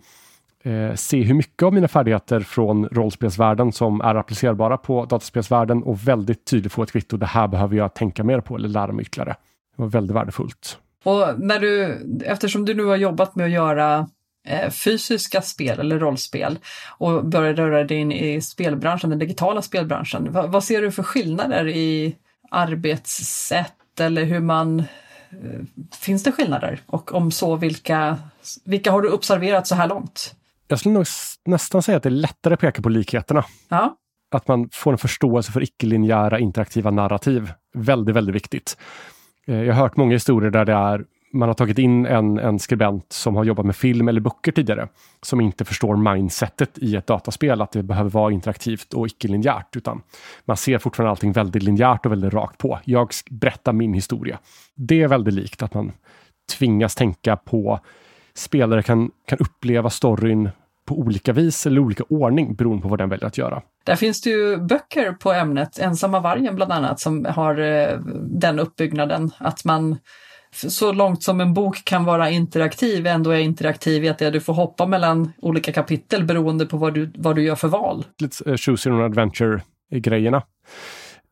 Eh, 0.64 0.94
se 0.96 1.24
hur 1.24 1.34
mycket 1.34 1.64
av 1.64 1.74
mina 1.74 1.88
färdigheter 1.88 2.40
från 2.40 2.88
rollspelsvärlden 2.88 3.72
som 3.72 4.02
är 4.02 4.16
applicerbara 4.16 4.78
på 4.78 5.06
dataspelsvärlden 5.06 5.84
och 5.84 6.08
väldigt 6.08 6.46
tydligt 6.46 6.74
få 6.74 6.84
ett 6.84 6.92
kvitto. 6.92 7.18
Det 7.18 7.26
här 7.26 7.48
behöver 7.48 7.76
jag 7.76 7.94
tänka 7.94 8.24
mer 8.24 8.42
på 8.42 8.56
eller 8.56 8.70
lära 8.70 8.92
mig 8.92 9.02
ytterligare. 9.02 9.36
Det 9.76 9.82
var 9.82 9.90
väldigt 9.90 10.16
värdefullt. 10.16 10.80
Och 11.04 11.40
när 11.40 11.60
du, 11.60 12.02
eftersom 12.26 12.66
du 12.66 12.74
nu 12.74 12.84
har 12.84 12.96
jobbat 12.96 13.36
med 13.36 13.46
att 13.46 13.52
göra 13.52 14.08
fysiska 14.72 15.42
spel 15.42 15.80
eller 15.80 16.00
rollspel 16.00 16.60
och 16.98 17.26
börjar 17.26 17.54
röra 17.54 17.84
dig 17.84 17.98
in 17.98 18.12
i 18.12 18.42
spelbranschen, 18.42 19.10
den 19.10 19.20
digitala 19.20 19.62
spelbranschen. 19.62 20.34
vad, 20.34 20.52
vad 20.52 20.64
ser 20.64 20.82
du 20.82 20.92
för 20.92 21.04
skillnader 21.04 21.68
i 21.68 22.16
arbetssätt 22.52 24.00
eller 24.00 24.24
hur 24.24 24.40
man... 24.40 24.80
Eh, 24.80 25.86
finns 26.00 26.24
det 26.24 26.32
skillnader? 26.32 26.80
Och 26.86 27.14
om 27.14 27.32
så, 27.32 27.56
vilka, 27.56 28.18
vilka 28.66 28.92
har 28.92 29.02
du 29.02 29.12
observerat 29.12 29.68
så 29.68 29.76
här 29.76 29.88
långt? 29.88 30.36
Jag 30.68 30.80
skulle 30.80 30.94
nog 30.94 31.06
nästan 31.46 31.84
säga 31.84 31.98
att 31.98 32.04
det 32.04 32.10
är 32.10 32.12
lättare 32.12 32.54
att 32.54 32.60
peka 32.60 32.82
på 32.82 32.90
likheterna. 32.90 33.46
Ja. 33.70 33.98
Att 34.32 34.48
man 34.48 34.70
får 34.72 34.92
en 34.92 34.98
förståelse 34.98 35.52
för 35.52 35.64
icke-linjära 35.64 36.40
interaktiva 36.40 36.92
narrativ. 36.92 37.54
Väldigt, 37.74 38.16
väldigt 38.16 38.36
viktigt. 38.36 38.78
Eh, 39.48 39.64
jag 39.64 39.74
har 39.74 39.82
hört 39.82 39.98
många 39.98 40.14
historier 40.14 40.52
där 40.52 40.66
det 40.66 40.74
är 40.74 41.06
man 41.34 41.50
har 41.50 41.54
tagit 41.54 41.78
in 41.78 42.06
en, 42.06 42.40
en 42.40 42.60
skribent 42.60 43.14
som 43.14 43.36
har 43.36 43.44
jobbat 43.44 43.66
med 43.66 43.76
film 43.76 44.08
eller 44.08 44.22
böcker 44.22 44.52
tidigare, 44.52 44.88
som 45.22 45.42
inte 45.42 45.66
förstår 45.66 45.96
mindsetet 45.96 46.78
i 46.78 46.96
ett 46.96 47.08
dataspel, 47.08 47.62
att 47.62 47.72
det 47.72 47.84
behöver 47.84 48.10
vara 48.10 48.32
interaktivt 48.32 48.94
och 48.94 49.08
icke-linjärt, 49.08 49.76
utan 49.76 50.02
man 50.46 50.58
ser 50.58 50.78
fortfarande 50.78 51.10
allting 51.10 51.32
väldigt 51.32 51.64
linjärt 51.64 52.06
och 52.06 52.12
väldigt 52.12 52.34
rakt 52.34 52.58
på. 52.58 52.80
Jag 52.84 53.10
berättar 53.30 53.74
min 53.74 53.94
historia. 53.94 54.40
Det 54.76 55.02
är 55.02 55.08
väldigt 55.08 55.34
likt 55.34 55.64
att 55.64 55.74
man 55.74 55.92
tvingas 56.58 56.96
tänka 56.96 57.36
på 57.36 57.80
spelare 58.34 58.84
kan, 58.84 59.12
kan 59.28 59.40
uppleva 59.40 59.90
storyn 59.90 60.50
på 60.86 61.00
olika 61.00 61.34
vis 61.34 61.66
eller 61.66 61.82
olika 61.82 62.04
ordning 62.10 62.56
beroende 62.56 62.82
på 62.82 62.88
vad 62.88 63.00
den 63.00 63.10
väljer 63.10 63.28
att 63.28 63.38
göra. 63.38 63.62
Där 63.84 63.96
finns 63.96 64.22
det 64.22 64.30
ju 64.30 64.58
böcker 64.58 65.12
på 65.12 65.32
ämnet, 65.34 65.80
Ensamma 65.80 66.20
vargen 66.20 66.56
bland 66.56 66.72
annat, 66.72 67.00
som 67.00 67.26
har 67.26 67.60
eh, 67.60 68.00
den 68.22 68.60
uppbyggnaden 68.60 69.32
att 69.38 69.66
man 69.66 69.98
så 70.54 70.92
långt 70.92 71.24
som 71.24 71.42
en 71.42 71.54
bok 71.54 71.86
kan 71.86 72.06
vara 72.06 72.30
interaktiv 72.30 73.08
ändå 73.08 73.32
är 73.32 73.40
interaktiv 73.40 74.04
i 74.04 74.10
att 74.10 74.18
du 74.18 74.40
får 74.40 74.54
hoppa 74.54 74.86
mellan 74.86 75.34
olika 75.42 75.72
kapitel 75.72 76.24
beroende 76.24 76.66
på 76.66 76.78
vad 76.78 76.94
du, 76.94 77.12
vad 77.16 77.36
du 77.36 77.44
gör 77.44 77.56
för 77.56 77.68
val. 77.68 78.06
Lite 78.20 78.52
eh, 78.52 78.58
choose 78.58 78.90
your 78.90 79.00
own 79.00 79.06
adventure-grejerna. 79.06 80.44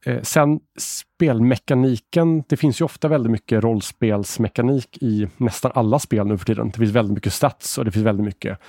Eh, 0.06 0.22
sen 0.22 0.60
spelmekaniken. 0.80 2.44
Det 2.48 2.58
finns 2.58 2.82
ju 2.82 2.86
ofta 2.86 3.08
väldigt 3.08 3.32
mycket 3.32 3.64
rollspelsmekanik 3.64 4.98
i 5.02 5.28
nästan 5.38 5.72
alla 5.76 6.00
spel 6.00 6.28
nu 6.28 6.38
för 6.38 6.46
tiden. 6.46 6.70
Det 6.70 6.78
finns 6.78 6.92
väldigt 6.92 7.14
mycket 7.14 7.34
stats 7.34 7.78
och 7.78 7.86
det 7.86 7.92
finns 7.92 8.06
väldigt 8.06 8.26
mycket 8.26 8.60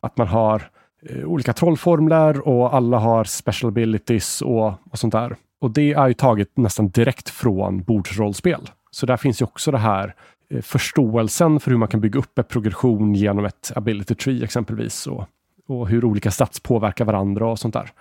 att 0.00 0.16
man 0.16 0.28
har 0.28 0.70
eh, 1.08 1.24
olika 1.24 1.52
trollformler 1.52 2.48
och 2.48 2.74
alla 2.74 2.98
har 2.98 3.24
special 3.24 3.68
abilities 3.68 4.42
och, 4.42 4.72
och 4.90 4.98
sånt 4.98 5.12
där. 5.12 5.36
Och 5.60 5.70
det 5.70 5.92
är 5.92 6.08
ju 6.08 6.14
taget 6.14 6.56
nästan 6.56 6.88
direkt 6.88 7.30
från 7.30 7.82
bordsrollspel. 7.82 8.70
Så 8.90 9.06
där 9.06 9.16
finns 9.16 9.40
ju 9.40 9.44
också 9.44 9.70
det 9.70 9.78
här 9.78 10.14
eh, 10.50 10.62
förståelsen 10.62 11.60
för 11.60 11.70
hur 11.70 11.78
man 11.78 11.88
kan 11.88 12.00
bygga 12.00 12.18
upp 12.18 12.38
en 12.38 12.44
progression 12.44 13.14
genom 13.14 13.44
ett 13.44 13.72
ability 13.76 14.14
tree 14.14 14.44
exempelvis 14.44 15.06
och, 15.06 15.28
och 15.68 15.88
hur 15.88 16.04
olika 16.04 16.30
stats 16.30 16.60
påverkar 16.60 17.04
varandra 17.04 17.46
och 17.46 17.58
sånt 17.58 17.74
där. 17.74 17.92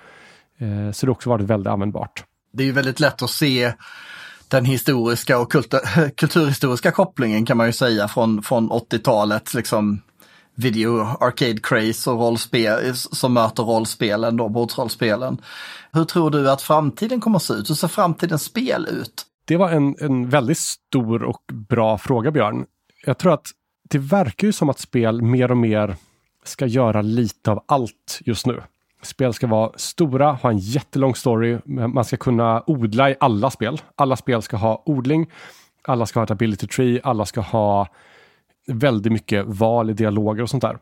Eh, 0.57 0.91
så 0.91 1.05
det 1.05 1.09
har 1.09 1.15
också 1.15 1.29
varit 1.29 1.45
väldigt 1.45 1.71
användbart. 1.71 2.23
Det 2.53 2.63
är 2.63 2.67
ju 2.67 2.71
väldigt 2.71 2.99
lätt 2.99 3.21
att 3.21 3.29
se 3.29 3.73
den 4.47 4.65
historiska 4.65 5.39
och 5.39 5.51
kultur, 5.51 6.09
kulturhistoriska 6.15 6.91
kopplingen 6.91 7.45
kan 7.45 7.57
man 7.57 7.67
ju 7.67 7.73
säga 7.73 8.07
från, 8.07 8.43
från 8.43 8.71
80-talet, 8.71 9.53
liksom 9.53 10.01
video 10.55 10.99
arcade 11.19 11.57
craze 11.63 12.09
och 12.09 12.19
rollspel 12.19 12.95
som 12.95 13.33
möter 13.33 13.63
rollspelen 13.63 14.37
då, 14.37 14.49
bordsrollspelen. 14.49 15.41
Hur 15.91 16.03
tror 16.03 16.31
du 16.31 16.51
att 16.51 16.61
framtiden 16.61 17.21
kommer 17.21 17.37
att 17.37 17.43
se 17.43 17.53
ut? 17.53 17.69
Hur 17.69 17.75
ser 17.75 17.87
framtidens 17.87 18.43
spel 18.43 18.87
ut? 18.91 19.25
Det 19.47 19.57
var 19.57 19.69
en, 19.69 19.95
en 19.99 20.29
väldigt 20.29 20.57
stor 20.57 21.23
och 21.23 21.41
bra 21.53 21.97
fråga, 21.97 22.31
Björn. 22.31 22.65
Jag 23.05 23.17
tror 23.17 23.33
att 23.33 23.47
det 23.89 23.97
verkar 23.97 24.47
ju 24.47 24.53
som 24.53 24.69
att 24.69 24.79
spel 24.79 25.21
mer 25.21 25.51
och 25.51 25.57
mer 25.57 25.95
ska 26.43 26.65
göra 26.65 27.01
lite 27.01 27.51
av 27.51 27.63
allt 27.65 28.19
just 28.25 28.45
nu. 28.45 28.61
Spel 29.01 29.33
ska 29.33 29.47
vara 29.47 29.71
stora, 29.75 30.31
ha 30.31 30.49
en 30.49 30.57
jättelång 30.57 31.15
story. 31.15 31.59
Man 31.65 32.05
ska 32.05 32.17
kunna 32.17 32.63
odla 32.67 33.09
i 33.09 33.15
alla 33.19 33.49
spel. 33.49 33.81
Alla 33.95 34.15
spel 34.15 34.41
ska 34.41 34.57
ha 34.57 34.83
odling. 34.85 35.31
Alla 35.81 36.05
ska 36.05 36.19
ha 36.19 36.23
ett 36.23 36.31
ability 36.31 36.67
tree. 36.67 37.01
Alla 37.03 37.25
ska 37.25 37.41
ha 37.41 37.87
väldigt 38.67 39.11
mycket 39.11 39.45
val 39.45 39.89
i 39.89 39.93
dialoger 39.93 40.43
och 40.43 40.49
sånt 40.49 40.63
där. 40.63 40.77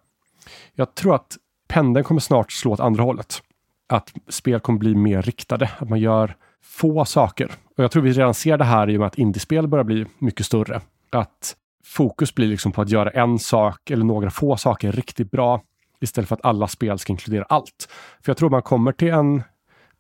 Jag 0.74 0.96
tror 0.96 1.16
att 1.16 1.38
pendeln 1.68 2.04
kommer 2.04 2.22
snart 2.22 2.52
slå 2.52 2.72
åt 2.72 2.80
andra 2.80 3.04
hållet. 3.04 3.42
Att 3.90 4.14
spel 4.30 4.60
kommer 4.60 4.80
bli 4.80 4.96
mer 4.96 5.22
riktade, 5.22 5.72
att 5.80 5.90
man 5.90 6.00
gör 6.00 6.36
få 6.66 7.06
saker. 7.06 7.52
Och 7.78 7.84
jag 7.84 7.92
tror 7.92 8.04
vi 8.04 8.12
redan 8.12 8.34
ser 8.34 8.58
det 8.58 8.64
här 8.64 8.90
i 8.90 8.96
och 8.96 9.00
med 9.00 9.08
att 9.08 9.18
indiespel 9.18 9.68
börjar 9.68 9.84
bli 9.84 10.06
mycket 10.20 10.46
större. 10.46 10.82
Att 11.10 11.56
fokus 11.84 12.36
blir 12.36 12.48
liksom 12.48 12.72
på 12.72 12.82
att 12.82 12.90
göra 12.90 13.10
en 13.10 13.40
sak 13.40 13.92
eller 13.92 14.06
några 14.06 14.30
få 14.30 14.58
saker 14.58 14.92
riktigt 14.92 15.32
bra 15.32 15.62
istället 16.00 16.28
för 16.28 16.36
att 16.36 16.46
alla 16.46 16.68
spel 16.68 17.00
ska 17.00 17.14
inkludera 17.14 17.46
allt. 17.50 17.90
För 18.22 18.30
jag 18.30 18.38
tror 18.38 18.50
man 18.50 18.62
kommer 18.62 18.92
till 18.92 19.10
en 19.10 19.44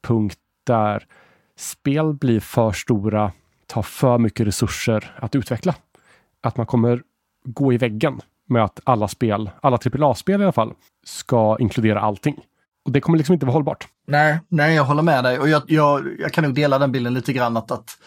punkt 0.01 0.39
där 0.63 1.05
spel 1.57 2.13
blir 2.13 2.39
för 2.39 2.71
stora, 2.71 3.31
tar 3.65 3.81
för 3.81 4.17
mycket 4.17 4.47
resurser 4.47 5.15
att 5.15 5.35
utveckla. 5.35 5.75
Att 6.41 6.57
man 6.57 6.65
kommer 6.65 7.03
gå 7.43 7.73
i 7.73 7.77
väggen 7.77 8.21
med 8.45 8.63
att 8.63 8.79
alla 8.83 9.07
spel, 9.07 9.49
alla 9.61 9.77
AAA-spel 9.77 10.41
i 10.41 10.43
alla 10.43 10.51
fall, 10.51 10.73
ska 11.03 11.57
inkludera 11.59 11.99
allting. 11.99 12.41
Och 12.85 12.91
det 12.91 13.01
kommer 13.01 13.17
liksom 13.17 13.33
inte 13.33 13.45
vara 13.45 13.53
hållbart. 13.53 13.87
Nej, 14.07 14.39
nej 14.47 14.75
jag 14.75 14.83
håller 14.83 15.01
med 15.01 15.23
dig 15.23 15.39
och 15.39 15.49
jag, 15.49 15.63
jag, 15.67 16.07
jag 16.19 16.33
kan 16.33 16.43
nog 16.43 16.53
dela 16.53 16.79
den 16.79 16.91
bilden 16.91 17.13
lite 17.13 17.33
grann 17.33 17.57
att, 17.57 17.71
att 17.71 17.97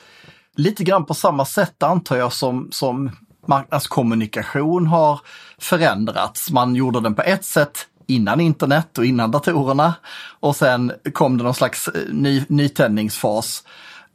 lite 0.56 0.84
grann 0.84 1.04
på 1.04 1.14
samma 1.14 1.44
sätt 1.44 1.82
antar 1.82 2.16
jag 2.16 2.32
som, 2.32 2.68
som 2.70 3.10
marknadskommunikation 3.46 4.86
har 4.86 5.20
förändrats. 5.58 6.50
Man 6.50 6.74
gjorde 6.74 7.00
den 7.00 7.14
på 7.14 7.22
ett 7.22 7.44
sätt 7.44 7.86
innan 8.06 8.40
internet 8.40 8.98
och 8.98 9.04
innan 9.04 9.30
datorerna 9.30 9.94
och 10.40 10.56
sen 10.56 10.92
kom 11.12 11.38
det 11.38 11.44
någon 11.44 11.54
slags 11.54 11.88
eh, 11.88 12.02
ny, 12.12 12.44
nytändningsfas 12.48 13.64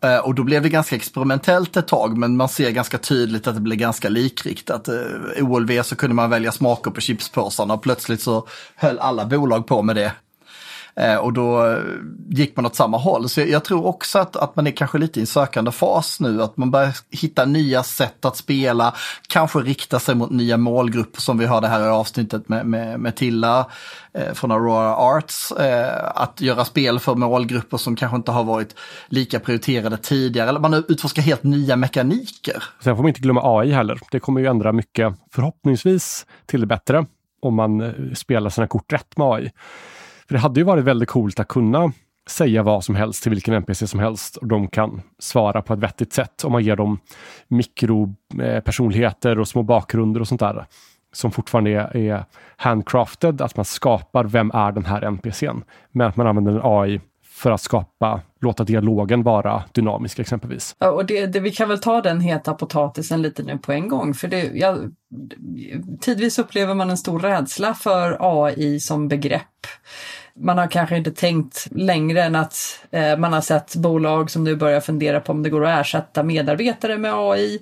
eh, 0.03 0.17
och 0.17 0.35
då 0.35 0.43
blev 0.43 0.63
det 0.63 0.69
ganska 0.69 0.95
experimentellt 0.95 1.77
ett 1.77 1.87
tag, 1.87 2.17
men 2.17 2.37
man 2.37 2.49
ser 2.49 2.71
ganska 2.71 2.97
tydligt 2.97 3.47
att 3.47 3.55
det 3.55 3.61
blir 3.61 3.75
ganska 3.75 4.09
likriktat. 4.09 4.87
Eh, 4.87 4.95
I 5.37 5.41
OLV 5.41 5.81
så 5.83 5.95
kunde 5.95 6.15
man 6.15 6.29
välja 6.29 6.51
smaker 6.51 6.91
på 6.91 7.01
chipspåsarna 7.01 7.73
och 7.73 7.83
plötsligt 7.83 8.21
så 8.21 8.47
höll 8.75 8.99
alla 8.99 9.25
bolag 9.25 9.67
på 9.67 9.81
med 9.81 9.95
det. 9.95 10.11
Eh, 10.95 11.15
och 11.15 11.33
då 11.33 11.65
eh, 11.65 11.79
gick 12.29 12.55
man 12.55 12.65
åt 12.65 12.75
samma 12.75 12.97
håll. 12.97 13.29
Så 13.29 13.41
jag, 13.41 13.63
tror 13.63 13.85
också 13.85 14.19
att, 14.19 14.35
att 14.35 14.55
man 14.55 14.67
är 14.67 14.71
kanske 14.71 14.97
lite 14.97 15.19
i 15.19 15.21
en 15.21 15.27
sökande 15.27 15.71
fas 15.71 16.19
nu, 16.19 16.43
att 16.43 16.57
man 16.57 16.71
börjar 16.71 16.95
hitta 17.09 17.45
nya 17.45 17.83
sätt 17.83 18.25
att 18.25 18.37
spela, 18.37 18.93
kanske 19.27 19.59
rikta 19.59 19.99
sig 19.99 20.15
mot 20.15 20.31
nya 20.31 20.57
målgrupper 20.57 21.21
som 21.21 21.37
vi 21.37 21.45
hörde 21.45 21.67
här 21.67 21.85
i 21.85 21.89
avsnittet 21.89 22.49
med, 22.49 22.65
med, 22.65 22.99
med 22.99 23.15
Tilla 23.15 23.67
eh, 24.13 24.33
från 24.33 24.51
Aurora 24.51 24.95
Arts. 24.95 25.51
Eh, 25.51 26.11
att 26.15 26.41
göra 26.41 26.65
spel 26.65 26.99
för 26.99 27.15
målgrupper 27.15 27.77
som 27.77 27.95
kanske 27.95 28.15
inte 28.15 28.31
har 28.31 28.43
varit 28.43 28.75
lika 29.07 29.39
prioriterade 29.39 29.97
tidigare, 29.97 30.49
eller 30.49 30.59
man 30.59 30.73
utforskar 30.73 31.21
helt 31.21 31.43
nya 31.43 31.75
mekaniker. 31.75 32.63
Sen 32.83 32.95
får 32.95 33.03
man 33.03 33.09
inte 33.09 33.21
glömma 33.21 33.59
AI 33.59 33.71
heller. 33.71 33.99
Det 34.11 34.19
kommer 34.19 34.41
ju 34.41 34.47
ändra 34.47 34.71
mycket, 34.71 35.13
förhoppningsvis 35.31 36.25
till 36.45 36.61
det 36.61 36.67
bättre, 36.67 37.05
om 37.41 37.55
man 37.55 37.81
eh, 37.81 38.13
spelar 38.13 38.49
sina 38.49 38.67
kort 38.67 38.93
rätt 38.93 39.17
med 39.17 39.27
AI. 39.27 39.51
För 40.27 40.33
det 40.33 40.39
hade 40.39 40.59
ju 40.59 40.63
varit 40.63 40.83
väldigt 40.83 41.09
coolt 41.09 41.39
att 41.39 41.47
kunna 41.47 41.91
säga 42.29 42.63
vad 42.63 42.83
som 42.83 42.95
helst 42.95 43.23
till 43.23 43.29
vilken 43.29 43.53
NPC 43.53 43.87
som 43.87 43.99
helst 43.99 44.37
och 44.37 44.47
de 44.47 44.67
kan 44.67 45.01
svara 45.19 45.61
på 45.61 45.73
ett 45.73 45.79
vettigt 45.79 46.13
sätt 46.13 46.43
om 46.43 46.51
man 46.51 46.63
ger 46.63 46.75
dem 46.75 46.99
mikropersonligheter 47.47 49.35
eh, 49.35 49.39
och 49.39 49.47
små 49.47 49.63
bakgrunder 49.63 50.21
och 50.21 50.27
sånt 50.27 50.39
där 50.39 50.65
som 51.13 51.31
fortfarande 51.31 51.71
är, 51.71 51.97
är 51.97 52.25
handcrafted, 52.57 53.41
att 53.41 53.55
man 53.55 53.65
skapar 53.65 54.23
vem 54.23 54.51
är 54.53 54.71
den 54.71 54.85
här 54.85 55.01
NPCn, 55.01 55.63
men 55.91 56.07
att 56.07 56.15
man 56.15 56.27
använder 56.27 56.51
en 56.51 56.61
AI 56.63 57.01
för 57.33 57.51
att 57.51 57.61
skapa, 57.61 58.21
låta 58.41 58.63
dialogen 58.63 59.23
vara 59.23 59.63
dynamisk 59.71 60.19
exempelvis. 60.19 60.75
Ja, 60.79 60.91
och 60.91 61.05
det, 61.05 61.25
det, 61.25 61.39
vi 61.39 61.51
kan 61.51 61.69
väl 61.69 61.79
ta 61.79 62.01
den 62.01 62.21
heta 62.21 62.53
potatisen 62.53 63.21
lite 63.21 63.43
nu 63.43 63.57
på 63.57 63.71
en 63.71 63.87
gång, 63.87 64.13
för 64.13 64.27
det, 64.27 64.51
ja, 64.53 64.77
tidvis 66.01 66.39
upplever 66.39 66.73
man 66.73 66.89
en 66.89 66.97
stor 66.97 67.19
rädsla 67.19 67.73
för 67.73 68.17
AI 68.19 68.79
som 68.79 69.07
begrepp. 69.07 69.67
Man 70.35 70.57
har 70.57 70.67
kanske 70.67 70.97
inte 70.97 71.11
tänkt 71.11 71.67
längre 71.71 72.23
än 72.23 72.35
att 72.35 72.55
eh, 72.91 73.17
man 73.17 73.33
har 73.33 73.41
sett 73.41 73.75
bolag 73.75 74.31
som 74.31 74.43
nu 74.43 74.55
börjar 74.55 74.81
fundera 74.81 75.19
på 75.19 75.31
om 75.31 75.43
det 75.43 75.49
går 75.49 75.65
att 75.65 75.81
ersätta 75.81 76.23
medarbetare 76.23 76.97
med 76.97 77.13
AI. 77.13 77.59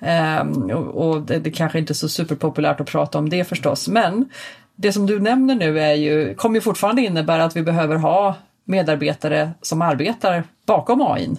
Eh, 0.00 0.40
och, 0.72 1.08
och 1.08 1.22
det, 1.22 1.38
det 1.38 1.50
kanske 1.50 1.78
inte 1.78 1.92
är 1.92 1.94
så 1.94 2.08
superpopulärt 2.08 2.80
att 2.80 2.90
prata 2.90 3.18
om 3.18 3.28
det 3.28 3.44
förstås, 3.44 3.88
men 3.88 4.28
det 4.76 4.92
som 4.92 5.06
du 5.06 5.20
nämner 5.20 5.54
nu 5.54 5.80
är 5.80 5.94
ju, 5.94 6.34
kommer 6.34 6.54
ju 6.54 6.60
fortfarande 6.60 7.02
innebära 7.02 7.44
att 7.44 7.56
vi 7.56 7.62
behöver 7.62 7.96
ha 7.96 8.36
medarbetare 8.70 9.50
som 9.62 9.82
arbetar 9.82 10.44
bakom 10.66 11.02
AI. 11.02 11.30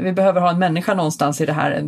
Vi 0.00 0.12
behöver 0.12 0.40
ha 0.40 0.50
en 0.50 0.58
människa 0.58 0.94
någonstans 0.94 1.40
i 1.40 1.46
det 1.46 1.52
här 1.52 1.82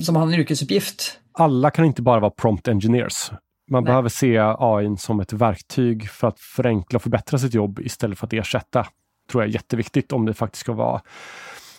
som 0.00 0.16
har 0.16 0.22
en 0.22 0.34
yrkesuppgift. 0.34 1.18
Alla 1.32 1.70
kan 1.70 1.84
inte 1.84 2.02
bara 2.02 2.20
vara 2.20 2.30
prompt 2.30 2.68
engineers. 2.68 3.30
Man 3.70 3.82
Nej. 3.82 3.90
behöver 3.90 4.08
se 4.08 4.38
AI 4.58 4.96
som 4.96 5.20
ett 5.20 5.32
verktyg 5.32 6.10
för 6.10 6.28
att 6.28 6.40
förenkla 6.40 6.96
och 6.96 7.02
förbättra 7.02 7.38
sitt 7.38 7.54
jobb 7.54 7.80
istället 7.80 8.18
för 8.18 8.26
att 8.26 8.32
ersätta. 8.32 8.86
tror 9.30 9.42
jag 9.42 9.48
är 9.48 9.54
jätteviktigt 9.54 10.12
om 10.12 10.26
det 10.26 10.34
faktiskt 10.34 10.60
ska 10.60 10.72
vara. 10.72 11.00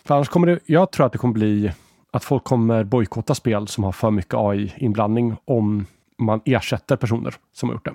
För 0.06 0.16
annars 0.16 0.30
kommer 0.30 0.48
det, 0.48 0.60
jag 0.66 0.92
tror 0.92 1.06
att 1.06 1.12
det 1.12 1.18
kommer 1.18 1.34
bli 1.34 1.72
att 2.12 2.24
folk 2.24 2.44
kommer 2.44 2.84
bojkotta 2.84 3.36
spel 3.36 3.68
som 3.68 3.84
har 3.84 3.92
för 3.92 4.12
mycket 4.12 4.34
AI-inblandning 4.34 5.36
om 5.46 5.86
man 6.18 6.42
ersätter 6.46 6.96
personer 6.96 7.34
som 7.54 7.70
har 7.70 7.76
gjort 7.76 7.86
det. 7.86 7.94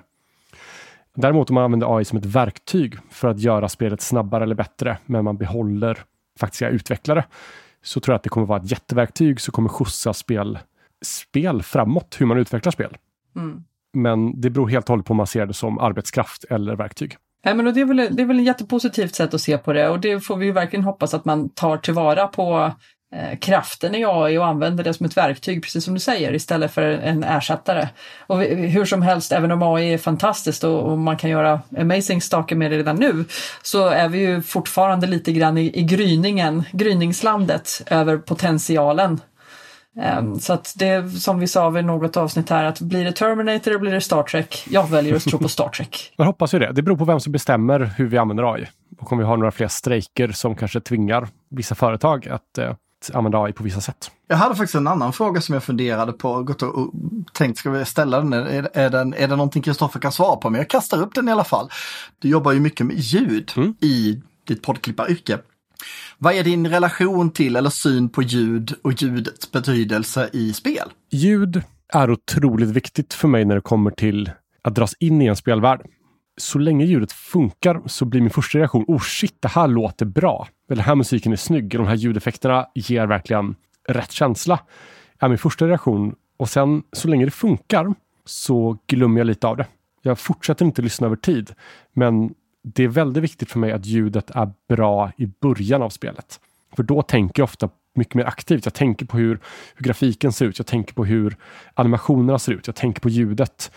Däremot 1.15 1.49
om 1.49 1.53
man 1.53 1.63
använder 1.63 1.97
AI 1.97 2.05
som 2.05 2.17
ett 2.17 2.25
verktyg 2.25 2.95
för 3.09 3.27
att 3.27 3.39
göra 3.39 3.69
spelet 3.69 4.01
snabbare 4.01 4.43
eller 4.43 4.55
bättre, 4.55 4.97
men 5.05 5.23
man 5.23 5.37
behåller 5.37 5.97
faktiska 6.39 6.69
utvecklare, 6.69 7.25
så 7.83 7.99
tror 7.99 8.13
jag 8.13 8.17
att 8.17 8.23
det 8.23 8.29
kommer 8.29 8.47
vara 8.47 8.59
ett 8.59 8.71
jätteverktyg 8.71 9.41
som 9.41 9.51
kommer 9.51 9.69
skjutsa 9.69 10.13
spel, 10.13 10.59
spel 11.05 11.63
framåt, 11.63 12.15
hur 12.19 12.25
man 12.25 12.37
utvecklar 12.37 12.71
spel. 12.71 12.97
Mm. 13.35 13.63
Men 13.93 14.41
det 14.41 14.49
beror 14.49 14.67
helt 14.67 14.85
och 14.85 14.89
hållet 14.89 15.05
på 15.05 15.11
om 15.11 15.17
man 15.17 15.27
ser 15.27 15.45
det 15.45 15.53
som 15.53 15.79
arbetskraft 15.79 16.43
eller 16.43 16.75
verktyg. 16.75 17.17
Ja, 17.43 17.53
men 17.53 17.73
det, 17.73 17.81
är 17.81 17.85
väl, 17.85 17.97
det 17.97 18.21
är 18.21 18.25
väl 18.25 18.39
ett 18.39 18.45
jättepositivt 18.45 19.15
sätt 19.15 19.33
att 19.33 19.41
se 19.41 19.57
på 19.57 19.73
det 19.73 19.89
och 19.89 19.99
det 19.99 20.19
får 20.19 20.37
vi 20.37 20.51
verkligen 20.51 20.83
hoppas 20.83 21.13
att 21.13 21.25
man 21.25 21.49
tar 21.49 21.77
tillvara 21.77 22.27
på 22.27 22.71
Eh, 23.15 23.37
kraften 23.37 23.95
i 23.95 24.05
AI 24.05 24.37
och 24.37 24.45
använder 24.45 24.83
det 24.83 24.93
som 24.93 25.05
ett 25.05 25.17
verktyg, 25.17 25.63
precis 25.63 25.85
som 25.85 25.93
du 25.93 25.99
säger, 25.99 26.33
istället 26.33 26.71
för 26.71 26.81
en 26.81 27.23
ersättare. 27.23 27.87
Och 28.27 28.39
hur 28.43 28.85
som 28.85 29.01
helst, 29.01 29.31
även 29.31 29.51
om 29.51 29.63
AI 29.63 29.93
är 29.93 29.97
fantastiskt 29.97 30.63
och, 30.63 30.97
man 30.97 31.17
kan 31.17 31.29
göra 31.29 31.61
amazing 31.77 32.21
saker 32.21 32.55
med 32.55 32.71
det 32.71 32.77
redan 32.77 32.95
nu, 32.95 33.25
så 33.63 33.87
är 33.87 34.09
vi 34.09 34.19
ju 34.19 34.41
fortfarande 34.41 35.07
lite 35.07 35.31
grann 35.31 35.57
i, 35.57 35.79
i 35.79 35.83
gryningen, 35.83 36.63
gryningslandet 36.71 37.81
över 37.85 38.17
potentialen 38.17 39.19
ehm, 40.01 40.39
så 40.39 40.53
att 40.53 40.73
det 40.75 41.09
som 41.09 41.39
vi 41.39 41.47
sa 41.47 41.69
vid 41.69 41.85
något 41.85 42.17
avsnitt 42.17 42.49
här 42.49 42.63
att 42.63 42.79
blir 42.79 43.05
det 43.05 43.11
Terminator 43.11 43.71
eller 43.71 43.79
blir 43.79 43.91
det 43.91 44.01
Star 44.01 44.23
Trek? 44.23 44.67
Jag 44.69 44.89
väljer 44.89 45.15
att 45.15 45.23
tro 45.23 45.39
på 45.39 45.49
Star 45.49 45.69
Trek. 45.69 46.13
Jag 46.17 46.25
hoppas 46.25 46.53
ju 46.53 46.59
det. 46.59 46.71
Det 46.71 46.81
beror 46.81 46.97
på 46.97 47.05
vem 47.05 47.19
som 47.19 47.31
bestämmer 47.31 47.79
hur 47.79 48.07
vi 48.07 48.17
använder 48.17 48.53
AI. 48.53 48.67
Och 48.99 49.11
om 49.11 49.17
vi 49.17 49.23
har 49.23 49.37
några 49.37 49.51
fler 49.51 49.67
strejker 49.67 50.31
som 50.31 50.55
kanske 50.55 50.81
tvingar 50.81 51.27
vissa 51.49 51.75
företag 51.75 52.27
att 52.27 52.57
eh, 52.57 52.73
använda 53.13 53.43
AI 53.43 53.53
på 53.53 53.63
vissa 53.63 53.81
sätt. 53.81 54.11
Jag 54.27 54.37
hade 54.37 54.55
faktiskt 54.55 54.75
en 54.75 54.87
annan 54.87 55.13
fråga 55.13 55.41
som 55.41 55.53
jag 55.53 55.63
funderade 55.63 56.13
på 56.13 56.43
gått 56.43 56.61
och, 56.61 56.77
och 56.77 56.93
tänkt, 57.33 57.57
ska 57.57 57.71
vi 57.71 57.85
ställa 57.85 58.17
den? 58.21 58.33
Är, 58.33 58.69
är, 58.73 58.89
den, 58.89 59.13
är 59.13 59.27
det 59.27 59.35
någonting 59.35 59.61
Kristoffer 59.61 59.99
kan 59.99 60.11
svara 60.11 60.35
på? 60.35 60.49
Men 60.49 60.57
jag 60.57 60.69
kastar 60.69 61.01
upp 61.01 61.15
den 61.15 61.27
i 61.27 61.31
alla 61.31 61.43
fall. 61.43 61.69
Du 62.19 62.29
jobbar 62.29 62.51
ju 62.51 62.59
mycket 62.59 62.85
med 62.85 62.95
ljud 62.99 63.51
mm. 63.55 63.75
i 63.79 64.21
ditt 64.47 64.61
poddklipparyrke. 64.61 65.39
Vad 66.17 66.33
är 66.33 66.43
din 66.43 66.67
relation 66.67 67.31
till 67.31 67.55
eller 67.55 67.69
syn 67.69 68.09
på 68.09 68.21
ljud 68.21 68.73
och 68.81 69.01
ljudets 69.01 69.51
betydelse 69.51 70.29
i 70.33 70.53
spel? 70.53 70.89
Ljud 71.11 71.61
är 71.93 72.11
otroligt 72.11 72.69
viktigt 72.69 73.13
för 73.13 73.27
mig 73.27 73.45
när 73.45 73.55
det 73.55 73.61
kommer 73.61 73.91
till 73.91 74.31
att 74.61 74.75
dras 74.75 74.93
in 74.99 75.21
i 75.21 75.25
en 75.25 75.35
spelvärld. 75.35 75.81
Så 76.37 76.59
länge 76.59 76.85
ljudet 76.85 77.11
funkar 77.11 77.81
så 77.85 78.05
blir 78.05 78.21
min 78.21 78.29
första 78.29 78.57
reaktion, 78.57 78.85
oh 78.87 79.01
shit, 79.01 79.37
det 79.39 79.47
här 79.47 79.67
låter 79.67 80.05
bra 80.05 80.47
men 80.73 80.77
den 80.77 80.85
här 80.85 80.95
musiken 80.95 81.31
är 81.31 81.35
snygg, 81.35 81.69
de 81.69 81.87
här 81.87 81.95
ljudeffekterna 81.95 82.67
ger 82.75 83.07
verkligen 83.07 83.55
rätt 83.87 84.11
känsla. 84.11 84.59
är 85.19 85.29
min 85.29 85.37
första 85.37 85.67
reaktion. 85.67 86.15
Och 86.37 86.49
sen 86.49 86.83
så 86.91 87.07
länge 87.07 87.25
det 87.25 87.31
funkar 87.31 87.93
så 88.25 88.77
glömmer 88.87 89.19
jag 89.19 89.27
lite 89.27 89.47
av 89.47 89.57
det. 89.57 89.65
Jag 90.01 90.19
fortsätter 90.19 90.65
inte 90.65 90.81
lyssna 90.81 91.07
över 91.07 91.15
tid, 91.15 91.51
men 91.91 92.33
det 92.63 92.83
är 92.83 92.87
väldigt 92.87 93.23
viktigt 93.23 93.51
för 93.51 93.59
mig 93.59 93.71
att 93.71 93.85
ljudet 93.85 94.29
är 94.29 94.51
bra 94.69 95.11
i 95.17 95.25
början 95.25 95.81
av 95.81 95.89
spelet. 95.89 96.39
För 96.75 96.83
då 96.83 97.01
tänker 97.01 97.41
jag 97.41 97.45
ofta 97.45 97.69
mycket 97.95 98.15
mer 98.15 98.25
aktivt. 98.25 98.65
Jag 98.65 98.73
tänker 98.73 99.05
på 99.05 99.17
hur, 99.17 99.39
hur 99.75 99.83
grafiken 99.83 100.31
ser 100.33 100.45
ut. 100.45 100.59
Jag 100.59 100.67
tänker 100.67 100.93
på 100.93 101.05
hur 101.05 101.37
animationerna 101.73 102.39
ser 102.39 102.51
ut. 102.51 102.67
Jag 102.67 102.75
tänker 102.75 103.01
på 103.01 103.09
ljudet 103.09 103.71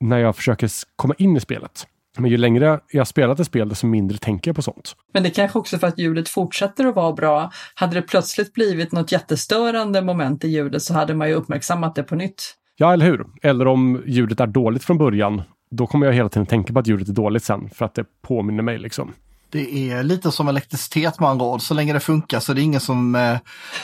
när 0.00 0.18
jag 0.18 0.36
försöker 0.36 0.70
komma 0.96 1.14
in 1.18 1.36
i 1.36 1.40
spelet. 1.40 1.86
Men 2.18 2.30
ju 2.30 2.36
längre 2.36 2.80
jag 2.90 3.08
spelat 3.08 3.40
ett 3.40 3.46
spel, 3.46 3.68
desto 3.68 3.86
mindre 3.86 4.18
tänker 4.18 4.48
jag 4.48 4.56
på 4.56 4.62
sånt. 4.62 4.96
Men 5.12 5.22
det 5.22 5.30
kanske 5.30 5.58
också 5.58 5.78
för 5.78 5.86
att 5.86 5.98
ljudet 5.98 6.28
fortsätter 6.28 6.86
att 6.86 6.94
vara 6.94 7.12
bra. 7.12 7.50
Hade 7.74 7.94
det 7.94 8.02
plötsligt 8.02 8.52
blivit 8.52 8.92
något 8.92 9.12
jättestörande 9.12 10.02
moment 10.02 10.44
i 10.44 10.48
ljudet 10.48 10.82
så 10.82 10.94
hade 10.94 11.14
man 11.14 11.28
ju 11.28 11.34
uppmärksammat 11.34 11.94
det 11.94 12.02
på 12.02 12.14
nytt. 12.14 12.54
Ja, 12.76 12.92
eller 12.92 13.06
hur? 13.06 13.26
Eller 13.42 13.66
om 13.66 14.02
ljudet 14.06 14.40
är 14.40 14.46
dåligt 14.46 14.84
från 14.84 14.98
början 14.98 15.42
då 15.72 15.86
kommer 15.86 16.06
jag 16.06 16.14
hela 16.14 16.28
tiden 16.28 16.46
tänka 16.46 16.72
på 16.72 16.78
att 16.78 16.86
ljudet 16.86 17.08
är 17.08 17.12
dåligt 17.12 17.44
sen 17.44 17.70
för 17.74 17.84
att 17.84 17.94
det 17.94 18.04
påminner 18.22 18.62
mig 18.62 18.78
liksom. 18.78 19.12
Det 19.50 19.90
är 19.90 20.02
lite 20.02 20.32
som 20.32 20.48
elektricitet 20.48 21.20
med 21.20 21.28
andra 21.28 21.46
ord. 21.46 21.62
Så 21.62 21.74
länge 21.74 21.92
det 21.92 22.00
funkar 22.00 22.40
så 22.40 22.52
är 22.52 22.56
det 22.56 22.62
ingen 22.62 22.80
som 22.80 23.14
eh, 23.14 23.36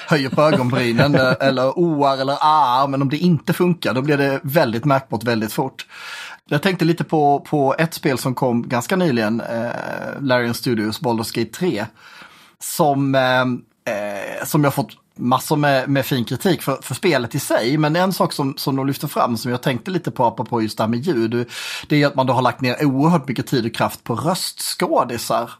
höjer 0.07 0.29
på 0.29 0.43
ögonbrynen 0.43 1.15
eller 1.41 1.79
oar 1.79 2.21
eller 2.21 2.37
ar. 2.41 2.89
Men 2.89 3.03
om 3.03 3.09
det 3.09 3.17
inte 3.17 3.53
funkar 3.53 3.95
då 3.95 4.03
blir 4.03 4.17
det 4.17 4.41
väldigt 4.43 4.85
märkbart 4.85 5.25
väldigt 5.25 5.53
fort. 5.53 5.87
Jag 6.51 6.63
tänkte 6.63 6.85
lite 6.85 7.05
på, 7.05 7.41
på 7.41 7.75
ett 7.79 7.95
spel 7.95 8.19
som 8.19 8.35
kom 8.35 8.69
ganska 8.69 8.97
nyligen, 8.97 9.41
eh, 9.41 10.21
Larian 10.21 10.55
Studios 10.55 11.01
Baldur's 11.01 11.35
Gate 11.39 11.51
3. 11.51 11.87
Som, 12.59 13.15
eh, 13.15 13.41
eh, 13.95 14.45
som 14.45 14.65
jag 14.65 14.75
fått 14.75 14.97
massor 15.19 15.57
med, 15.57 15.89
med 15.89 16.07
fin 16.07 16.25
kritik 16.25 16.63
för, 16.63 16.79
för 16.83 16.95
spelet 16.95 17.35
i 17.35 17.39
sig. 17.39 17.79
Men 17.79 17.97
en 17.97 18.13
sak 18.13 18.33
som, 18.33 18.57
som 18.57 18.77
de 18.77 18.87
lyfter 18.87 19.09
fram 19.09 19.37
som 19.37 19.51
jag 19.51 19.63
tänkte 19.63 19.91
lite 19.91 20.11
på 20.11 20.25
apropå 20.25 20.63
just 20.63 20.79
det 20.79 20.85
här 20.85 20.89
med 20.89 20.99
ljud. 20.99 21.49
Det 21.89 22.03
är 22.03 22.07
att 22.07 22.15
man 22.15 22.27
då 22.27 22.33
har 22.33 22.43
lagt 22.43 22.61
ner 22.61 22.85
oerhört 22.85 23.29
mycket 23.29 23.47
tid 23.47 23.67
och 23.67 23.75
kraft 23.75 24.05
på 24.05 24.15
röstskådisar 24.15 25.51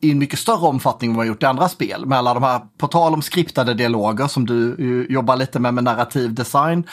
i 0.00 0.10
en 0.10 0.18
mycket 0.18 0.38
större 0.38 0.66
omfattning 0.66 1.10
än 1.10 1.16
vad 1.16 1.26
man 1.26 1.28
gjort 1.28 1.42
i 1.42 1.46
andra 1.46 1.68
spel. 1.68 2.06
Med 2.06 2.18
alla 2.18 2.34
de 2.34 2.42
här, 2.42 2.60
på 2.78 2.86
tal 2.86 3.14
om 3.14 3.22
skriptade 3.22 3.74
dialoger 3.74 4.26
som 4.26 4.46
du 4.46 5.06
jobbar 5.10 5.36
lite 5.36 5.58
med 5.58 5.74
med 5.74 5.84
narrativ 5.84 6.34
design. 6.34 6.84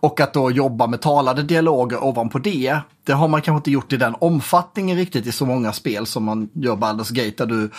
Och 0.00 0.20
att 0.20 0.34
då 0.34 0.50
jobba 0.50 0.86
med 0.86 1.00
talade 1.00 1.42
dialoger 1.42 2.04
ovanpå 2.04 2.38
det. 2.38 2.78
Det 3.04 3.12
har 3.12 3.28
man 3.28 3.42
kanske 3.42 3.56
inte 3.56 3.70
gjort 3.70 3.92
i 3.92 3.96
den 3.96 4.14
omfattningen 4.20 4.96
riktigt 4.96 5.26
i 5.26 5.32
så 5.32 5.46
många 5.46 5.72
spel 5.72 6.06
som 6.06 6.24
man 6.24 6.48
gör 6.54 6.76
Baldur's 6.76 7.12
Gate. 7.12 7.44
Där 7.44 7.46
du 7.46 7.70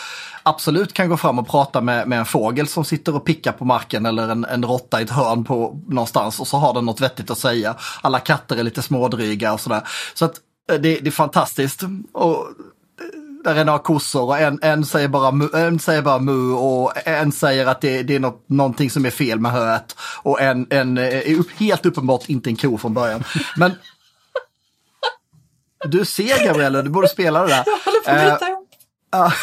absolut 0.44 0.94
kan 0.94 1.10
gå 1.10 1.18
fram 1.18 1.40
och 1.40 1.48
prata 1.48 1.82
med, 1.82 2.08
med 2.08 2.20
en 2.20 2.26
fågel 2.26 2.68
som 2.68 2.86
sitter 2.86 3.16
och 3.16 3.26
pickar 3.26 3.52
på 3.52 3.66
marken 3.66 4.06
eller 4.06 4.30
en, 4.30 4.46
en 4.46 4.64
råtta 4.66 5.00
i 5.00 5.04
ett 5.04 5.10
hörn 5.10 5.44
på 5.44 5.82
någonstans 5.88 6.40
och 6.40 6.48
så 6.48 6.58
har 6.58 6.74
den 6.74 6.86
något 6.86 7.02
vettigt 7.02 7.32
att 7.32 7.38
säga. 7.38 7.76
Alla 8.02 8.20
katter 8.20 8.58
är 8.58 8.64
lite 8.64 8.82
smådryga 8.82 9.54
och 9.54 9.60
sådär. 9.60 9.82
Så 10.14 10.26
att 10.26 10.36
eh, 10.72 10.80
det, 10.80 11.00
det 11.00 11.08
är 11.08 11.12
fantastiskt. 11.12 11.82
Och 12.14 12.48
där 13.44 13.56
är 13.56 13.66
några 13.66 13.80
kossor 13.80 14.24
och 14.24 14.40
en, 14.40 14.60
en, 14.62 14.86
säger 14.86 15.08
bara 15.08 15.32
mu, 15.32 15.50
en 15.54 15.80
säger 15.80 16.02
bara 16.02 16.20
mu 16.20 16.52
och 16.52 17.08
en 17.08 17.32
säger 17.32 17.66
att 17.66 17.82
det, 17.82 18.04
det 18.04 18.16
är 18.16 18.20
något, 18.20 18.50
någonting 18.50 18.90
som 18.90 19.06
är 19.06 19.10
fel 19.10 19.40
med 19.40 19.52
höet. 19.52 19.96
Och 20.24 20.42
en, 20.42 20.68
en 20.70 20.98
är 20.98 21.58
helt 21.60 21.86
uppenbart 21.86 22.30
inte 22.30 22.50
en 22.50 22.56
ko 22.56 22.78
från 22.78 22.94
början. 22.94 23.24
Men 23.58 23.72
du 25.86 26.06
ser 26.06 26.46
Gabriella, 26.46 26.82
du 26.82 26.90
borde 26.90 27.08
spela 27.08 27.42
det 27.42 27.48
där. 27.48 27.64
Jag 27.66 27.78
håller 27.78 28.00
på 28.04 28.12
att 28.12 28.40
bryta 28.40 28.50
ihop. 28.50 28.70
Uh, 29.16 29.34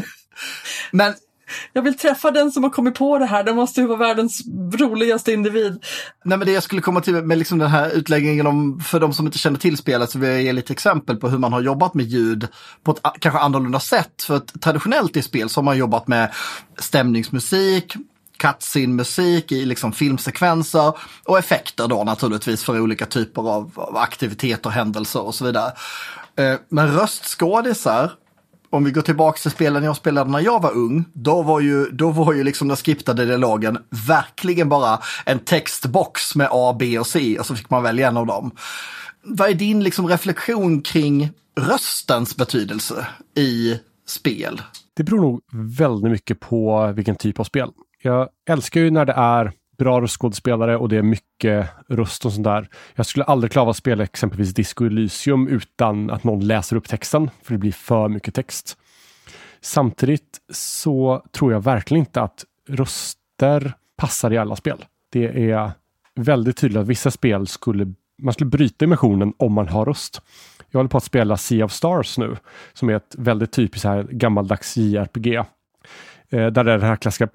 Men 0.90 1.14
jag 1.72 1.82
vill 1.82 1.98
träffa 1.98 2.30
den 2.30 2.52
som 2.52 2.62
har 2.62 2.70
kommit 2.70 2.94
på 2.94 3.18
det 3.18 3.26
här. 3.26 3.44
den 3.44 3.56
måste 3.56 3.80
ju 3.80 3.86
vara 3.86 3.98
världens 3.98 4.42
roligaste 4.72 5.32
individ. 5.32 5.84
Nej 6.24 6.38
men 6.38 6.46
det 6.46 6.52
jag 6.52 6.62
skulle 6.62 6.82
komma 6.82 7.00
till 7.00 7.14
med 7.14 7.38
liksom 7.38 7.58
den 7.58 7.70
här 7.70 7.90
utläggningen 7.90 8.46
om, 8.46 8.80
för 8.80 9.00
de 9.00 9.12
som 9.12 9.26
inte 9.26 9.38
känner 9.38 9.58
till 9.58 9.76
spelet 9.76 10.10
så 10.10 10.18
vill 10.18 10.30
jag 10.30 10.42
ge 10.42 10.52
lite 10.52 10.72
exempel 10.72 11.16
på 11.16 11.28
hur 11.28 11.38
man 11.38 11.52
har 11.52 11.60
jobbat 11.60 11.94
med 11.94 12.06
ljud 12.06 12.48
på 12.82 12.90
ett 12.90 13.00
kanske 13.18 13.40
annorlunda 13.40 13.80
sätt. 13.80 14.22
För 14.22 14.36
att 14.36 14.60
traditionellt 14.60 15.16
i 15.16 15.22
spel 15.22 15.48
så 15.48 15.60
har 15.60 15.64
man 15.64 15.78
jobbat 15.78 16.08
med 16.08 16.32
stämningsmusik, 16.78 17.96
cutscene-musik 18.36 19.52
i 19.52 19.64
liksom 19.64 19.92
filmsekvenser 19.92 20.92
och 21.24 21.38
effekter 21.38 21.88
då 21.88 22.04
naturligtvis 22.04 22.64
för 22.64 22.80
olika 22.80 23.06
typer 23.06 23.50
av 23.50 23.88
aktiviteter, 23.94 24.70
händelser 24.70 25.22
och 25.22 25.34
så 25.34 25.44
vidare. 25.44 25.72
Eh, 26.36 26.54
men 26.68 26.92
röstskådisar 26.92 28.12
om 28.72 28.84
vi 28.84 28.90
går 28.90 29.02
tillbaka 29.02 29.38
till 29.38 29.50
spelen 29.50 29.84
jag 29.84 29.96
spelade 29.96 30.30
när 30.30 30.40
jag 30.40 30.62
var 30.62 30.72
ung, 30.72 31.04
då 31.12 31.42
var 31.42 31.60
ju, 31.60 31.86
då 31.90 32.10
var 32.10 32.32
ju 32.32 32.44
liksom 32.44 32.68
den 32.68 32.76
skriptade 32.76 33.24
dialogen 33.26 33.78
verkligen 34.08 34.68
bara 34.68 34.98
en 35.24 35.38
textbox 35.38 36.36
med 36.36 36.48
A, 36.50 36.76
B 36.78 36.98
och 36.98 37.06
C 37.06 37.38
och 37.38 37.46
så 37.46 37.56
fick 37.56 37.70
man 37.70 37.82
välja 37.82 38.08
en 38.08 38.16
av 38.16 38.26
dem. 38.26 38.50
Vad 39.22 39.50
är 39.50 39.54
din 39.54 39.84
liksom 39.84 40.08
reflektion 40.08 40.82
kring 40.82 41.30
röstens 41.60 42.36
betydelse 42.36 43.06
i 43.36 43.78
spel? 44.06 44.62
Det 44.96 45.02
beror 45.04 45.20
nog 45.20 45.40
väldigt 45.76 46.10
mycket 46.10 46.40
på 46.40 46.92
vilken 46.96 47.16
typ 47.16 47.40
av 47.40 47.44
spel. 47.44 47.70
Jag 48.02 48.28
älskar 48.48 48.80
ju 48.80 48.90
när 48.90 49.04
det 49.04 49.12
är 49.12 49.52
bra 49.82 50.00
röstskådespelare 50.00 50.76
och 50.76 50.88
det 50.88 50.96
är 50.96 51.02
mycket 51.02 51.68
röst 51.88 52.24
och 52.24 52.32
sånt 52.32 52.44
där. 52.44 52.68
Jag 52.94 53.06
skulle 53.06 53.24
aldrig 53.24 53.52
klara 53.52 53.70
att 53.70 53.76
spela 53.76 54.04
exempelvis 54.04 54.54
Disco 54.54 54.84
Elysium 54.84 55.48
utan 55.48 56.10
att 56.10 56.24
någon 56.24 56.46
läser 56.46 56.76
upp 56.76 56.88
texten, 56.88 57.30
för 57.42 57.52
det 57.52 57.58
blir 57.58 57.72
för 57.72 58.08
mycket 58.08 58.34
text. 58.34 58.78
Samtidigt 59.60 60.38
så 60.52 61.24
tror 61.32 61.52
jag 61.52 61.64
verkligen 61.64 62.00
inte 62.02 62.22
att 62.22 62.44
röster 62.68 63.72
passar 63.96 64.32
i 64.32 64.38
alla 64.38 64.56
spel. 64.56 64.84
Det 65.12 65.50
är 65.50 65.72
väldigt 66.14 66.56
tydligt 66.56 66.78
att 66.78 66.86
vissa 66.86 67.10
spel 67.10 67.46
skulle 67.46 67.94
man 68.22 68.34
skulle 68.34 68.50
bryta 68.50 68.84
immersionen 68.84 69.32
om 69.36 69.52
man 69.52 69.68
har 69.68 69.84
röst. 69.84 70.22
Jag 70.70 70.78
håller 70.78 70.88
på 70.88 70.96
att 70.96 71.04
spela 71.04 71.36
Sea 71.36 71.64
of 71.64 71.72
Stars 71.72 72.18
nu, 72.18 72.36
som 72.72 72.88
är 72.88 72.94
ett 72.94 73.14
väldigt 73.18 73.52
typiskt 73.52 73.84
här 73.84 74.02
gammaldags 74.02 74.76
JRPG 74.76 75.42
Eh, 76.32 76.46
där 76.46 76.64
är 76.64 76.78
det 76.78 76.86
här 76.86 76.96
klassiska 76.96 77.26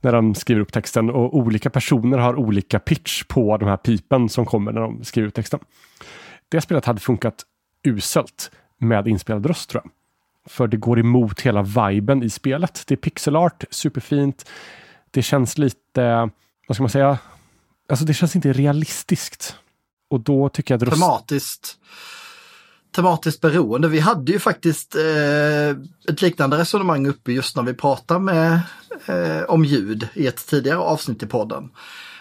när 0.00 0.12
de 0.12 0.34
skriver 0.34 0.60
upp 0.60 0.72
texten 0.72 1.10
och 1.10 1.36
olika 1.36 1.70
personer 1.70 2.18
har 2.18 2.36
olika 2.36 2.78
pitch 2.78 3.24
på 3.24 3.56
de 3.56 3.68
här 3.68 3.76
pipen 3.76 4.28
som 4.28 4.46
kommer 4.46 4.72
när 4.72 4.80
de 4.80 5.04
skriver 5.04 5.28
ut 5.28 5.34
texten. 5.34 5.60
Det 6.48 6.60
spelet 6.60 6.84
hade 6.84 7.00
funkat 7.00 7.44
uselt 7.86 8.50
med 8.78 9.08
inspelad 9.08 9.46
röst 9.46 9.70
tror 9.70 9.82
jag. 9.84 9.92
För 10.52 10.68
det 10.68 10.76
går 10.76 11.00
emot 11.00 11.40
hela 11.40 11.62
viben 11.62 12.22
i 12.22 12.30
spelet. 12.30 12.84
Det 12.86 12.94
är 12.94 12.96
pixelart, 12.96 13.64
superfint. 13.70 14.50
Det 15.10 15.22
känns 15.22 15.58
lite, 15.58 16.30
vad 16.68 16.76
ska 16.76 16.82
man 16.82 16.90
säga? 16.90 17.18
Alltså 17.88 18.04
det 18.04 18.14
känns 18.14 18.36
inte 18.36 18.52
realistiskt. 18.52 19.56
Och 20.10 20.20
då 20.20 20.48
tycker 20.48 20.74
jag 20.74 20.82
att 20.82 20.88
röst... 20.88 21.02
Tematiskt 21.02 21.78
tematiskt 22.92 23.40
beroende. 23.40 23.88
Vi 23.88 23.98
hade 24.00 24.32
ju 24.32 24.38
faktiskt 24.38 24.94
eh, 24.94 25.70
ett 26.08 26.22
liknande 26.22 26.58
resonemang 26.58 27.06
uppe 27.06 27.32
just 27.32 27.56
när 27.56 27.62
vi 27.62 27.74
pratade 27.74 28.20
med, 28.20 28.60
eh, 29.06 29.42
om 29.48 29.64
ljud 29.64 30.08
i 30.14 30.26
ett 30.26 30.46
tidigare 30.46 30.78
avsnitt 30.78 31.22
i 31.22 31.26
podden. 31.26 31.70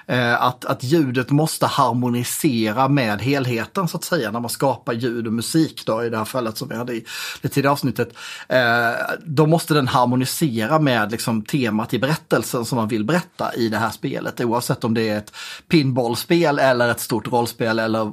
Eh, 0.10 0.44
att, 0.44 0.66
att 0.66 0.84
ljudet 0.84 1.30
måste 1.30 1.66
harmonisera 1.66 2.88
med 2.88 3.22
helheten 3.22 3.88
så 3.88 3.98
att 3.98 4.04
säga 4.04 4.32
när 4.32 4.40
man 4.40 4.50
skapar 4.50 4.94
ljud 4.94 5.28
och 5.28 5.34
musik 5.34 5.86
då 5.86 6.04
i 6.04 6.10
det 6.10 6.18
här 6.18 6.26
fallet 6.26 6.58
som 6.58 6.70
vi 6.70 6.76
hade 6.76 6.94
i 6.94 7.06
det 7.42 7.50
tidigare 7.50 7.74
avsnittet. 7.74 8.14
Eh, 8.48 8.92
då 9.26 9.46
måste 9.46 9.74
den 9.74 9.88
harmonisera 9.88 10.80
med 10.80 11.12
liksom 11.12 11.42
temat 11.42 11.94
i 11.94 12.00
berättelsen 12.00 12.66
som 12.66 12.76
man 12.76 12.88
vill 12.88 13.04
berätta 13.04 13.56
i 13.56 13.70
det 13.70 13.78
här 13.78 13.90
spelet 13.90 14.42
oavsett 14.42 14.84
om 14.84 14.94
det 14.94 15.10
är 15.10 15.18
ett 15.18 15.34
pinballspel 15.68 16.60
eller 16.60 16.90
ett 16.90 17.00
stort 17.00 17.28
rollspel 17.28 17.80
eller 17.80 18.02
eh, 18.02 18.12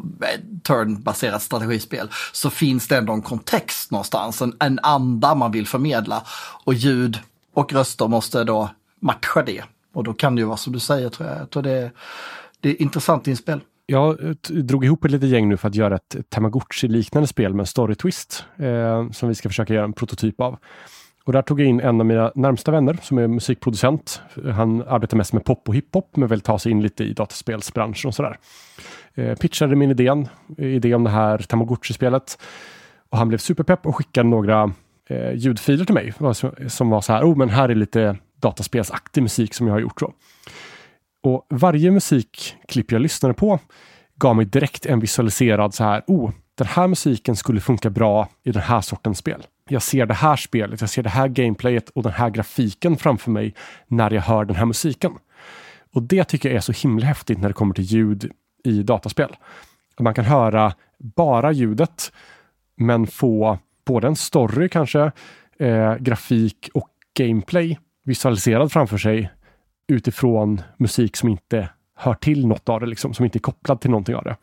turnbaserat 0.62 1.42
strategispel 1.42 2.08
så 2.32 2.50
finns 2.50 2.88
det 2.88 2.96
ändå 2.96 3.12
en 3.12 3.22
kontext 3.22 3.90
någonstans, 3.90 4.42
en, 4.42 4.56
en 4.60 4.78
anda 4.82 5.34
man 5.34 5.52
vill 5.52 5.66
förmedla 5.66 6.22
och 6.64 6.74
ljud 6.74 7.18
och 7.54 7.72
röster 7.72 8.08
måste 8.08 8.44
då 8.44 8.70
matcha 9.00 9.42
det. 9.42 9.64
Och 9.96 10.04
då 10.04 10.12
kan 10.12 10.34
det 10.34 10.40
ju 10.40 10.46
vara 10.46 10.56
som 10.56 10.72
du 10.72 10.78
säger 10.78 11.08
tror 11.08 11.28
jag. 11.28 11.38
jag 11.38 11.50
tror 11.50 11.62
det, 11.62 11.90
det 12.60 12.70
är 12.70 12.82
intressant 12.82 13.28
inspel. 13.28 13.60
Jag 13.86 14.24
eh, 14.24 14.30
drog 14.46 14.84
ihop 14.84 15.04
ett 15.04 15.10
litet 15.10 15.28
gäng 15.28 15.48
nu 15.48 15.56
för 15.56 15.68
att 15.68 15.74
göra 15.74 15.94
ett 15.94 16.16
Tamagotchi-liknande 16.28 17.26
spel 17.26 17.54
med 17.54 17.68
story 17.68 17.94
twist 17.94 18.44
eh, 18.56 19.10
som 19.10 19.28
vi 19.28 19.34
ska 19.34 19.48
försöka 19.48 19.74
göra 19.74 19.84
en 19.84 19.92
prototyp 19.92 20.40
av. 20.40 20.58
Och 21.24 21.32
där 21.32 21.42
tog 21.42 21.60
jag 21.60 21.68
in 21.68 21.80
en 21.80 22.00
av 22.00 22.06
mina 22.06 22.32
närmsta 22.34 22.72
vänner 22.72 22.98
som 23.02 23.18
är 23.18 23.26
musikproducent. 23.26 24.22
Han 24.54 24.82
arbetar 24.82 25.16
mest 25.16 25.32
med 25.32 25.44
pop 25.44 25.68
och 25.68 25.74
hiphop 25.74 26.16
men 26.16 26.28
vill 26.28 26.40
ta 26.40 26.58
sig 26.58 26.72
in 26.72 26.82
lite 26.82 27.04
i 27.04 27.12
dataspelsbranschen 27.12 28.08
och 28.08 28.14
sådär. 28.14 28.38
Eh, 29.14 29.34
pitchade 29.34 29.76
min 29.76 29.90
idén, 29.90 30.28
eh, 30.58 30.66
idé 30.66 30.94
om 30.94 31.04
det 31.04 31.10
här 31.10 31.38
Tamagotchi-spelet. 31.38 32.38
Och 33.10 33.18
han 33.18 33.28
blev 33.28 33.38
superpepp 33.38 33.86
och 33.86 33.96
skickade 33.96 34.28
några 34.28 34.72
eh, 35.08 35.32
ljudfiler 35.34 35.84
till 35.84 35.94
mig 35.94 36.12
som 36.68 36.90
var 36.90 37.00
så 37.00 37.12
här, 37.12 37.24
oh 37.24 37.36
men 37.36 37.48
här 37.48 37.68
är 37.68 37.74
lite 37.74 38.16
dataspelsaktig 38.46 39.22
musik 39.22 39.54
som 39.54 39.66
jag 39.66 39.74
har 39.74 39.80
gjort. 39.80 40.00
så. 40.00 40.12
Och 41.22 41.46
varje 41.48 41.90
musikklipp 41.90 42.92
jag 42.92 43.02
lyssnade 43.02 43.34
på 43.34 43.58
gav 44.16 44.36
mig 44.36 44.44
direkt 44.44 44.86
en 44.86 45.00
visualiserad 45.00 45.74
så 45.74 45.84
här, 45.84 46.02
oh, 46.06 46.30
den 46.54 46.66
här 46.66 46.86
musiken 46.88 47.36
skulle 47.36 47.60
funka 47.60 47.90
bra 47.90 48.28
i 48.42 48.52
den 48.52 48.62
här 48.62 48.80
sortens 48.80 49.18
spel. 49.18 49.46
Jag 49.68 49.82
ser 49.82 50.06
det 50.06 50.14
här 50.14 50.36
spelet, 50.36 50.80
jag 50.80 50.90
ser 50.90 51.02
det 51.02 51.08
här 51.08 51.28
gameplayet 51.28 51.88
och 51.88 52.02
den 52.02 52.12
här 52.12 52.30
grafiken 52.30 52.96
framför 52.96 53.30
mig 53.30 53.54
när 53.88 54.10
jag 54.10 54.22
hör 54.22 54.44
den 54.44 54.56
här 54.56 54.66
musiken. 54.66 55.12
Och 55.94 56.02
det 56.02 56.24
tycker 56.24 56.48
jag 56.48 56.56
är 56.56 56.60
så 56.60 56.72
himla 56.72 57.06
häftigt 57.06 57.38
när 57.38 57.48
det 57.48 57.54
kommer 57.54 57.74
till 57.74 57.84
ljud 57.84 58.32
i 58.64 58.82
dataspel. 58.82 59.36
Man 60.00 60.14
kan 60.14 60.24
höra 60.24 60.72
bara 60.98 61.52
ljudet 61.52 62.12
men 62.76 63.06
få 63.06 63.58
både 63.86 64.06
en 64.06 64.16
story 64.16 64.68
kanske, 64.68 65.12
eh, 65.58 65.94
grafik 65.96 66.70
och 66.74 66.88
gameplay 67.18 67.78
visualiserad 68.06 68.72
framför 68.72 68.98
sig 68.98 69.32
utifrån 69.92 70.62
musik 70.78 71.16
som 71.16 71.28
inte 71.28 71.68
hör 71.94 72.14
till 72.14 72.46
något 72.46 72.68
av 72.68 72.80
det, 72.80 72.86
liksom, 72.86 73.14
som 73.14 73.24
inte 73.24 73.38
är 73.38 73.40
kopplad 73.40 73.80
till 73.80 73.90
någonting 73.90 74.14
av 74.14 74.24
det. 74.24 74.36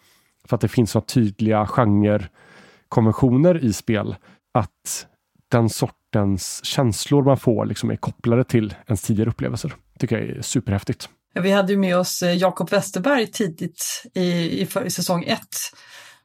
För 0.48 0.56
att 0.56 0.62
det 0.62 0.68
finns 0.68 0.92
så 0.92 1.02
tydliga 1.02 1.68
genrekonventioner 1.68 3.64
i 3.66 3.74
spel 3.74 4.16
att 4.54 5.08
den 5.52 5.70
sortens 5.70 6.66
känslor 6.66 7.24
man 7.24 7.38
får 7.38 7.66
liksom 7.66 7.92
är 7.92 7.96
kopplade 7.96 8.44
till 8.44 8.76
ens 8.88 9.02
tidigare 9.02 9.30
upplevelser. 9.30 9.74
tycker 10.00 10.20
jag 10.20 10.38
är 10.38 10.42
superhäftigt. 10.42 11.10
Vi 11.34 11.52
hade 11.52 11.72
ju 11.72 11.78
med 11.78 11.98
oss 11.98 12.22
eh, 12.22 12.34
Jakob 12.34 12.70
Westerberg 12.70 13.28
tidigt 13.28 14.04
i, 14.14 14.22
i, 14.22 14.68
i 14.86 14.90
säsong 14.90 15.24
1 15.24 15.40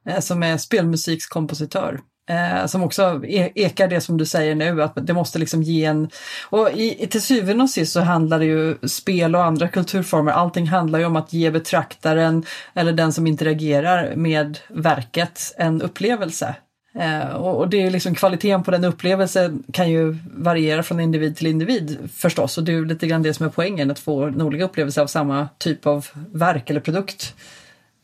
eh, 0.08 0.20
som 0.20 0.42
är 0.42 0.56
spelmusikskompositör. 0.56 2.00
Eh, 2.28 2.66
som 2.66 2.82
också 2.82 3.20
e-, 3.24 3.52
ekar 3.54 3.88
det 3.88 4.00
som 4.00 4.16
du 4.16 4.26
säger 4.26 4.54
nu, 4.54 4.82
att 4.82 5.06
det 5.06 5.12
måste 5.12 5.38
liksom 5.38 5.62
ge 5.62 5.84
en... 5.84 6.08
Och 6.42 6.70
i, 6.70 7.06
till 7.06 7.22
syvende 7.22 7.64
och 7.64 7.70
sist 7.70 7.92
så 7.92 8.00
handlar 8.00 8.38
det 8.38 8.44
ju 8.44 8.76
spel 8.88 9.34
och 9.34 9.44
andra 9.44 9.68
kulturformer, 9.68 10.32
allting 10.32 10.66
handlar 10.66 10.98
ju 10.98 11.04
om 11.04 11.16
att 11.16 11.32
ge 11.32 11.50
betraktaren 11.50 12.44
eller 12.74 12.92
den 12.92 13.12
som 13.12 13.26
interagerar 13.26 14.16
med 14.16 14.58
verket 14.68 15.54
en 15.56 15.82
upplevelse. 15.82 16.54
Eh, 16.94 17.28
och, 17.28 17.56
och, 17.56 17.68
det 17.68 17.82
är 17.82 17.90
liksom 17.90 18.14
kvaliteten 18.14 18.62
på 18.62 18.70
den 18.70 18.84
upplevelsen 18.84 19.62
kan 19.72 19.90
ju 19.90 20.16
variera 20.34 20.82
från 20.82 21.00
individ 21.00 21.36
till 21.36 21.46
individ 21.46 21.98
förstås 22.14 22.58
och 22.58 22.64
det 22.64 22.72
är 22.72 22.76
ju 22.76 22.84
lite 22.84 23.06
grann 23.06 23.22
det 23.22 23.34
som 23.34 23.46
är 23.46 23.50
poängen, 23.50 23.90
att 23.90 23.98
få 23.98 24.22
en 24.22 24.42
olika 24.42 24.64
upplevelse 24.64 25.02
av 25.02 25.06
samma 25.06 25.48
typ 25.58 25.86
av 25.86 26.06
verk 26.32 26.70
eller 26.70 26.80
produkt. 26.80 27.34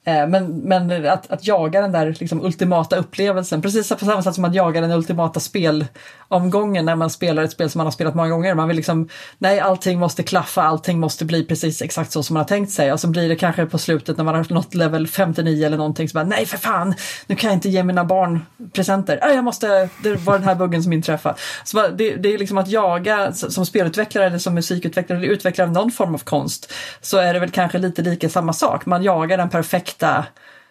Eh, 0.07 0.27
men, 0.27 0.47
men 0.47 1.07
att, 1.07 1.31
att 1.31 1.47
jaga 1.47 1.81
den 1.81 1.93
där 1.93 2.17
liksom 2.21 2.45
ultimata 2.45 2.97
upplevelsen, 2.97 3.63
precis 3.63 3.89
på 3.89 4.05
samma 4.05 4.23
sätt 4.23 4.35
som 4.35 4.45
att 4.45 4.55
jaga 4.55 4.81
den 4.81 4.91
ultimata 4.91 5.41
spelomgången 5.41 6.85
när 6.85 6.97
man 6.97 7.11
spelar 7.11 7.43
ett 7.43 7.51
spel 7.51 7.71
som 7.71 7.79
man 7.79 7.87
har 7.87 7.93
spelat 7.93 8.15
många 8.15 8.29
gånger. 8.29 8.55
Man 8.55 8.69
vill 8.69 8.77
liksom, 8.77 9.09
nej 9.39 9.61
allting 9.61 9.99
måste 9.99 10.23
klaffa, 10.23 10.63
allting 10.63 11.01
måste 11.01 11.25
bli 11.25 11.45
precis 11.45 11.83
exakt 11.83 12.13
så 12.13 12.23
som 12.23 12.35
man 12.35 12.41
har 12.41 12.49
tänkt 12.49 12.73
sig. 12.73 12.93
Och 12.93 13.01
så 13.01 13.09
blir 13.09 13.29
det 13.29 13.37
kanske 13.37 13.67
på 13.67 13.79
slutet 13.79 14.17
när 14.17 14.25
man 14.25 14.35
har 14.35 14.47
nått 14.55 14.75
level 14.75 15.07
59 15.07 15.67
eller 15.67 15.77
någonting 15.77 16.09
så 16.09 16.15
bara, 16.15 16.25
nej 16.25 16.47
för 16.47 16.59
fan, 16.59 16.95
nu 17.27 17.37
kan 17.37 17.51
jag 17.51 17.57
inte 17.57 17.69
ge 17.69 17.83
mina 17.83 18.05
barn 18.05 18.47
presenter. 18.73 19.21
Äh, 19.23 19.35
jag 19.35 19.45
måste, 19.45 19.89
det 20.03 20.15
var 20.15 20.39
den 20.39 20.49
här 20.49 20.55
buggen 20.55 20.83
som 20.83 20.93
inträffade. 20.93 21.35
Så 21.65 21.77
bara, 21.77 21.89
det, 21.89 22.17
det 22.17 22.35
är 22.35 22.39
liksom 22.39 22.59
att 22.59 22.69
jaga 22.69 23.33
som 23.33 23.67
spelutvecklare 23.67 24.27
eller 24.27 24.39
som 24.39 24.55
musikutvecklare 24.55 25.19
eller 25.19 25.29
utvecklare 25.29 25.69
av 25.69 25.75
någon 25.75 25.91
form 25.91 26.15
av 26.15 26.19
konst 26.19 26.73
så 27.01 27.19
är 27.19 27.35
det 27.35 27.41
väl 27.41 27.51
kanske 27.51 27.79
lite 27.79 28.03
lika 28.03 28.29
samma 28.29 28.53
sak. 28.53 28.87
Man 28.87 29.03
jagar 29.03 29.37
den 29.37 29.51
perfekta 29.51 29.94
perfekta 29.99 30.27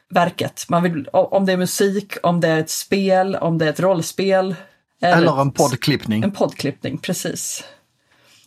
verket. 0.09 0.65
Man 0.69 0.83
vill, 0.83 1.07
om 1.07 1.45
det 1.45 1.53
är 1.53 1.57
musik, 1.57 2.13
om 2.23 2.39
det 2.39 2.47
är 2.47 2.59
ett 2.59 2.69
spel, 2.69 3.35
om 3.35 3.57
det 3.57 3.65
är 3.65 3.69
ett 3.69 3.79
rollspel. 3.79 4.55
Eller, 5.01 5.17
eller 5.17 5.41
en 5.41 5.51
poddklippning. 5.51 6.23
En 6.23 6.31
poddklippning, 6.31 6.97
precis. 6.97 7.63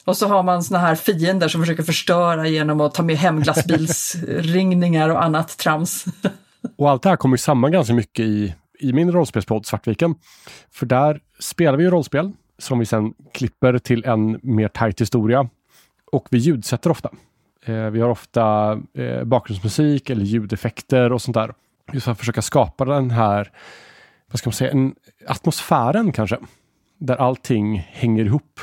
Och 0.04 0.16
så 0.16 0.28
har 0.28 0.42
man 0.42 0.62
såna 0.62 0.80
här 0.80 0.94
fiender 0.94 1.48
som 1.48 1.60
försöker 1.60 1.82
förstöra 1.82 2.48
genom 2.48 2.80
att 2.80 2.94
ta 2.94 3.02
med 3.02 3.16
hemglassbilsringningar 3.16 5.08
och 5.08 5.24
annat 5.24 5.58
trams. 5.58 6.04
och 6.76 6.90
allt 6.90 7.02
det 7.02 7.08
här 7.08 7.16
kommer 7.16 7.36
samman 7.36 7.72
ganska 7.72 7.94
mycket 7.94 8.24
i, 8.24 8.54
i 8.80 8.92
min 8.92 9.12
rollspelspodd 9.12 9.66
Svartviken. 9.66 10.14
För 10.72 10.86
där 10.86 11.20
spelar 11.40 11.76
vi 11.76 11.84
ju 11.84 11.90
rollspel 11.90 12.32
som 12.58 12.78
vi 12.78 12.86
sen 12.86 13.14
klipper 13.32 13.78
till 13.78 14.04
en 14.04 14.40
mer 14.42 14.68
tajt 14.68 15.00
historia. 15.00 15.48
Och 16.12 16.26
vi 16.30 16.38
ljudsätter 16.38 16.90
ofta. 16.90 17.10
Eh, 17.66 17.90
vi 17.90 18.00
har 18.00 18.08
ofta 18.08 18.72
eh, 18.94 19.24
bakgrundsmusik 19.24 20.10
eller 20.10 20.24
ljudeffekter 20.24 21.12
och 21.12 21.22
sånt 21.22 21.34
där. 21.34 21.54
Just 21.92 22.04
för 22.04 22.12
att 22.12 22.18
försöka 22.18 22.42
skapa 22.42 22.84
den 22.84 23.10
här, 23.10 23.50
vad 24.30 24.38
ska 24.38 24.48
man 24.48 24.54
säga, 24.54 24.70
en 24.70 24.94
atmosfären 25.26 26.12
kanske. 26.12 26.38
Där 26.98 27.16
allting 27.16 27.78
hänger 27.78 28.24
ihop. 28.24 28.60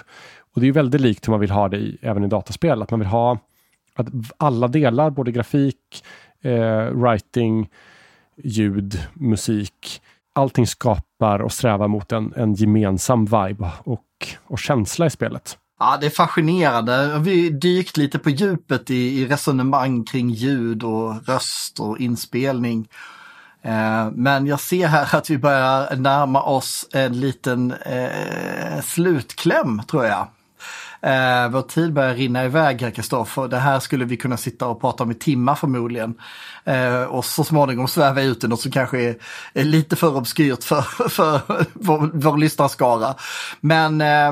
Och 0.53 0.61
det 0.61 0.67
är 0.67 0.71
väldigt 0.71 1.01
likt 1.01 1.27
hur 1.27 1.31
man 1.31 1.39
vill 1.39 1.51
ha 1.51 1.69
det 1.69 1.77
i, 1.77 1.97
även 2.01 2.23
i 2.23 2.27
dataspel. 2.27 2.81
Att 2.81 2.91
man 2.91 2.99
vill 2.99 3.09
ha 3.09 3.37
att 3.95 4.07
alla 4.37 4.67
delar, 4.67 5.09
både 5.09 5.31
grafik, 5.31 6.05
eh, 6.41 6.85
writing, 6.85 7.69
ljud, 8.37 8.99
musik. 9.13 10.01
Allting 10.33 10.67
skapar 10.67 11.39
och 11.39 11.51
strävar 11.51 11.87
mot 11.87 12.11
en, 12.11 12.33
en 12.35 12.53
gemensam 12.53 13.25
vibe 13.25 13.71
och, 13.83 14.27
och 14.43 14.59
känsla 14.59 15.05
i 15.05 15.09
spelet. 15.09 15.57
Ja, 15.83 15.97
det 16.01 16.05
är 16.05 16.09
fascinerande. 16.09 17.19
Vi 17.19 17.49
dykt 17.49 17.97
lite 17.97 18.19
på 18.19 18.29
djupet 18.29 18.89
i, 18.89 19.21
i 19.21 19.27
resonemang 19.27 20.03
kring 20.03 20.29
ljud 20.29 20.83
och 20.83 21.27
röst 21.27 21.79
och 21.79 21.99
inspelning. 21.99 22.87
Eh, 23.61 24.11
men 24.11 24.47
jag 24.47 24.59
ser 24.59 24.87
här 24.87 25.15
att 25.15 25.29
vi 25.29 25.37
börjar 25.37 25.95
närma 25.95 26.41
oss 26.41 26.87
en 26.93 27.19
liten 27.19 27.71
eh, 27.71 28.81
slutkläm 28.83 29.81
tror 29.87 30.05
jag. 30.05 30.27
Eh, 31.01 31.49
vår 31.49 31.61
tid 31.61 31.93
börjar 31.93 32.13
rinna 32.13 32.45
iväg 32.45 32.81
här 32.81 32.91
Kristoffer. 32.91 33.47
Det 33.47 33.59
här 33.59 33.79
skulle 33.79 34.05
vi 34.05 34.17
kunna 34.17 34.37
sitta 34.37 34.67
och 34.67 34.81
prata 34.81 35.03
om 35.03 35.11
i 35.11 35.15
timmar 35.15 35.55
förmodligen. 35.55 36.15
Eh, 36.63 37.03
och 37.03 37.25
så 37.25 37.43
småningom 37.43 37.87
sväva 37.87 38.21
ut 38.21 38.43
i 38.43 38.47
något 38.47 38.61
som 38.61 38.71
kanske 38.71 39.01
är, 39.01 39.15
är 39.53 39.63
lite 39.63 39.95
för 39.95 40.17
obskyrt 40.17 40.63
för, 40.63 40.81
för 41.09 41.41
vår, 41.73 42.09
vår 42.13 42.37
lyssnarskara. 42.37 43.15
Men 43.61 44.01
eh, 44.01 44.31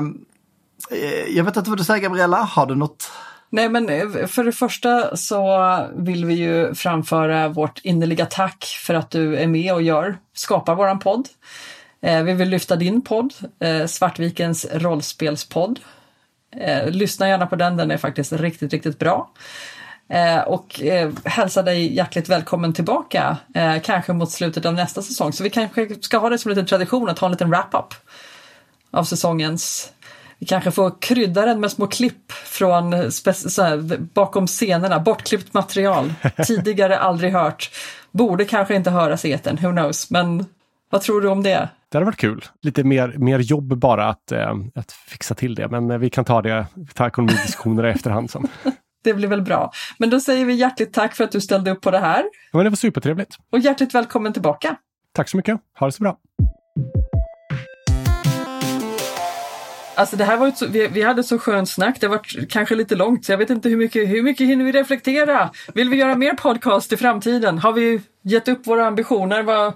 Eh, 0.90 1.36
jag 1.36 1.44
vet 1.44 1.56
inte 1.56 1.70
vad 1.70 1.78
du 1.78 1.84
säger 1.84 2.02
Gabriella, 2.02 2.36
har 2.36 2.66
du 2.66 2.74
något? 2.74 3.10
Nej 3.50 3.68
men 3.68 3.88
eh, 3.88 4.26
för 4.26 4.44
det 4.44 4.52
första 4.52 5.16
så 5.16 5.88
vill 5.94 6.24
vi 6.24 6.34
ju 6.34 6.74
framföra 6.74 7.48
vårt 7.48 7.80
innerliga 7.84 8.26
tack 8.26 8.64
för 8.64 8.94
att 8.94 9.10
du 9.10 9.36
är 9.36 9.46
med 9.46 9.74
och 9.74 9.82
gör, 9.82 10.18
skapar 10.34 10.74
våran 10.74 10.98
podd. 10.98 11.28
Eh, 12.02 12.22
vi 12.22 12.32
vill 12.32 12.48
lyfta 12.48 12.76
din 12.76 13.02
podd, 13.02 13.34
Svartvikens 13.86 14.66
rollspelspodd. 14.72 15.80
Lyssna 16.86 17.28
gärna 17.28 17.46
på 17.46 17.56
den, 17.56 17.76
den 17.76 17.90
är 17.90 17.96
faktiskt 17.96 18.32
riktigt, 18.32 18.72
riktigt 18.72 18.98
bra. 18.98 19.30
Och 20.46 20.80
hälsa 21.24 21.62
dig 21.62 21.94
hjärtligt 21.94 22.28
välkommen 22.28 22.72
tillbaka, 22.72 23.36
kanske 23.82 24.12
mot 24.12 24.30
slutet 24.30 24.66
av 24.66 24.74
nästa 24.74 25.02
säsong. 25.02 25.32
Så 25.32 25.42
vi 25.42 25.50
kanske 25.50 25.94
ska 26.00 26.18
ha 26.18 26.28
det 26.28 26.38
som 26.38 26.50
en 26.50 26.54
liten 26.54 26.68
tradition 26.68 27.08
att 27.08 27.18
ha 27.18 27.26
en 27.26 27.32
liten 27.32 27.50
wrap-up 27.50 27.94
av 28.90 29.04
säsongens 29.04 29.92
vi 30.42 30.46
kanske 30.46 30.70
får 30.70 31.00
krydda 31.00 31.46
den 31.46 31.60
med 31.60 31.70
små 31.70 31.86
klipp 31.86 32.32
från 32.32 32.92
här, 32.92 33.98
bakom 33.98 34.46
scenerna, 34.46 35.00
bortklippt 35.00 35.54
material, 35.54 36.14
tidigare 36.46 36.98
aldrig 36.98 37.32
hört. 37.32 37.70
Borde 38.10 38.44
kanske 38.44 38.74
inte 38.74 38.90
höras 38.90 39.24
i 39.24 39.32
etern, 39.32 39.58
who 39.62 39.70
knows, 39.70 40.10
men 40.10 40.46
vad 40.90 41.00
tror 41.00 41.20
du 41.20 41.28
om 41.28 41.42
det? 41.42 41.68
Det 41.88 41.98
hade 41.98 42.04
varit 42.04 42.16
kul. 42.16 42.44
Lite 42.62 42.84
mer, 42.84 43.14
mer 43.18 43.38
jobb 43.38 43.78
bara 43.78 44.08
att, 44.08 44.32
äh, 44.32 44.54
att 44.74 44.92
fixa 44.92 45.34
till 45.34 45.54
det, 45.54 45.68
men 45.68 46.00
vi 46.00 46.10
kan 46.10 46.24
ta 46.24 46.42
det, 46.42 46.66
ta 46.94 47.06
ekonomidiskussioner 47.06 47.86
i 47.86 47.90
efterhand. 47.90 48.30
Som. 48.30 48.48
det 49.04 49.14
blir 49.14 49.28
väl 49.28 49.42
bra. 49.42 49.72
Men 49.98 50.10
då 50.10 50.20
säger 50.20 50.44
vi 50.44 50.54
hjärtligt 50.54 50.92
tack 50.92 51.14
för 51.14 51.24
att 51.24 51.32
du 51.32 51.40
ställde 51.40 51.70
upp 51.70 51.80
på 51.80 51.90
det 51.90 51.98
här. 51.98 52.22
Ja, 52.52 52.56
men 52.58 52.64
det 52.64 52.70
var 52.70 52.76
supertrevligt. 52.76 53.36
Och 53.50 53.58
hjärtligt 53.58 53.94
välkommen 53.94 54.32
tillbaka. 54.32 54.76
Tack 55.12 55.28
så 55.28 55.36
mycket. 55.36 55.60
Ha 55.78 55.86
det 55.86 55.92
så 55.92 56.02
bra. 56.02 56.16
Alltså 59.94 60.16
det 60.16 60.24
här 60.24 60.36
var 60.36 60.48
ett 60.48 60.58
så, 60.58 60.66
vi, 60.66 60.86
vi 60.86 61.02
hade 61.02 61.24
så 61.24 61.38
skönt 61.38 61.68
snack, 61.68 62.00
det 62.00 62.08
var 62.08 62.46
kanske 62.46 62.74
lite 62.74 62.94
långt 62.94 63.24
så 63.24 63.32
jag 63.32 63.38
vet 63.38 63.50
inte 63.50 63.68
hur 63.68 63.76
mycket, 63.76 64.08
hur 64.08 64.22
mycket 64.22 64.46
hinner 64.46 64.64
vi 64.64 64.72
reflektera? 64.72 65.50
Vill 65.74 65.88
vi 65.88 65.96
göra 65.96 66.14
mer 66.14 66.32
podcast 66.32 66.92
i 66.92 66.96
framtiden? 66.96 67.58
Har 67.58 67.72
vi 67.72 68.00
gett 68.22 68.48
upp 68.48 68.66
våra 68.66 68.86
ambitioner? 68.86 69.42
Vad, 69.42 69.72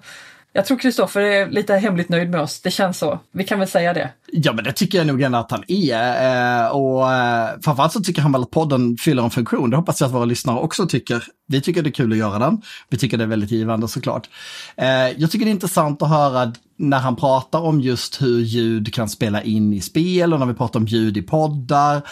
jag 0.57 0.67
tror 0.67 0.79
Kristoffer 0.79 1.21
är 1.21 1.51
lite 1.51 1.75
hemligt 1.75 2.09
nöjd 2.09 2.31
med 2.31 2.41
oss, 2.41 2.61
det 2.61 2.71
känns 2.71 2.99
så. 2.99 3.19
Vi 3.33 3.45
kan 3.45 3.59
väl 3.59 3.69
säga 3.69 3.93
det. 3.93 4.11
Ja, 4.33 4.53
men 4.53 4.65
det 4.65 4.73
tycker 4.73 4.99
jag 4.99 5.07
nog 5.07 5.23
ändå 5.23 5.39
att 5.39 5.51
han 5.51 5.65
är. 5.69 6.65
Eh, 6.65 6.69
och 6.69 7.13
eh, 7.13 7.49
framförallt 7.65 7.93
så 7.93 8.01
tycker 8.01 8.23
han 8.23 8.33
väl 8.33 8.43
att 8.43 8.51
podden 8.51 8.97
fyller 8.97 9.23
en 9.23 9.31
funktion. 9.31 9.71
Det 9.71 9.77
hoppas 9.77 10.01
jag 10.01 10.09
att 10.09 10.15
våra 10.15 10.25
lyssnare 10.25 10.59
också 10.59 10.87
tycker. 10.87 11.25
Vi 11.49 11.61
tycker 11.61 11.83
det 11.83 11.89
är 11.89 11.93
kul 11.93 12.13
att 12.13 12.19
göra 12.19 12.39
den. 12.39 12.63
Vi 12.89 12.99
tycker 12.99 13.19
det 13.19 13.25
är 13.25 13.29
väldigt 13.29 13.51
givande 13.51 13.89
såklart. 13.89 14.29
Eh, 14.77 14.89
jag 15.17 15.31
tycker 15.31 15.45
det 15.45 15.51
är 15.51 15.53
intressant 15.53 16.03
att 16.03 16.09
höra 16.09 16.53
när 16.79 16.99
han 16.99 17.17
pratar 17.17 17.61
om 17.61 17.81
just 17.81 18.23
hur 18.23 18.41
ljud 18.41 18.95
kan 18.95 19.09
spela 19.09 19.43
in 19.43 19.73
i 19.73 19.81
spel 19.81 20.33
och 20.33 20.41
när 20.41 20.47
vi 20.47 20.55
pratar 20.55 20.81
om 20.81 20.87
ljud 20.87 21.17
i 21.17 21.23
poddar. 21.23 22.03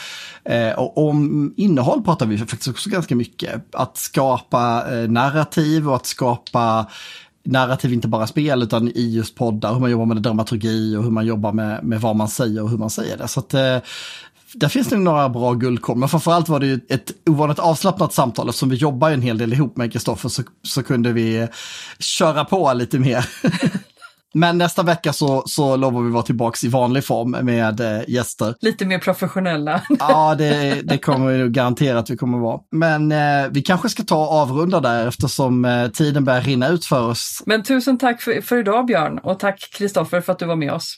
och 0.76 1.08
om 1.08 1.54
innehåll 1.56 2.02
pratar 2.02 2.26
vi 2.26 2.38
faktiskt 2.38 2.68
också 2.68 2.90
ganska 2.90 3.16
mycket. 3.16 3.74
Att 3.74 3.96
skapa 3.96 4.84
narrativ 5.08 5.88
och 5.88 5.96
att 5.96 6.06
skapa 6.06 6.86
narrativ, 7.44 7.92
inte 7.92 8.08
bara 8.08 8.26
spel, 8.26 8.62
utan 8.62 8.88
i 8.88 9.14
just 9.14 9.34
poddar, 9.34 9.72
hur 9.72 9.80
man 9.80 9.90
jobbar 9.90 10.06
med 10.06 10.16
dramaturgi 10.16 10.96
och 10.96 11.04
hur 11.04 11.10
man 11.10 11.26
jobbar 11.26 11.52
med, 11.52 11.84
med 11.84 12.00
vad 12.00 12.16
man 12.16 12.28
säger 12.28 12.62
och 12.62 12.70
hur 12.70 12.78
man 12.78 12.90
säger 12.90 13.16
det. 13.16 13.28
Så 13.28 13.40
att, 13.40 13.54
eh, 13.54 13.78
där 14.54 14.68
finns 14.68 14.88
det 14.88 14.96
några 14.96 15.28
bra 15.28 15.52
guldkorn, 15.52 16.00
men 16.00 16.08
framförallt 16.08 16.48
var 16.48 16.60
det 16.60 16.66
ju 16.66 16.80
ett 16.88 17.12
ovanligt 17.26 17.58
avslappnat 17.58 18.12
samtal. 18.12 18.48
Eftersom 18.48 18.68
vi 18.68 18.76
jobbar 18.76 19.10
en 19.10 19.22
hel 19.22 19.38
del 19.38 19.52
ihop 19.52 19.76
med 19.76 19.92
Kristoffer 19.92 20.28
så, 20.28 20.42
så 20.62 20.82
kunde 20.82 21.12
vi 21.12 21.48
köra 21.98 22.44
på 22.44 22.72
lite 22.72 22.98
mer. 22.98 23.28
Men 24.34 24.58
nästa 24.58 24.82
vecka 24.82 25.12
så, 25.12 25.42
så 25.46 25.76
lovar 25.76 26.02
vi 26.02 26.10
vara 26.10 26.22
tillbaka 26.22 26.66
i 26.66 26.68
vanlig 26.68 27.04
form 27.04 27.30
med 27.30 27.80
eh, 27.80 28.00
gäster. 28.08 28.54
Lite 28.60 28.86
mer 28.86 28.98
professionella. 28.98 29.82
ja, 29.98 30.34
det, 30.34 30.80
det 30.84 30.98
kommer 30.98 31.32
vi 31.32 31.48
garanterat 31.48 32.02
att 32.02 32.10
vi 32.10 32.16
kommer 32.16 32.38
vara. 32.38 32.60
Men 32.72 33.12
eh, 33.12 33.50
vi 33.50 33.62
kanske 33.62 33.88
ska 33.88 34.02
ta 34.02 34.26
och 34.26 34.32
avrunda 34.32 34.80
där 34.80 35.08
eftersom 35.08 35.64
eh, 35.64 35.88
tiden 35.88 36.24
börjar 36.24 36.40
rinna 36.40 36.68
ut 36.68 36.84
för 36.84 37.08
oss. 37.08 37.42
Men 37.46 37.62
tusen 37.62 37.98
tack 37.98 38.22
för, 38.22 38.40
för 38.40 38.58
idag 38.58 38.86
Björn 38.86 39.18
och 39.18 39.38
tack 39.38 39.70
Kristoffer 39.72 40.20
för 40.20 40.32
att 40.32 40.38
du 40.38 40.46
var 40.46 40.56
med 40.56 40.72
oss. 40.72 40.96